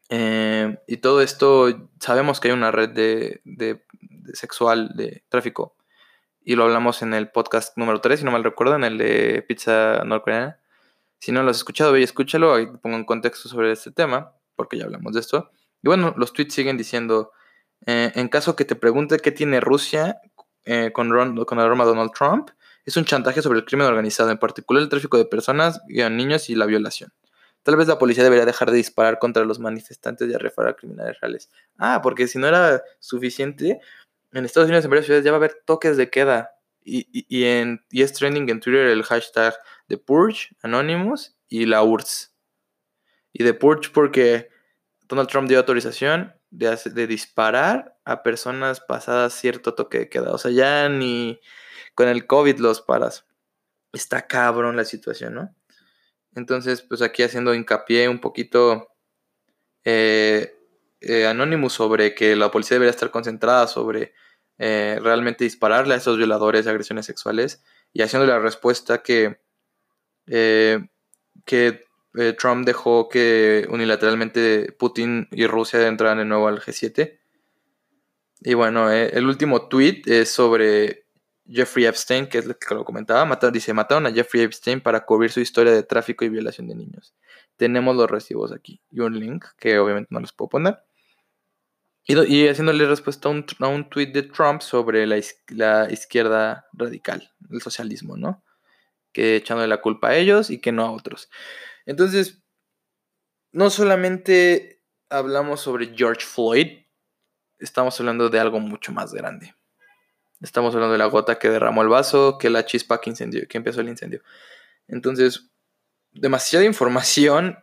Eh, 0.10 0.78
y 0.88 0.98
todo 0.98 1.22
esto, 1.22 1.90
sabemos 2.00 2.40
que 2.40 2.50
hay 2.50 2.54
una 2.54 2.72
red 2.72 2.90
de, 2.90 3.86
sexual, 4.34 4.92
de 4.96 5.24
tráfico. 5.30 5.76
Y 6.44 6.56
lo 6.56 6.64
hablamos 6.64 7.04
en 7.04 7.14
el 7.14 7.30
podcast 7.30 7.78
número 7.78 8.02
3, 8.02 8.20
si 8.20 8.26
no 8.26 8.32
mal 8.32 8.44
recuerdo, 8.44 8.76
en 8.76 8.84
el 8.84 8.98
de 8.98 9.46
pizza 9.48 10.04
norcoreana. 10.04 10.60
Si 11.20 11.32
no 11.32 11.44
lo 11.44 11.52
has 11.52 11.58
escuchado, 11.58 11.92
ve 11.92 12.00
y 12.00 12.04
escúchalo. 12.04 12.56
Ahí 12.56 12.66
pongo 12.82 12.96
un 12.96 13.06
contexto 13.06 13.48
sobre 13.48 13.72
este 13.72 13.92
tema, 13.92 14.34
porque 14.56 14.78
ya 14.78 14.86
hablamos 14.86 15.14
de 15.14 15.20
esto. 15.20 15.52
Y 15.84 15.88
bueno, 15.88 16.16
los 16.18 16.34
tweets 16.34 16.56
siguen 16.56 16.78
diciendo, 16.78 17.32
eh, 17.86 18.12
en 18.16 18.28
caso 18.28 18.56
que 18.56 18.66
te 18.66 18.76
pregunte 18.76 19.20
qué 19.20 19.32
tiene 19.32 19.60
Rusia 19.60 20.20
eh, 20.66 20.92
con, 20.92 21.10
con 21.46 21.58
la 21.60 21.66
broma 21.66 21.86
Donald 21.86 22.12
Trump, 22.12 22.50
es 22.86 22.98
un 22.98 23.06
chantaje 23.06 23.44
sobre 23.44 23.60
el 23.60 23.66
crimen 23.66 23.86
organizado, 23.86 24.32
en 24.32 24.40
particular 24.40 24.82
el 24.82 24.90
tráfico 24.90 25.18
de 25.18 25.26
personas, 25.26 25.82
niños 25.88 26.50
y 26.50 26.56
la 26.56 26.66
violación. 26.66 27.14
Tal 27.64 27.76
vez 27.76 27.88
la 27.88 28.00
policía 28.00 28.24
debería 28.24 28.46
dejar 28.46 28.72
de 28.72 28.78
disparar 28.78 29.20
contra 29.20 29.46
los 29.46 29.60
manifestantes 29.60 30.28
y 30.28 30.34
arrefar 30.34 30.68
a 30.68 30.74
criminales 30.74 31.20
reales. 31.22 31.52
Ah, 31.78 32.00
porque 32.02 32.28
si 32.28 32.40
no 32.40 32.48
era 32.48 32.82
suficiente, 33.00 33.80
en 34.34 34.46
Estados 34.46 34.68
Unidos 34.68 34.86
en 34.86 34.92
varias 34.92 35.06
ciudades 35.06 35.26
ya 35.26 35.32
va 35.32 35.38
a 35.38 35.40
haber 35.40 35.62
toques 35.66 35.98
de 35.98 36.10
queda. 36.10 36.52
Y, 36.84 37.08
y, 37.12 37.44
en, 37.44 37.86
y 37.92 38.02
es 38.02 38.14
trending 38.14 38.50
en 38.50 38.60
Twitter 38.60 38.88
el 38.88 39.04
hashtag 39.04 39.54
de 39.88 39.98
Purge, 39.98 40.56
Anonymous 40.64 41.36
y 41.48 41.66
la 41.66 41.84
URSS. 41.84 42.34
Y 43.34 43.44
de 43.44 43.54
Purge 43.54 43.92
porque 43.94 44.50
Donald 45.08 45.30
Trump 45.30 45.48
dio 45.48 45.60
autorización 45.60 46.34
de, 46.50 46.78
de 46.86 47.08
disparar 47.08 47.98
a 48.04 48.24
personas 48.24 48.80
pasadas 48.80 49.34
cierto 49.34 49.76
toque 49.76 50.00
de 50.00 50.10
queda. 50.10 50.32
O 50.32 50.38
sea, 50.38 50.52
ya 50.52 50.90
ni 50.90 51.40
con 51.94 52.08
el 52.08 52.26
COVID 52.26 52.58
los 52.60 52.82
paras. 52.82 53.26
Está 53.94 54.26
cabrón 54.26 54.76
la 54.76 54.86
situación, 54.86 55.36
¿no? 55.36 55.56
Entonces, 56.34 56.82
pues 56.82 57.02
aquí 57.02 57.24
haciendo 57.24 57.54
hincapié 57.54 58.08
un 58.08 58.20
poquito 58.20 58.96
eh, 59.84 60.56
eh, 61.02 61.28
Anonymous 61.28 61.74
sobre 61.74 62.16
que 62.16 62.36
la 62.36 62.52
policía 62.52 62.76
debería 62.76 62.92
estar 62.92 63.12
concentrada 63.12 63.68
sobre 63.68 64.14
eh, 64.58 65.00
realmente 65.02 65.44
dispararle 65.44 65.96
a 65.96 65.98
esos 65.98 66.18
violadores 66.18 66.66
de 66.66 66.72
agresiones 66.72 67.06
sexuales 67.06 67.64
y 67.94 68.02
haciendo 68.02 68.28
la 68.28 68.40
respuesta 68.40 69.02
que, 69.02 69.40
que 70.26 71.86
eh, 72.14 72.34
Trump 72.34 72.66
dejó 72.66 73.08
que 73.08 73.66
unilateralmente 73.70 74.74
Putin 74.78 75.28
y 75.32 75.48
Rusia 75.48 75.88
entraran 75.88 76.18
de 76.18 76.26
nuevo 76.26 76.48
al 76.48 76.60
G7. 76.60 77.20
Y 78.42 78.54
bueno, 78.54 78.92
eh, 78.92 79.12
el 79.14 79.28
último 79.28 79.68
tweet 79.68 80.02
es 80.06 80.30
sobre 80.30 81.06
Jeffrey 81.48 81.86
Epstein, 81.86 82.28
que 82.28 82.40
es 82.40 82.46
lo 82.46 82.58
que 82.58 82.74
lo 82.76 82.84
comentaba. 82.84 83.40
dice, 83.52 83.74
mataron 83.74 84.08
a 84.08 84.12
Jeffrey 84.12 84.44
Epstein 84.44 84.82
para 84.82 85.06
cubrir 85.06 85.32
su 85.32 85.40
historia 85.40 85.74
de 85.74 85.84
tráfico 85.84 86.26
y 86.26 86.30
violación 86.30 86.68
de 86.68 86.76
niños. 86.76 87.14
Tenemos 87.56 87.96
los 87.96 88.10
recibos 88.10 88.52
aquí 88.52 88.82
y 88.90 89.00
un 89.00 89.20
link 89.20 89.46
que 89.58 89.80
obviamente 89.80 90.10
no 90.12 90.20
les 90.20 90.32
puedo 90.34 90.50
poner. 90.50 90.80
Y, 92.06 92.48
haciéndole 92.48 92.88
respuesta 92.88 93.30
a 93.30 93.32
un, 93.32 93.46
a 93.60 93.68
un 93.68 93.90
tweet 93.90 94.08
de 94.08 94.24
Trump 94.24 94.62
sobre 94.62 95.06
la, 95.06 95.22
la 95.50 95.92
izquierda 95.92 96.66
radical, 96.74 97.32
el 97.50 97.62
socialismo, 97.62 98.18
¿no? 98.18 98.44
Que 99.14 99.36
echándole 99.36 99.68
la 99.68 99.82
culpa 99.82 100.10
a 100.10 100.16
ellos 100.16 100.50
y 100.50 100.60
que 100.60 100.72
no 100.72 100.86
a 100.86 100.92
otros. 100.92 101.30
Entonces, 101.86 102.42
no 103.52 103.70
solamente 103.70 104.82
hablamos 105.10 105.62
sobre 105.62 105.96
George 105.96 106.26
Floyd, 106.26 106.86
estamos 107.60 108.00
hablando 108.00 108.30
de 108.30 108.40
algo 108.40 108.60
mucho 108.60 108.92
más 108.92 109.14
grande. 109.14 109.54
Estamos 110.42 110.74
hablando 110.74 110.94
de 110.94 110.98
la 110.98 111.06
gota 111.06 111.38
que 111.38 111.50
derramó 111.50 111.84
el 111.84 111.90
vaso, 111.90 112.38
que 112.40 112.50
la 112.50 112.66
chispa 112.66 113.00
que, 113.00 113.12
incendió, 113.12 113.48
que 113.48 113.58
empezó 113.58 113.82
el 113.82 113.90
incendio. 113.90 114.24
Entonces, 114.88 115.52
demasiada 116.12 116.66
información 116.66 117.58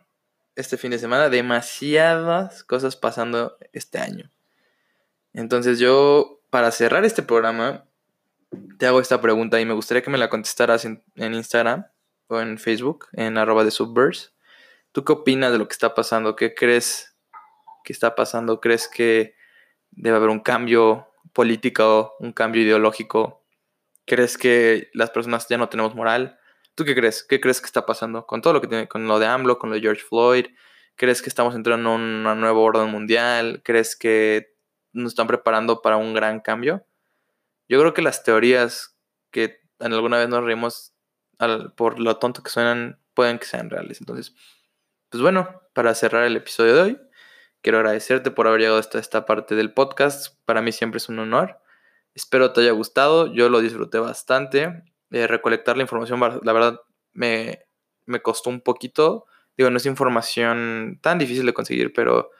este 0.59 0.77
fin 0.77 0.91
de 0.91 0.99
semana, 0.99 1.29
demasiadas 1.29 2.63
cosas 2.63 2.95
pasando 2.97 3.57
este 3.71 3.99
año. 3.99 4.29
Entonces 5.33 5.79
yo, 5.79 6.41
para 6.49 6.71
cerrar 6.71 7.05
este 7.05 7.23
programa, 7.23 7.85
te 8.77 8.85
hago 8.85 8.99
esta 8.99 9.21
pregunta 9.21 9.61
y 9.61 9.65
me 9.65 9.73
gustaría 9.73 10.03
que 10.03 10.09
me 10.09 10.17
la 10.17 10.29
contestaras 10.29 10.83
en, 10.83 11.01
Instagram 11.15 11.87
o 12.27 12.41
en 12.41 12.57
Facebook, 12.57 13.07
en 13.13 13.37
arroba 13.37 13.63
de 13.63 13.71
Subverse. 13.71 14.31
¿Tú 14.91 15.05
qué 15.05 15.13
opinas 15.13 15.51
de 15.53 15.59
lo 15.59 15.67
que 15.67 15.73
está 15.73 15.95
pasando? 15.95 16.35
¿Qué 16.35 16.53
crees 16.53 17.15
que 17.85 17.93
está 17.93 18.15
pasando? 18.15 18.59
¿Crees 18.59 18.89
que 18.89 19.35
debe 19.91 20.17
haber 20.17 20.29
un 20.29 20.41
cambio 20.41 21.07
político, 21.31 22.15
un 22.19 22.33
cambio 22.33 22.63
ideológico? 22.63 23.45
¿Crees 24.05 24.37
que 24.37 24.89
las 24.93 25.11
personas 25.11 25.47
ya 25.47 25.57
no 25.57 25.69
tenemos 25.69 25.95
moral? 25.95 26.39
¿Tú 26.79 26.85
qué 26.85 26.95
crees? 26.95 27.25
¿Qué 27.25 27.41
crees 27.41 27.59
que 27.59 27.65
está 27.65 27.85
pasando 27.85 28.25
con 28.25 28.41
todo 28.41 28.53
lo 28.53 28.61
que 28.61 28.67
tiene, 28.67 28.87
con 28.87 29.05
lo 29.05 29.19
de 29.19 29.25
AMLO, 29.25 29.59
con 29.59 29.69
lo 29.69 29.75
de 29.75 29.81
George 29.81 30.01
Floyd? 30.01 30.45
¿Crees 30.95 31.21
que 31.21 31.27
estamos 31.27 31.53
entrando 31.53 31.95
en 31.95 31.99
una 31.99 32.35
nueva 32.35 32.57
orden 32.57 32.89
mundial? 32.89 33.59
¿Crees 33.65 33.97
que 33.97 34.55
nos 34.93 35.11
están 35.11 35.27
preparando 35.27 35.81
para 35.81 35.97
un 35.97 36.13
gran 36.13 36.39
cambio? 36.39 36.85
Yo 37.67 37.81
creo 37.81 37.93
que 37.93 38.01
las 38.01 38.23
teorías 38.23 38.95
que 39.29 39.59
alguna 39.79 40.19
vez 40.19 40.29
nos 40.29 40.41
reímos 40.41 40.93
por 41.75 41.99
lo 41.99 42.15
tonto 42.15 42.43
que 42.43 42.49
suenan 42.49 42.97
pueden 43.13 43.39
que 43.39 43.45
sean 43.45 43.69
reales. 43.69 43.99
Entonces, 43.99 44.33
pues 45.09 45.21
bueno, 45.21 45.61
para 45.73 45.93
cerrar 45.95 46.23
el 46.23 46.37
episodio 46.37 46.75
de 46.75 46.81
hoy, 46.81 46.99
quiero 47.61 47.79
agradecerte 47.79 48.31
por 48.31 48.47
haber 48.47 48.61
llegado 48.61 48.79
hasta 48.79 48.99
esta 48.99 49.25
parte 49.25 49.53
del 49.53 49.73
podcast. 49.73 50.33
Para 50.45 50.61
mí 50.61 50.71
siempre 50.71 50.99
es 50.99 51.09
un 51.09 51.19
honor. 51.19 51.59
Espero 52.15 52.53
te 52.53 52.61
haya 52.61 52.71
gustado. 52.71 53.33
Yo 53.33 53.49
lo 53.49 53.59
disfruté 53.59 53.99
bastante 53.99 54.85
recolectar 55.11 55.77
la 55.77 55.83
información, 55.83 56.19
la 56.19 56.53
verdad 56.53 56.81
me, 57.13 57.65
costó 58.21 58.49
un 58.49 58.61
poquito. 58.61 59.25
Digo, 59.57 59.69
no 59.69 59.77
es 59.77 59.85
información 59.85 60.99
tan 61.01 61.17
difícil 61.19 61.45
de 61.45 61.53
conseguir, 61.53 61.93
pero 61.93 62.31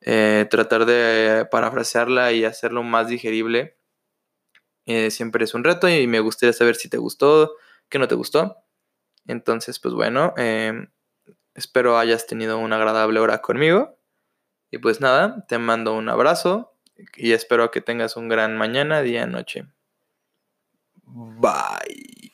eh, 0.00 0.46
tratar 0.50 0.86
de 0.86 1.46
parafrasearla 1.50 2.32
y 2.32 2.44
hacerlo 2.44 2.82
más 2.82 3.08
digerible 3.08 3.76
eh, 4.86 5.10
siempre 5.10 5.44
es 5.44 5.54
un 5.54 5.64
reto 5.64 5.88
y 5.88 6.06
me 6.06 6.20
gustaría 6.20 6.52
saber 6.52 6.76
si 6.76 6.88
te 6.88 6.98
gustó, 6.98 7.56
qué 7.88 7.98
no 7.98 8.08
te 8.08 8.14
gustó. 8.14 8.56
Entonces, 9.26 9.78
pues 9.78 9.94
bueno, 9.94 10.34
em, 10.36 10.90
espero 11.54 11.98
hayas 11.98 12.26
tenido 12.26 12.58
una 12.58 12.76
agradable 12.76 13.20
hora 13.20 13.42
conmigo. 13.42 13.98
Y 14.70 14.78
pues 14.78 15.00
nada, 15.00 15.44
te 15.48 15.58
mando 15.58 15.94
un 15.94 16.08
abrazo 16.08 16.74
y 17.16 17.32
espero 17.32 17.70
que 17.70 17.80
tengas 17.82 18.16
un 18.16 18.28
gran 18.28 18.56
mañana, 18.56 19.02
día, 19.02 19.26
noche. 19.26 19.66
Bye. 21.12 22.31